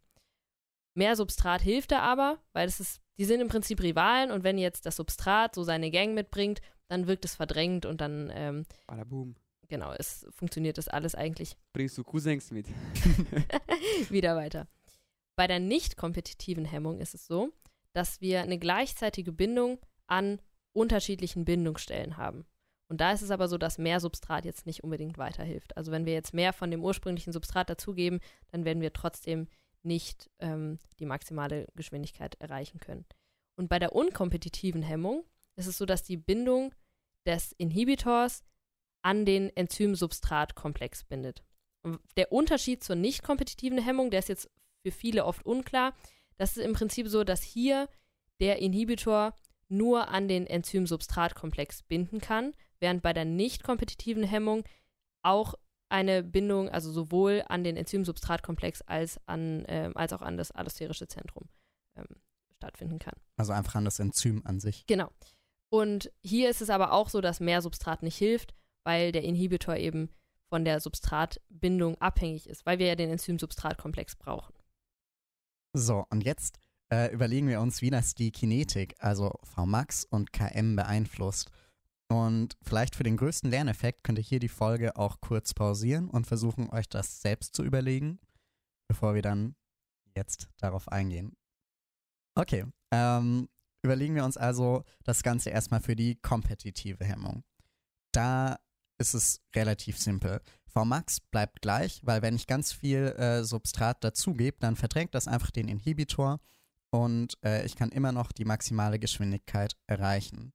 Mehr 0.94 1.16
Substrat 1.16 1.62
hilft 1.62 1.92
er 1.92 2.02
aber, 2.02 2.38
weil 2.52 2.66
es 2.66 2.80
ist, 2.80 3.00
die 3.18 3.24
sind 3.24 3.40
im 3.40 3.48
Prinzip 3.48 3.82
Rivalen 3.82 4.30
und 4.30 4.44
wenn 4.44 4.58
jetzt 4.58 4.86
das 4.86 4.96
Substrat 4.96 5.54
so 5.54 5.62
seine 5.62 5.90
Gang 5.90 6.14
mitbringt, 6.14 6.60
dann 6.88 7.06
wirkt 7.06 7.24
es 7.24 7.36
verdrängt 7.36 7.86
und 7.86 8.00
dann, 8.00 8.30
ähm, 8.34 8.66
Bada 8.86 9.04
boom. 9.04 9.36
genau, 9.68 9.92
es 9.92 10.26
funktioniert 10.30 10.78
das 10.78 10.88
alles 10.88 11.14
eigentlich 11.14 11.56
Bringst 11.72 11.96
du 11.96 12.04
Cousins 12.04 12.50
mit? 12.50 12.66
wieder 14.10 14.34
weiter. 14.36 14.66
Bei 15.36 15.46
der 15.46 15.60
nicht 15.60 15.96
kompetitiven 15.96 16.64
Hemmung 16.64 16.98
ist 16.98 17.14
es 17.14 17.26
so, 17.26 17.50
dass 17.92 18.20
wir 18.20 18.42
eine 18.42 18.58
gleichzeitige 18.58 19.32
Bindung 19.32 19.78
an 20.06 20.40
unterschiedlichen 20.72 21.44
Bindungsstellen 21.44 22.16
haben. 22.16 22.44
Und 22.88 23.00
da 23.00 23.12
ist 23.12 23.22
es 23.22 23.30
aber 23.30 23.46
so, 23.46 23.56
dass 23.56 23.78
mehr 23.78 24.00
Substrat 24.00 24.44
jetzt 24.44 24.66
nicht 24.66 24.82
unbedingt 24.82 25.16
weiterhilft. 25.16 25.76
Also 25.76 25.92
wenn 25.92 26.06
wir 26.06 26.12
jetzt 26.12 26.34
mehr 26.34 26.52
von 26.52 26.72
dem 26.72 26.82
ursprünglichen 26.82 27.32
Substrat 27.32 27.70
dazugeben, 27.70 28.18
dann 28.48 28.64
werden 28.64 28.82
wir 28.82 28.92
trotzdem 28.92 29.46
nicht 29.82 30.30
ähm, 30.38 30.78
die 30.98 31.06
maximale 31.06 31.66
Geschwindigkeit 31.74 32.34
erreichen 32.40 32.80
können. 32.80 33.06
Und 33.56 33.68
bei 33.68 33.78
der 33.78 33.94
unkompetitiven 33.94 34.82
Hemmung 34.82 35.24
ist 35.56 35.66
es 35.66 35.78
so, 35.78 35.86
dass 35.86 36.02
die 36.02 36.16
Bindung 36.16 36.74
des 37.26 37.52
Inhibitors 37.52 38.42
an 39.02 39.24
den 39.24 39.54
Enzym-Substrat-Komplex 39.54 41.04
bindet. 41.04 41.42
Der 42.16 42.32
Unterschied 42.32 42.84
zur 42.84 42.96
nicht 42.96 43.22
kompetitiven 43.22 43.78
Hemmung, 43.78 44.10
der 44.10 44.18
ist 44.18 44.28
jetzt 44.28 44.50
für 44.82 44.90
viele 44.90 45.24
oft 45.24 45.44
unklar. 45.46 45.94
Das 46.36 46.56
ist 46.56 46.62
im 46.62 46.74
Prinzip 46.74 47.08
so, 47.08 47.24
dass 47.24 47.42
hier 47.42 47.88
der 48.40 48.58
Inhibitor 48.58 49.34
nur 49.68 50.08
an 50.08 50.28
den 50.28 50.46
Enzym-Substrat-Komplex 50.46 51.82
binden 51.84 52.20
kann, 52.20 52.54
während 52.80 53.02
bei 53.02 53.12
der 53.12 53.24
nicht 53.24 53.62
kompetitiven 53.62 54.24
Hemmung 54.24 54.64
auch 55.22 55.54
eine 55.90 56.22
Bindung, 56.22 56.68
also 56.68 56.90
sowohl 56.90 57.44
an 57.48 57.64
den 57.64 57.76
Enzym-Substrat-Komplex 57.76 58.82
als, 58.82 59.20
an, 59.26 59.64
äh, 59.66 59.90
als 59.94 60.12
auch 60.12 60.22
an 60.22 60.36
das 60.36 60.50
allosterische 60.50 61.08
Zentrum 61.08 61.48
ähm, 61.96 62.06
stattfinden 62.56 62.98
kann. 62.98 63.14
Also 63.36 63.52
einfach 63.52 63.74
an 63.74 63.84
das 63.84 63.98
Enzym 63.98 64.42
an 64.44 64.60
sich. 64.60 64.86
Genau. 64.86 65.10
Und 65.72 66.12
hier 66.24 66.50
ist 66.50 66.62
es 66.62 66.70
aber 66.70 66.92
auch 66.92 67.08
so, 67.08 67.20
dass 67.20 67.40
mehr 67.40 67.62
Substrat 67.62 68.02
nicht 68.02 68.16
hilft, 68.16 68.54
weil 68.84 69.12
der 69.12 69.22
Inhibitor 69.22 69.76
eben 69.76 70.10
von 70.48 70.64
der 70.64 70.80
Substratbindung 70.80 72.00
abhängig 72.00 72.48
ist, 72.48 72.66
weil 72.66 72.78
wir 72.78 72.86
ja 72.86 72.96
den 72.96 73.10
Enzym-Substrat-Komplex 73.10 74.16
brauchen. 74.16 74.54
So, 75.72 76.04
und 76.10 76.24
jetzt 76.24 76.58
äh, 76.92 77.12
überlegen 77.12 77.46
wir 77.48 77.60
uns, 77.60 77.82
wie 77.82 77.90
das 77.90 78.14
die 78.14 78.32
Kinetik, 78.32 78.96
also 78.98 79.38
Vmax 79.44 80.04
und 80.04 80.32
Km 80.32 80.74
beeinflusst. 80.74 81.50
Und 82.10 82.56
vielleicht 82.62 82.96
für 82.96 83.04
den 83.04 83.16
größten 83.16 83.50
Lerneffekt 83.50 84.02
könnt 84.02 84.18
ihr 84.18 84.24
hier 84.24 84.40
die 84.40 84.48
Folge 84.48 84.96
auch 84.96 85.20
kurz 85.20 85.54
pausieren 85.54 86.10
und 86.10 86.26
versuchen, 86.26 86.68
euch 86.70 86.88
das 86.88 87.22
selbst 87.22 87.54
zu 87.54 87.62
überlegen, 87.62 88.18
bevor 88.88 89.14
wir 89.14 89.22
dann 89.22 89.54
jetzt 90.16 90.48
darauf 90.58 90.88
eingehen. 90.88 91.36
Okay, 92.34 92.64
ähm, 92.90 93.48
überlegen 93.84 94.16
wir 94.16 94.24
uns 94.24 94.36
also 94.36 94.82
das 95.04 95.22
Ganze 95.22 95.50
erstmal 95.50 95.80
für 95.80 95.94
die 95.94 96.16
kompetitive 96.16 97.04
Hemmung. 97.04 97.44
Da 98.12 98.58
ist 98.98 99.14
es 99.14 99.40
relativ 99.54 99.96
simpel. 99.96 100.40
Vmax 100.66 101.20
bleibt 101.20 101.62
gleich, 101.62 102.00
weil 102.04 102.22
wenn 102.22 102.34
ich 102.34 102.48
ganz 102.48 102.72
viel 102.72 103.06
äh, 103.18 103.44
Substrat 103.44 104.02
dazugebe, 104.02 104.58
dann 104.58 104.74
verdrängt 104.74 105.14
das 105.14 105.28
einfach 105.28 105.52
den 105.52 105.68
Inhibitor 105.68 106.40
und 106.90 107.38
äh, 107.44 107.64
ich 107.64 107.76
kann 107.76 107.90
immer 107.90 108.10
noch 108.10 108.32
die 108.32 108.44
maximale 108.44 108.98
Geschwindigkeit 108.98 109.76
erreichen. 109.86 110.52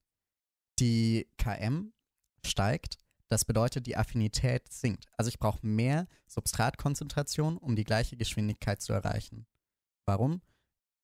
Die 0.80 1.28
KM 1.38 1.94
steigt, 2.46 2.98
das 3.28 3.46
bedeutet, 3.46 3.88
die 3.88 3.98
Affinität 3.98 4.72
sinkt. 4.72 5.08
Also 5.18 5.30
ich 5.30 5.40
brauche 5.40 5.66
mehr 5.66 6.08
Substratkonzentration, 6.28 7.58
um 7.58 7.76
die 7.76 7.84
gleiche 7.84 8.18
Geschwindigkeit 8.18 8.82
zu 8.82 8.94
erreichen. 8.94 9.48
Warum? 10.06 10.42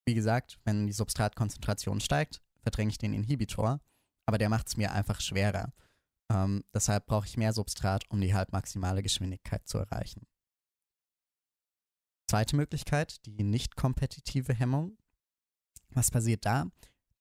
Wie 0.06 0.14
gesagt, 0.14 0.60
wenn 0.64 0.88
die 0.88 0.94
Substratkonzentration 0.94 2.00
steigt, 2.00 2.42
verdränge 2.62 2.92
ich 2.92 2.98
den 2.98 3.14
Inhibitor, 3.14 3.82
aber 4.26 4.38
der 4.38 4.50
macht 4.50 4.68
es 4.68 4.78
mir 4.78 4.92
einfach 4.92 5.20
schwerer. 5.22 5.74
Ähm, 6.32 6.64
deshalb 6.74 7.08
brauche 7.08 7.26
ich 7.26 7.38
mehr 7.38 7.54
Substrat, 7.54 8.10
um 8.10 8.22
die 8.22 8.34
halbmaximale 8.34 9.02
Geschwindigkeit 9.02 9.68
zu 9.68 9.80
erreichen. 9.80 10.28
Zweite 12.30 12.56
Möglichkeit, 12.56 13.26
die 13.26 13.44
nicht 13.44 13.76
kompetitive 13.76 14.54
Hemmung. 14.54 14.98
Was 15.90 16.12
passiert 16.12 16.46
da? 16.46 16.68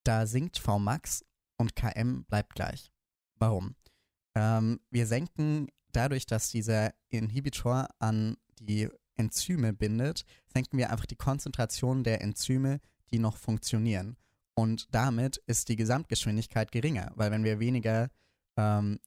Da 0.05 0.27
sinkt 0.27 0.59
Vmax 0.59 1.25
und 1.61 1.77
Km 1.77 2.25
bleibt 2.25 2.55
gleich. 2.55 2.91
Warum? 3.37 3.77
Ähm, 4.35 4.81
wir 4.91 5.07
senken 5.07 5.69
dadurch, 5.93 6.25
dass 6.25 6.51
dieser 6.51 6.95
Inhibitor 7.11 7.89
an 7.99 8.39
die 8.59 8.89
Enzyme 9.17 9.75
bindet, 9.75 10.25
senken 10.53 10.79
wir 10.79 10.91
einfach 10.91 11.05
die 11.05 11.17
Konzentration 11.17 12.03
der 12.03 12.23
Enzyme, 12.23 12.81
die 13.13 13.19
noch 13.19 13.37
funktionieren. 13.37 14.17
Und 14.55 14.87
damit 14.95 15.37
ist 15.47 15.69
die 15.69 15.77
Gesamtgeschwindigkeit 15.77 16.73
geringer, 16.73 17.13
weil 17.15 17.31
wenn 17.31 17.45
wir 17.45 17.61
weniger, 17.61 18.09
ähm, 18.57 18.99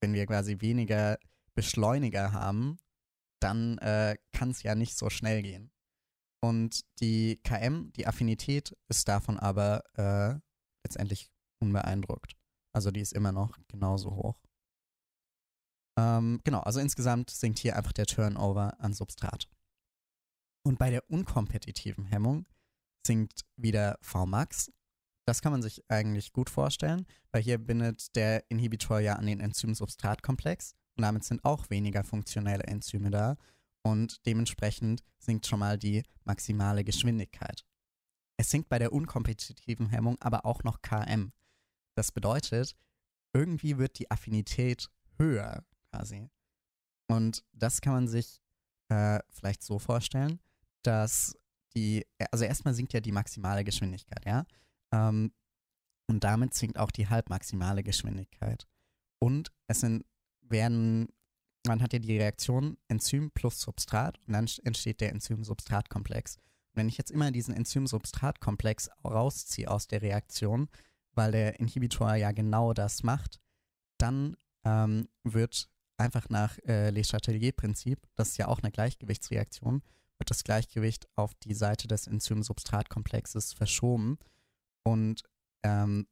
wenn 0.00 0.14
wir 0.14 0.26
quasi 0.26 0.60
weniger 0.60 1.18
Beschleuniger 1.54 2.32
haben, 2.32 2.78
dann 3.38 3.78
äh, 3.78 4.16
kann 4.32 4.50
es 4.50 4.64
ja 4.64 4.74
nicht 4.74 4.96
so 4.96 5.10
schnell 5.10 5.42
gehen. 5.42 5.70
Und 6.40 6.80
die 7.00 7.40
KM, 7.44 7.92
die 7.92 8.06
Affinität, 8.08 8.76
ist 8.88 9.06
davon 9.06 9.38
aber 9.38 9.84
äh, 9.96 10.40
letztendlich 10.84 11.30
unbeeindruckt. 11.60 12.36
Also 12.72 12.90
die 12.90 13.00
ist 13.00 13.12
immer 13.12 13.32
noch 13.32 13.58
genauso 13.68 14.14
hoch. 14.14 14.40
Ähm, 15.98 16.40
genau, 16.44 16.60
also 16.60 16.80
insgesamt 16.80 17.30
sinkt 17.30 17.58
hier 17.58 17.76
einfach 17.76 17.92
der 17.92 18.06
Turnover 18.06 18.78
an 18.80 18.92
Substrat. 18.92 19.48
Und 20.64 20.78
bei 20.78 20.90
der 20.90 21.08
unkompetitiven 21.10 22.04
Hemmung 22.04 22.46
sinkt 23.06 23.44
wieder 23.56 23.98
Vmax. 24.02 24.70
Das 25.26 25.42
kann 25.42 25.52
man 25.52 25.62
sich 25.62 25.82
eigentlich 25.90 26.32
gut 26.32 26.50
vorstellen, 26.50 27.06
weil 27.32 27.42
hier 27.42 27.58
bindet 27.58 28.14
der 28.16 28.48
Inhibitor 28.50 29.00
ja 29.00 29.14
an 29.16 29.26
den 29.26 29.40
Enzym-Substrat-Komplex 29.40 30.74
und 30.96 31.02
damit 31.02 31.24
sind 31.24 31.44
auch 31.44 31.68
weniger 31.70 32.04
funktionelle 32.04 32.64
Enzyme 32.64 33.10
da 33.10 33.36
und 33.82 34.24
dementsprechend 34.26 35.02
sinkt 35.18 35.46
schon 35.46 35.58
mal 35.58 35.78
die 35.78 36.02
maximale 36.24 36.84
Geschwindigkeit. 36.84 37.64
Es 38.36 38.50
sinkt 38.50 38.68
bei 38.68 38.78
der 38.78 38.92
unkompetitiven 38.92 39.88
Hemmung 39.88 40.16
aber 40.20 40.46
auch 40.46 40.62
noch 40.62 40.80
Km. 40.80 41.32
Das 41.98 42.12
bedeutet, 42.12 42.76
irgendwie 43.34 43.76
wird 43.76 43.98
die 43.98 44.08
Affinität 44.08 44.88
höher 45.18 45.64
quasi. 45.90 46.30
Und 47.08 47.44
das 47.52 47.80
kann 47.80 47.92
man 47.92 48.08
sich 48.08 48.40
äh, 48.88 49.18
vielleicht 49.30 49.64
so 49.64 49.80
vorstellen, 49.80 50.38
dass 50.84 51.36
die, 51.74 52.06
also 52.30 52.44
erstmal 52.44 52.74
sinkt 52.74 52.92
ja 52.92 53.00
die 53.00 53.10
maximale 53.10 53.64
Geschwindigkeit, 53.64 54.24
ja. 54.24 54.46
Ähm, 54.92 55.32
und 56.06 56.22
damit 56.22 56.54
sinkt 56.54 56.78
auch 56.78 56.92
die 56.92 57.08
halbmaximale 57.08 57.82
Geschwindigkeit. 57.82 58.68
Und 59.18 59.50
es 59.66 59.80
sind, 59.80 60.06
werden 60.42 61.08
man 61.66 61.82
hat 61.82 61.92
ja 61.92 61.98
die 61.98 62.16
Reaktion 62.16 62.78
Enzym 62.86 63.32
plus 63.32 63.60
Substrat 63.60 64.20
und 64.26 64.34
dann 64.34 64.48
entsteht 64.62 65.00
der 65.00 65.10
Enzym-Substrat-Komplex. 65.10 66.38
Wenn 66.74 66.88
ich 66.88 66.96
jetzt 66.96 67.10
immer 67.10 67.32
diesen 67.32 67.54
Enzym-Substrat-Komplex 67.54 68.88
rausziehe 69.04 69.68
aus 69.68 69.88
der 69.88 70.00
Reaktion, 70.00 70.68
weil 71.18 71.32
der 71.32 71.58
Inhibitor 71.58 72.14
ja 72.14 72.30
genau 72.30 72.72
das 72.72 73.02
macht, 73.02 73.40
dann 73.98 74.36
ähm, 74.64 75.08
wird 75.24 75.68
einfach 75.96 76.28
nach 76.28 76.56
äh, 76.64 76.90
Le 76.90 77.02
Chatelier-Prinzip, 77.02 77.98
das 78.14 78.28
ist 78.28 78.38
ja 78.38 78.46
auch 78.46 78.60
eine 78.60 78.70
Gleichgewichtsreaktion, 78.70 79.82
wird 80.18 80.30
das 80.30 80.44
Gleichgewicht 80.44 81.08
auf 81.16 81.34
die 81.34 81.54
Seite 81.54 81.88
des 81.88 82.06
Enzym-Substrat-Komplexes 82.06 83.52
verschoben 83.52 84.18
und 84.84 85.24
ähm, 85.64 86.06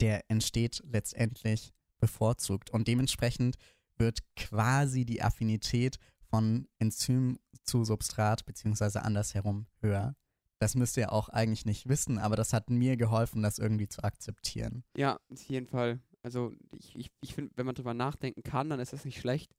der 0.00 0.30
entsteht 0.30 0.82
letztendlich 0.86 1.74
bevorzugt. 2.00 2.70
Und 2.70 2.88
dementsprechend 2.88 3.56
wird 3.96 4.20
quasi 4.36 5.04
die 5.04 5.22
Affinität 5.22 5.98
von 6.30 6.66
Enzym 6.78 7.38
zu 7.62 7.84
Substrat 7.84 8.46
beziehungsweise 8.46 9.02
andersherum 9.02 9.66
höher. 9.80 10.14
Das 10.58 10.74
müsst 10.74 10.96
ihr 10.96 11.12
auch 11.12 11.28
eigentlich 11.28 11.66
nicht 11.66 11.88
wissen, 11.88 12.18
aber 12.18 12.36
das 12.36 12.52
hat 12.52 12.68
mir 12.68 12.96
geholfen, 12.96 13.42
das 13.42 13.58
irgendwie 13.58 13.88
zu 13.88 14.02
akzeptieren. 14.02 14.84
Ja, 14.96 15.18
auf 15.30 15.42
jeden 15.44 15.68
Fall. 15.68 16.00
Also 16.22 16.52
ich, 16.76 16.96
ich, 16.96 17.10
ich 17.20 17.34
finde, 17.34 17.52
wenn 17.56 17.66
man 17.66 17.74
drüber 17.74 17.94
nachdenken 17.94 18.42
kann, 18.42 18.68
dann 18.68 18.80
ist 18.80 18.92
das 18.92 19.04
nicht 19.04 19.20
schlecht. 19.20 19.54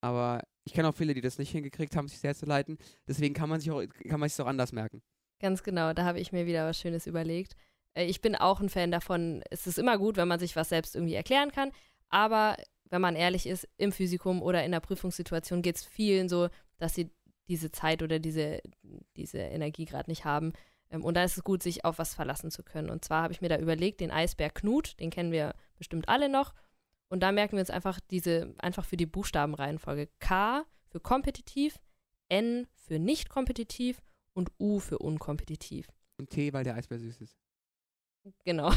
Aber 0.00 0.42
ich 0.64 0.72
kenne 0.72 0.88
auch 0.88 0.94
viele, 0.94 1.14
die 1.14 1.20
das 1.20 1.38
nicht 1.38 1.50
hingekriegt 1.50 1.96
haben, 1.96 2.06
sich 2.06 2.18
selbst 2.18 2.40
zu 2.40 2.46
leiten. 2.46 2.78
Deswegen 3.08 3.34
kann 3.34 3.48
man 3.48 3.60
sich 3.60 3.70
auch, 3.70 3.82
kann 4.08 4.20
man 4.20 4.28
sich 4.28 4.40
auch 4.40 4.46
anders 4.46 4.72
merken. 4.72 5.02
Ganz 5.40 5.62
genau, 5.62 5.92
da 5.92 6.04
habe 6.04 6.20
ich 6.20 6.32
mir 6.32 6.46
wieder 6.46 6.66
was 6.66 6.78
Schönes 6.78 7.06
überlegt. 7.06 7.56
Äh, 7.94 8.06
ich 8.06 8.20
bin 8.20 8.36
auch 8.36 8.60
ein 8.60 8.68
Fan 8.68 8.90
davon, 8.90 9.42
es 9.50 9.66
ist 9.66 9.78
immer 9.78 9.98
gut, 9.98 10.16
wenn 10.16 10.28
man 10.28 10.38
sich 10.38 10.54
was 10.56 10.68
selbst 10.68 10.94
irgendwie 10.94 11.14
erklären 11.14 11.50
kann, 11.50 11.72
aber 12.08 12.56
wenn 12.88 13.00
man 13.00 13.16
ehrlich 13.16 13.46
ist, 13.46 13.68
im 13.76 13.90
Physikum 13.92 14.42
oder 14.42 14.64
in 14.64 14.70
der 14.70 14.80
Prüfungssituation 14.80 15.60
geht 15.62 15.76
es 15.76 15.84
vielen 15.84 16.28
so, 16.28 16.48
dass 16.78 16.94
sie 16.94 17.10
diese 17.48 17.70
Zeit 17.70 18.02
oder 18.02 18.18
diese, 18.18 18.60
diese 19.16 19.38
Energie 19.38 19.84
gerade 19.84 20.10
nicht 20.10 20.24
haben. 20.24 20.52
Ähm, 20.90 21.04
und 21.04 21.14
da 21.14 21.24
ist 21.24 21.36
es 21.36 21.44
gut, 21.44 21.62
sich 21.62 21.84
auf 21.84 21.98
was 21.98 22.14
verlassen 22.14 22.50
zu 22.50 22.62
können. 22.62 22.90
Und 22.90 23.04
zwar 23.04 23.22
habe 23.22 23.32
ich 23.32 23.40
mir 23.40 23.48
da 23.48 23.58
überlegt, 23.58 24.00
den 24.00 24.10
Eisberg 24.10 24.54
Knut, 24.54 24.98
den 25.00 25.10
kennen 25.10 25.32
wir 25.32 25.54
bestimmt 25.78 26.08
alle 26.08 26.28
noch. 26.28 26.54
Und 27.08 27.20
da 27.20 27.32
merken 27.32 27.52
wir 27.52 27.60
uns 27.60 27.70
einfach 27.70 28.00
diese, 28.10 28.54
einfach 28.58 28.84
für 28.84 28.96
die 28.96 29.06
Buchstabenreihenfolge. 29.06 30.08
K 30.18 30.64
für 30.88 31.00
kompetitiv, 31.00 31.78
N 32.28 32.66
für 32.74 32.98
nicht 32.98 33.28
kompetitiv 33.28 34.02
und 34.32 34.50
U 34.58 34.80
für 34.80 34.98
unkompetitiv. 34.98 35.88
Und 36.18 36.30
T, 36.30 36.52
weil 36.52 36.64
der 36.64 36.74
Eisbär 36.74 36.98
süß 36.98 37.20
ist. 37.20 37.36
Genau. 38.44 38.72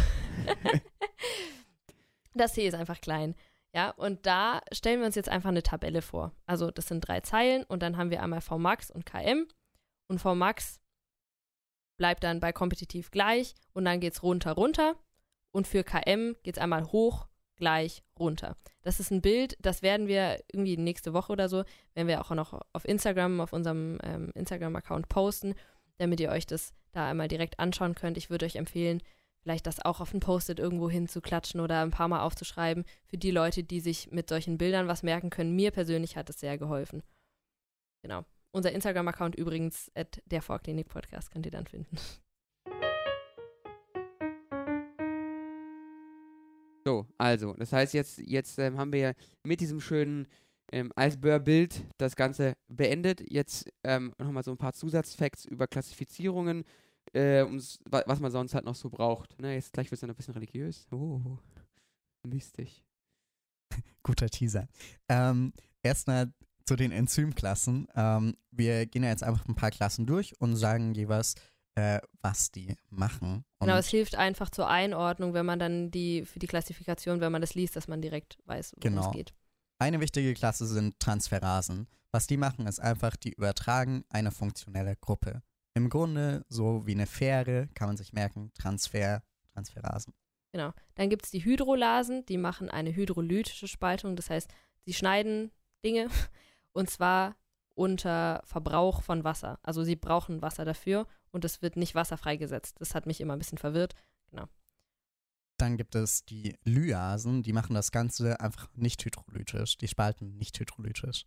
das 2.33 2.53
T 2.53 2.67
ist 2.67 2.75
einfach 2.75 3.01
klein. 3.01 3.35
Ja, 3.73 3.91
und 3.91 4.25
da 4.25 4.61
stellen 4.71 4.99
wir 4.99 5.05
uns 5.05 5.15
jetzt 5.15 5.29
einfach 5.29 5.49
eine 5.49 5.63
Tabelle 5.63 6.01
vor. 6.01 6.31
Also 6.45 6.71
das 6.71 6.87
sind 6.87 7.01
drei 7.01 7.21
Zeilen 7.21 7.63
und 7.65 7.83
dann 7.83 7.97
haben 7.97 8.09
wir 8.09 8.23
einmal 8.23 8.41
Vmax 8.41 8.89
und 8.89 9.05
Km. 9.05 9.45
Und 10.07 10.19
Vmax 10.19 10.79
bleibt 11.97 12.23
dann 12.23 12.39
bei 12.39 12.51
kompetitiv 12.51 13.11
gleich 13.11 13.53
und 13.73 13.85
dann 13.85 13.99
geht 13.99 14.13
es 14.13 14.23
runter, 14.23 14.53
runter. 14.53 14.95
Und 15.51 15.67
für 15.67 15.83
KM 15.83 16.35
geht 16.43 16.57
es 16.57 16.61
einmal 16.61 16.91
hoch, 16.91 17.27
gleich, 17.55 18.03
runter. 18.17 18.55
Das 18.81 18.99
ist 18.99 19.11
ein 19.11 19.21
Bild, 19.21 19.55
das 19.59 19.81
werden 19.81 20.07
wir 20.07 20.41
irgendwie 20.51 20.77
nächste 20.77 21.13
Woche 21.13 21.31
oder 21.33 21.49
so, 21.49 21.63
werden 21.93 22.07
wir 22.07 22.21
auch 22.21 22.31
noch 22.31 22.59
auf 22.73 22.85
Instagram, 22.85 23.41
auf 23.41 23.53
unserem 23.53 23.99
ähm, 24.03 24.31
Instagram-Account 24.33 25.09
posten, 25.09 25.53
damit 25.97 26.19
ihr 26.19 26.29
euch 26.29 26.47
das 26.47 26.73
da 26.91 27.07
einmal 27.07 27.27
direkt 27.27 27.59
anschauen 27.59 27.93
könnt. 27.93 28.17
Ich 28.17 28.29
würde 28.29 28.45
euch 28.45 28.55
empfehlen, 28.55 29.01
vielleicht 29.49 29.65
das 29.65 29.83
auch 29.83 29.99
auf 29.99 30.13
ein 30.13 30.19
Post-it 30.19 30.59
irgendwo 30.59 30.91
hinzuklatschen 30.91 31.59
oder 31.59 31.81
ein 31.81 31.89
paar 31.89 32.07
Mal 32.07 32.21
aufzuschreiben 32.21 32.85
für 33.07 33.17
die 33.17 33.31
Leute, 33.31 33.63
die 33.63 33.79
sich 33.79 34.11
mit 34.11 34.29
solchen 34.29 34.59
Bildern 34.59 34.87
was 34.87 35.01
merken 35.01 35.31
können. 35.31 35.55
Mir 35.55 35.71
persönlich 35.71 36.17
hat 36.17 36.29
es 36.29 36.39
sehr 36.39 36.59
geholfen. 36.59 37.01
Genau. 38.03 38.25
unser 38.51 38.71
Instagram-Account 38.71 39.33
übrigens, 39.35 39.91
at 39.95 40.21
der 40.27 40.43
Vorklinik-Podcast, 40.43 41.31
könnt 41.31 41.47
ihr 41.47 41.51
dann 41.51 41.65
finden. 41.65 41.97
So, 46.85 47.07
also, 47.17 47.53
das 47.53 47.73
heißt, 47.73 47.95
jetzt, 47.95 48.19
jetzt 48.19 48.59
ähm, 48.59 48.77
haben 48.77 48.93
wir 48.93 49.15
mit 49.43 49.61
diesem 49.61 49.81
schönen 49.81 50.27
ähm, 50.71 50.91
Eisbär-Bild 50.95 51.85
das 51.97 52.15
Ganze 52.15 52.53
beendet. 52.67 53.21
Jetzt 53.27 53.67
ähm, 53.83 54.13
nochmal 54.19 54.43
so 54.43 54.51
ein 54.51 54.57
paar 54.57 54.73
Zusatzfacts 54.73 55.45
über 55.45 55.67
Klassifizierungen, 55.67 56.63
äh, 57.13 57.43
ums- 57.43 57.79
was 57.89 58.19
man 58.19 58.31
sonst 58.31 58.53
halt 58.53 58.65
noch 58.65 58.75
so 58.75 58.89
braucht. 58.89 59.39
Ne, 59.41 59.53
jetzt 59.55 59.73
gleich 59.73 59.87
wird 59.87 59.93
es 59.97 60.01
dann 60.01 60.09
ein 60.09 60.15
bisschen 60.15 60.33
religiös. 60.33 60.87
Oh, 60.91 61.37
mystisch. 62.27 62.83
Guter 64.03 64.29
Teaser. 64.29 64.67
Ähm, 65.07 65.53
Erstmal 65.81 66.33
zu 66.65 66.75
den 66.75 66.91
Enzymklassen. 66.91 67.87
Ähm, 67.95 68.35
wir 68.51 68.85
gehen 68.85 69.03
ja 69.03 69.09
jetzt 69.09 69.23
einfach 69.23 69.47
ein 69.47 69.55
paar 69.55 69.71
Klassen 69.71 70.05
durch 70.05 70.39
und 70.41 70.55
sagen 70.57 70.93
jeweils, 70.93 71.35
äh, 71.75 71.99
was 72.21 72.51
die 72.51 72.75
machen. 72.89 73.45
Und 73.59 73.67
Genau, 73.67 73.77
es 73.77 73.87
hilft 73.87 74.15
einfach 74.15 74.49
zur 74.49 74.67
Einordnung, 74.69 75.33
wenn 75.33 75.45
man 75.45 75.57
dann 75.57 75.89
die, 75.89 76.25
für 76.25 76.39
die 76.39 76.47
Klassifikation, 76.47 77.21
wenn 77.21 77.31
man 77.31 77.41
das 77.41 77.55
liest, 77.55 77.75
dass 77.77 77.87
man 77.87 78.01
direkt 78.01 78.37
weiß, 78.45 78.73
worum 78.73 78.81
Genau. 78.95 79.07
es 79.07 79.15
geht. 79.15 79.33
Eine 79.79 80.01
wichtige 80.01 80.33
Klasse 80.33 80.67
sind 80.67 80.99
Transferasen. 80.99 81.87
Was 82.11 82.27
die 82.27 82.37
machen, 82.37 82.67
ist 82.67 82.79
einfach, 82.81 83.15
die 83.15 83.31
übertragen 83.33 84.03
eine 84.09 84.31
funktionelle 84.31 84.95
Gruppe. 84.97 85.41
Im 85.73 85.89
Grunde 85.89 86.45
so 86.49 86.85
wie 86.85 86.93
eine 86.93 87.05
Fähre, 87.05 87.69
kann 87.73 87.87
man 87.87 87.97
sich 87.97 88.13
merken, 88.13 88.51
Transfer, 88.53 89.23
Transferasen. 89.53 90.13
Genau. 90.51 90.73
Dann 90.95 91.09
gibt 91.09 91.25
es 91.25 91.31
die 91.31 91.43
Hydrolasen, 91.43 92.25
die 92.25 92.37
machen 92.37 92.69
eine 92.69 92.95
hydrolytische 92.95 93.67
Spaltung, 93.67 94.15
das 94.15 94.29
heißt, 94.29 94.49
sie 94.85 94.93
schneiden 94.93 95.51
Dinge 95.85 96.07
und 96.73 96.89
zwar 96.89 97.35
unter 97.75 98.41
Verbrauch 98.45 99.03
von 99.03 99.23
Wasser. 99.23 99.59
Also 99.63 99.83
sie 99.83 99.95
brauchen 99.95 100.41
Wasser 100.41 100.65
dafür 100.65 101.07
und 101.31 101.45
es 101.45 101.61
wird 101.61 101.77
nicht 101.77 101.95
Wasser 101.95 102.17
freigesetzt. 102.17 102.75
Das 102.79 102.93
hat 102.93 103.05
mich 103.05 103.21
immer 103.21 103.33
ein 103.33 103.39
bisschen 103.39 103.57
verwirrt. 103.57 103.95
Dann 105.59 105.75
gibt 105.75 105.95
es 105.95 106.23
die 106.23 106.57
Lyasen, 106.63 107.43
die 107.43 107.51
machen 107.51 107.73
das 107.73 107.91
Ganze 107.91 108.39
einfach 108.39 108.69
nicht 108.75 109.03
hydrolytisch. 109.03 109.77
Die 109.77 109.89
spalten 109.89 110.37
nicht 110.37 110.57
hydrolytisch. 110.57 111.25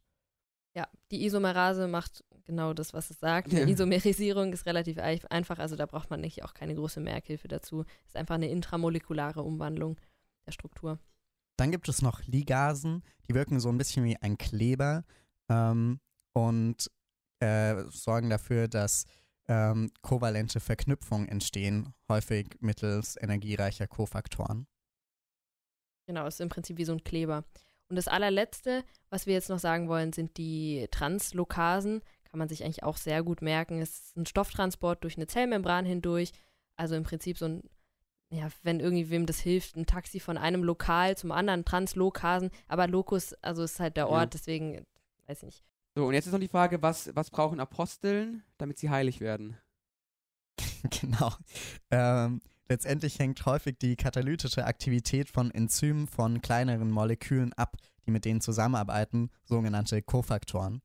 Ja, 0.74 0.88
die 1.10 1.26
Isomerase 1.26 1.86
macht 1.86 2.24
genau 2.44 2.74
das, 2.74 2.92
was 2.92 3.10
es 3.10 3.20
sagt. 3.20 3.52
Ja. 3.52 3.64
Die 3.64 3.72
Isomerisierung 3.72 4.52
ist 4.52 4.66
relativ 4.66 4.98
einfach, 4.98 5.58
also 5.58 5.76
da 5.76 5.86
braucht 5.86 6.10
man 6.10 6.20
nicht 6.20 6.44
auch 6.44 6.54
keine 6.54 6.74
große 6.74 7.00
Merkhilfe 7.00 7.48
dazu. 7.48 7.84
Ist 8.06 8.16
einfach 8.16 8.34
eine 8.36 8.48
intramolekulare 8.48 9.42
Umwandlung 9.42 9.98
der 10.46 10.52
Struktur. 10.52 10.98
Dann 11.56 11.70
gibt 11.70 11.88
es 11.88 12.02
noch 12.02 12.22
Ligasen, 12.24 13.02
die 13.28 13.34
wirken 13.34 13.60
so 13.60 13.68
ein 13.68 13.78
bisschen 13.78 14.04
wie 14.04 14.16
ein 14.16 14.38
Kleber 14.38 15.04
ähm, 15.48 16.00
und 16.32 16.90
äh, 17.40 17.84
sorgen 17.90 18.30
dafür, 18.30 18.68
dass 18.68 19.04
ähm, 19.48 19.90
kovalente 20.02 20.60
Verknüpfungen 20.60 21.28
entstehen, 21.28 21.92
häufig 22.08 22.56
mittels 22.60 23.16
energiereicher 23.20 23.86
Kofaktoren. 23.86 24.66
Genau, 26.06 26.26
ist 26.26 26.40
im 26.40 26.48
Prinzip 26.48 26.78
wie 26.78 26.84
so 26.84 26.92
ein 26.92 27.04
Kleber. 27.04 27.44
Und 27.88 27.96
das 27.96 28.08
allerletzte, 28.08 28.84
was 29.10 29.26
wir 29.26 29.34
jetzt 29.34 29.50
noch 29.50 29.58
sagen 29.58 29.88
wollen, 29.88 30.12
sind 30.12 30.38
die 30.38 30.88
Translokasen. 30.90 32.00
Kann 32.32 32.38
man 32.38 32.48
sich 32.48 32.64
eigentlich 32.64 32.82
auch 32.82 32.96
sehr 32.96 33.22
gut 33.22 33.42
merken. 33.42 33.82
Es 33.82 33.90
ist 33.90 34.16
ein 34.16 34.24
Stofftransport 34.24 35.04
durch 35.04 35.16
eine 35.16 35.26
Zellmembran 35.26 35.84
hindurch. 35.84 36.32
Also 36.76 36.94
im 36.94 37.02
Prinzip 37.02 37.36
so 37.36 37.44
ein, 37.44 37.62
ja, 38.30 38.48
wenn 38.62 38.80
irgendwie 38.80 39.10
wem 39.10 39.26
das 39.26 39.38
hilft, 39.38 39.76
ein 39.76 39.84
Taxi 39.84 40.18
von 40.18 40.38
einem 40.38 40.64
Lokal 40.64 41.14
zum 41.14 41.30
anderen, 41.30 41.66
Translokasen. 41.66 42.50
Aber 42.68 42.88
Locus, 42.88 43.34
also 43.42 43.62
ist 43.62 43.80
halt 43.80 43.98
der 43.98 44.06
Ja. 44.06 44.10
Ort, 44.10 44.32
deswegen, 44.32 44.86
weiß 45.26 45.40
ich 45.40 45.44
nicht. 45.44 45.64
So, 45.94 46.06
und 46.06 46.14
jetzt 46.14 46.24
ist 46.24 46.32
noch 46.32 46.40
die 46.40 46.48
Frage, 46.48 46.80
was, 46.80 47.14
was 47.14 47.28
brauchen 47.28 47.60
Aposteln, 47.60 48.42
damit 48.56 48.78
sie 48.78 48.88
heilig 48.88 49.20
werden? 49.20 49.58
genau. 51.02 51.34
Ähm, 51.90 52.40
letztendlich 52.66 53.18
hängt 53.18 53.44
häufig 53.44 53.78
die 53.78 53.96
katalytische 53.96 54.64
Aktivität 54.64 55.28
von 55.28 55.50
Enzymen 55.50 56.06
von 56.06 56.40
kleineren 56.40 56.90
Molekülen 56.90 57.52
ab, 57.52 57.76
die 58.06 58.10
mit 58.10 58.24
denen 58.24 58.40
zusammenarbeiten, 58.40 59.30
sogenannte 59.44 60.00
Kofaktoren. 60.00 60.80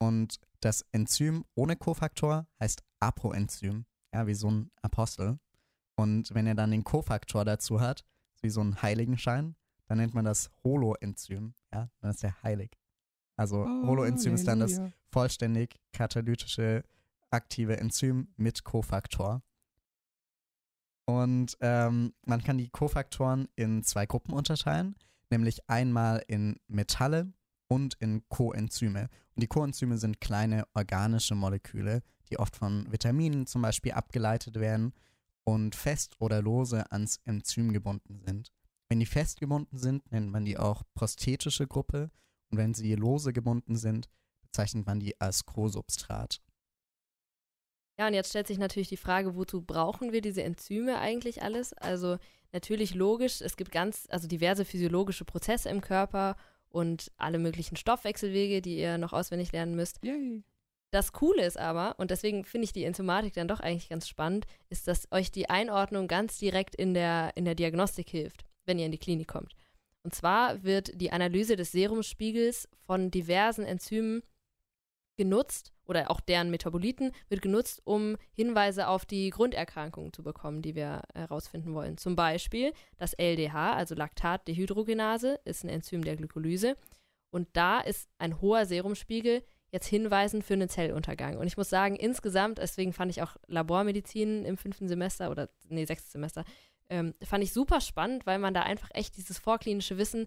Und 0.00 0.40
das 0.60 0.84
Enzym 0.92 1.44
ohne 1.54 1.76
Kofaktor 1.76 2.46
heißt 2.58 2.82
Apoenzym, 3.00 3.84
ja, 4.12 4.26
wie 4.26 4.34
so 4.34 4.50
ein 4.50 4.70
Apostel. 4.82 5.38
Und 5.94 6.34
wenn 6.34 6.46
er 6.46 6.54
dann 6.54 6.70
den 6.70 6.84
Kofaktor 6.84 7.44
dazu 7.44 7.80
hat, 7.80 8.04
wie 8.40 8.50
so 8.50 8.62
ein 8.62 8.80
Heiligenschein, 8.80 9.56
dann 9.86 9.98
nennt 9.98 10.14
man 10.14 10.24
das 10.24 10.50
Holoenzym, 10.64 11.54
ja, 11.72 11.90
dann 12.00 12.10
ist 12.10 12.24
er 12.24 12.42
heilig. 12.42 12.78
Also 13.36 13.64
Holoenzym 13.66 14.34
ist 14.34 14.46
dann 14.46 14.60
das 14.60 14.80
vollständig 15.10 15.80
katalytische 15.92 16.84
aktive 17.30 17.76
Enzym 17.78 18.28
mit 18.36 18.64
Kofaktor. 18.64 19.42
Und 21.06 21.56
ähm, 21.60 22.14
man 22.24 22.42
kann 22.42 22.58
die 22.58 22.68
Kofaktoren 22.68 23.48
in 23.56 23.82
zwei 23.82 24.06
Gruppen 24.06 24.32
unterteilen, 24.32 24.94
nämlich 25.30 25.68
einmal 25.68 26.22
in 26.28 26.60
Metalle 26.68 27.32
und 27.70 27.94
in 28.00 28.28
Coenzyme. 28.28 29.08
Und 29.36 29.42
die 29.42 29.46
Coenzyme 29.46 29.96
sind 29.96 30.20
kleine 30.20 30.64
organische 30.74 31.36
Moleküle, 31.36 32.02
die 32.28 32.38
oft 32.38 32.56
von 32.56 32.90
Vitaminen 32.90 33.46
zum 33.46 33.62
Beispiel 33.62 33.92
abgeleitet 33.92 34.58
werden 34.58 34.92
und 35.44 35.76
fest 35.76 36.16
oder 36.18 36.42
lose 36.42 36.90
ans 36.90 37.20
Enzym 37.24 37.72
gebunden 37.72 38.20
sind. 38.26 38.50
Wenn 38.88 38.98
die 38.98 39.06
fest 39.06 39.38
gebunden 39.38 39.78
sind, 39.78 40.10
nennt 40.10 40.32
man 40.32 40.44
die 40.44 40.58
auch 40.58 40.82
prosthetische 40.94 41.68
Gruppe 41.68 42.10
und 42.50 42.58
wenn 42.58 42.74
sie 42.74 42.92
lose 42.96 43.32
gebunden 43.32 43.76
sind, 43.76 44.08
bezeichnet 44.42 44.84
man 44.84 44.98
die 44.98 45.20
als 45.20 45.46
Co-Substrat. 45.46 46.42
Ja, 48.00 48.08
und 48.08 48.14
jetzt 48.14 48.30
stellt 48.30 48.48
sich 48.48 48.58
natürlich 48.58 48.88
die 48.88 48.96
Frage, 48.96 49.36
wozu 49.36 49.62
brauchen 49.62 50.10
wir 50.10 50.22
diese 50.22 50.42
Enzyme 50.42 50.98
eigentlich 50.98 51.42
alles? 51.42 51.72
Also 51.74 52.18
natürlich 52.50 52.94
logisch, 52.94 53.40
es 53.40 53.56
gibt 53.56 53.70
ganz, 53.70 54.08
also 54.10 54.26
diverse 54.26 54.64
physiologische 54.64 55.24
Prozesse 55.24 55.68
im 55.68 55.80
Körper 55.80 56.34
und 56.70 57.12
alle 57.16 57.38
möglichen 57.38 57.76
Stoffwechselwege, 57.76 58.62
die 58.62 58.78
ihr 58.78 58.98
noch 58.98 59.12
auswendig 59.12 59.52
lernen 59.52 59.76
müsst. 59.76 59.98
Yay. 60.02 60.42
Das 60.90 61.12
Coole 61.12 61.44
ist 61.44 61.58
aber, 61.58 61.94
und 61.98 62.10
deswegen 62.10 62.44
finde 62.44 62.64
ich 62.64 62.72
die 62.72 62.84
Enzymatik 62.84 63.34
dann 63.34 63.46
doch 63.46 63.60
eigentlich 63.60 63.88
ganz 63.88 64.08
spannend, 64.08 64.46
ist, 64.70 64.88
dass 64.88 65.06
euch 65.12 65.30
die 65.30 65.48
Einordnung 65.48 66.08
ganz 66.08 66.38
direkt 66.38 66.74
in 66.74 66.94
der, 66.94 67.32
in 67.36 67.44
der 67.44 67.54
Diagnostik 67.54 68.08
hilft, 68.10 68.44
wenn 68.66 68.78
ihr 68.78 68.86
in 68.86 68.92
die 68.92 68.98
Klinik 68.98 69.28
kommt. 69.28 69.54
Und 70.02 70.14
zwar 70.14 70.64
wird 70.64 71.00
die 71.00 71.12
Analyse 71.12 71.56
des 71.56 71.72
Serumspiegels 71.72 72.68
von 72.86 73.10
diversen 73.10 73.64
Enzymen 73.64 74.22
genutzt 75.16 75.72
oder 75.84 76.10
auch 76.10 76.20
deren 76.20 76.50
Metaboliten 76.50 77.12
wird 77.28 77.42
genutzt, 77.42 77.82
um 77.84 78.16
Hinweise 78.32 78.88
auf 78.88 79.04
die 79.04 79.30
Grunderkrankungen 79.30 80.12
zu 80.12 80.22
bekommen, 80.22 80.62
die 80.62 80.74
wir 80.74 81.02
herausfinden 81.14 81.74
wollen. 81.74 81.98
Zum 81.98 82.16
Beispiel 82.16 82.72
das 82.96 83.14
LDH, 83.14 83.74
also 83.74 83.94
Laktatdehydrogenase, 83.94 85.40
ist 85.44 85.64
ein 85.64 85.68
Enzym 85.68 86.04
der 86.04 86.16
Glykolyse. 86.16 86.76
Und 87.30 87.48
da 87.52 87.80
ist 87.80 88.08
ein 88.18 88.40
hoher 88.40 88.66
Serumspiegel 88.66 89.42
jetzt 89.72 89.86
hinweisend 89.86 90.44
für 90.44 90.54
einen 90.54 90.68
Zelluntergang. 90.68 91.36
Und 91.36 91.46
ich 91.46 91.56
muss 91.56 91.70
sagen, 91.70 91.96
insgesamt, 91.96 92.58
deswegen 92.58 92.92
fand 92.92 93.10
ich 93.10 93.22
auch 93.22 93.36
Labormedizin 93.46 94.44
im 94.44 94.56
fünften 94.56 94.88
Semester 94.88 95.30
oder, 95.30 95.48
nee, 95.68 95.84
sechstes 95.84 96.12
Semester, 96.12 96.44
ähm, 96.88 97.14
fand 97.22 97.44
ich 97.44 97.52
super 97.52 97.80
spannend, 97.80 98.26
weil 98.26 98.38
man 98.38 98.52
da 98.52 98.62
einfach 98.62 98.90
echt 98.92 99.16
dieses 99.16 99.38
vorklinische 99.38 99.96
Wissen 99.96 100.26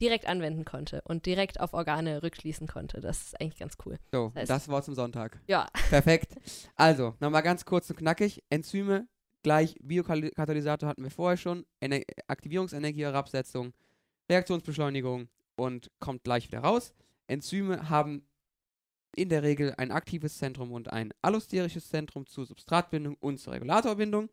direkt 0.00 0.26
anwenden 0.26 0.64
konnte 0.64 1.00
und 1.04 1.24
direkt 1.26 1.60
auf 1.60 1.72
Organe 1.72 2.22
rückschließen 2.22 2.66
konnte. 2.66 3.00
Das 3.00 3.22
ist 3.22 3.40
eigentlich 3.40 3.58
ganz 3.58 3.76
cool. 3.86 3.96
So, 4.12 4.30
Das 4.34 4.44
heißt- 4.44 4.46
das 4.48 4.68
war 4.68 4.82
zum 4.82 4.94
Sonntag. 4.94 5.40
Ja, 5.46 5.68
Perfekt. 5.88 6.34
Also, 6.74 7.14
nochmal 7.20 7.42
ganz 7.42 7.64
kurz 7.64 7.88
und 7.90 7.96
knackig. 7.96 8.42
Enzyme 8.50 9.08
gleich 9.42 9.76
Biokatalysator 9.82 10.88
hatten 10.88 11.02
wir 11.02 11.10
vorher 11.10 11.36
schon. 11.36 11.64
Ener 11.80 12.00
Aktivierungsenergieherabsetzung, 12.26 13.72
Reaktionsbeschleunigung 14.30 15.28
und 15.56 15.90
kommt 16.00 16.24
gleich 16.24 16.48
wieder 16.48 16.60
raus. 16.60 16.92
Enzyme 17.28 17.88
haben 17.88 18.28
in 19.14 19.28
der 19.30 19.42
Regel 19.42 19.74
ein 19.78 19.92
aktives 19.92 20.36
Zentrum 20.38 20.72
und 20.72 20.92
ein 20.92 21.12
allosterisches 21.22 21.88
Zentrum 21.88 22.26
zur 22.26 22.44
Substratbindung 22.44 23.16
und 23.20 23.38
zur 23.38 23.54
Regulatorbindung. 23.54 24.28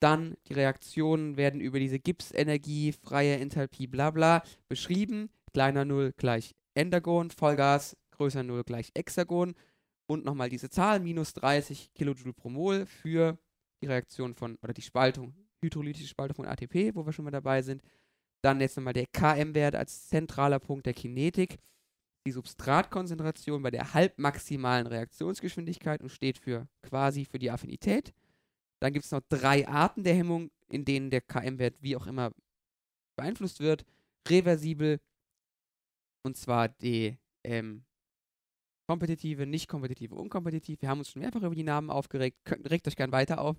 Dann 0.00 0.36
die 0.48 0.52
Reaktionen 0.52 1.36
werden 1.36 1.60
über 1.60 1.78
diese 1.78 1.98
Gipsenergie, 1.98 2.92
freie 2.92 3.36
Enthalpie, 3.36 3.86
bla 3.86 4.10
bla 4.10 4.42
beschrieben. 4.68 5.30
Kleiner 5.52 5.84
0 5.84 6.12
gleich 6.16 6.54
Endergon, 6.74 7.30
Vollgas, 7.30 7.96
größer 8.10 8.42
0 8.42 8.64
gleich 8.64 8.92
Hexagon. 8.96 9.54
Und 10.06 10.24
nochmal 10.24 10.50
diese 10.50 10.70
Zahl, 10.70 11.00
minus 11.00 11.32
30 11.34 11.92
Kilojoule 11.94 12.34
pro 12.34 12.50
Mol 12.50 12.86
für 12.86 13.38
die 13.82 13.86
Reaktion 13.86 14.34
von, 14.34 14.56
oder 14.62 14.72
die 14.72 14.82
Spaltung, 14.82 15.34
hydrolytische 15.62 16.08
Spaltung 16.08 16.36
von 16.36 16.46
ATP, 16.46 16.94
wo 16.94 17.04
wir 17.04 17.12
schon 17.12 17.24
mal 17.24 17.30
dabei 17.30 17.62
sind. 17.62 17.82
Dann 18.42 18.60
jetzt 18.60 18.76
nochmal 18.76 18.92
der 18.92 19.06
KM-Wert 19.06 19.74
als 19.74 20.08
zentraler 20.08 20.60
Punkt 20.60 20.86
der 20.86 20.94
Kinetik. 20.94 21.58
Die 22.26 22.32
Substratkonzentration 22.32 23.62
bei 23.62 23.70
der 23.70 23.94
halbmaximalen 23.94 24.86
Reaktionsgeschwindigkeit 24.86 26.02
und 26.02 26.10
steht 26.10 26.38
für 26.38 26.68
quasi 26.82 27.24
für 27.24 27.38
die 27.38 27.50
Affinität. 27.50 28.12
Dann 28.80 28.92
gibt 28.92 29.04
es 29.04 29.10
noch 29.10 29.22
drei 29.28 29.66
Arten 29.66 30.04
der 30.04 30.14
Hemmung, 30.14 30.50
in 30.68 30.84
denen 30.84 31.10
der 31.10 31.20
KM-Wert 31.20 31.76
wie 31.80 31.96
auch 31.96 32.06
immer 32.06 32.32
beeinflusst 33.16 33.60
wird. 33.60 33.84
Reversibel, 34.28 35.00
und 36.24 36.36
zwar 36.36 36.68
die, 36.68 37.18
ähm, 37.44 37.84
kompetitive, 38.86 39.46
nicht 39.46 39.68
kompetitive, 39.68 40.14
unkompetitiv. 40.14 40.80
Wir 40.82 40.88
haben 40.88 41.00
uns 41.00 41.10
schon 41.10 41.22
mehrfach 41.22 41.42
über 41.42 41.54
die 41.54 41.62
Namen 41.62 41.90
aufgeregt. 41.90 42.38
Könnt, 42.44 42.68
regt 42.70 42.88
euch 42.88 42.96
gern 42.96 43.12
weiter 43.12 43.40
auf. 43.40 43.56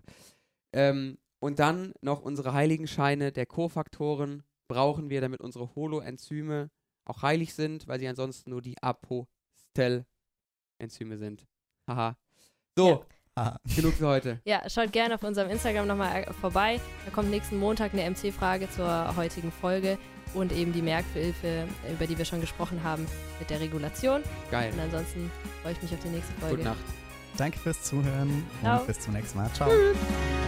Ähm, 0.74 1.18
und 1.40 1.60
dann 1.60 1.94
noch 2.02 2.22
unsere 2.22 2.54
Heiligenscheine 2.54 3.32
der 3.32 3.46
Kofaktoren 3.46 4.44
brauchen 4.68 5.10
wir, 5.10 5.22
damit 5.22 5.40
unsere 5.42 5.76
Holoenzyme 5.76 6.70
auch 7.06 7.22
heilig 7.22 7.54
sind, 7.54 7.88
weil 7.88 8.00
sie 8.00 8.08
ansonsten 8.08 8.50
nur 8.50 8.62
die 8.62 8.82
Apostel-Enzyme 8.82 11.18
sind. 11.18 11.48
Haha. 11.88 12.18
So, 12.76 12.90
Ja. 12.90 13.06
Ah, 13.38 13.56
genug 13.76 13.94
für 13.94 14.08
heute. 14.08 14.40
Ja, 14.46 14.68
schaut 14.68 14.92
gerne 14.92 15.14
auf 15.14 15.24
unserem 15.24 15.50
Instagram 15.52 15.88
nochmal 15.88 16.24
äh, 16.24 16.34
vorbei. 16.34 16.80
Da 17.06 17.12
kommt 17.12 17.30
nächsten 17.30 17.60
Montag 17.60 17.94
eine 17.94 18.10
MC-Frage 18.10 18.68
zur 18.72 19.16
heutigen 19.16 19.52
Folge 19.52 20.00
und 20.34 20.52
eben 20.52 20.74
die 20.74 20.82
Merkhilfe, 20.82 21.68
über 21.92 22.08
die 22.08 22.18
wir 22.18 22.26
schon 22.26 22.42
gesprochen 22.42 22.82
haben, 22.84 23.06
mit 23.40 23.50
der 23.52 23.60
Regulation. 23.60 24.24
Geil. 24.50 24.74
Und 24.74 24.80
ansonsten 24.80 25.32
freue 25.62 25.74
ich 25.74 25.82
mich 25.84 25.94
auf 25.94 26.00
die 26.04 26.10
nächste 26.10 26.34
Folge. 26.40 26.56
Gute 26.58 26.70
Nacht. 26.70 26.84
danke 27.38 27.60
fürs 27.60 27.84
Zuhören 27.84 28.44
Ciao. 28.62 28.80
und 28.80 28.88
bis 28.88 29.00
zum 29.00 29.14
nächsten 29.14 29.38
Mal. 29.38 29.52
Ciao. 29.54 29.70
Tschüss. 29.70 30.47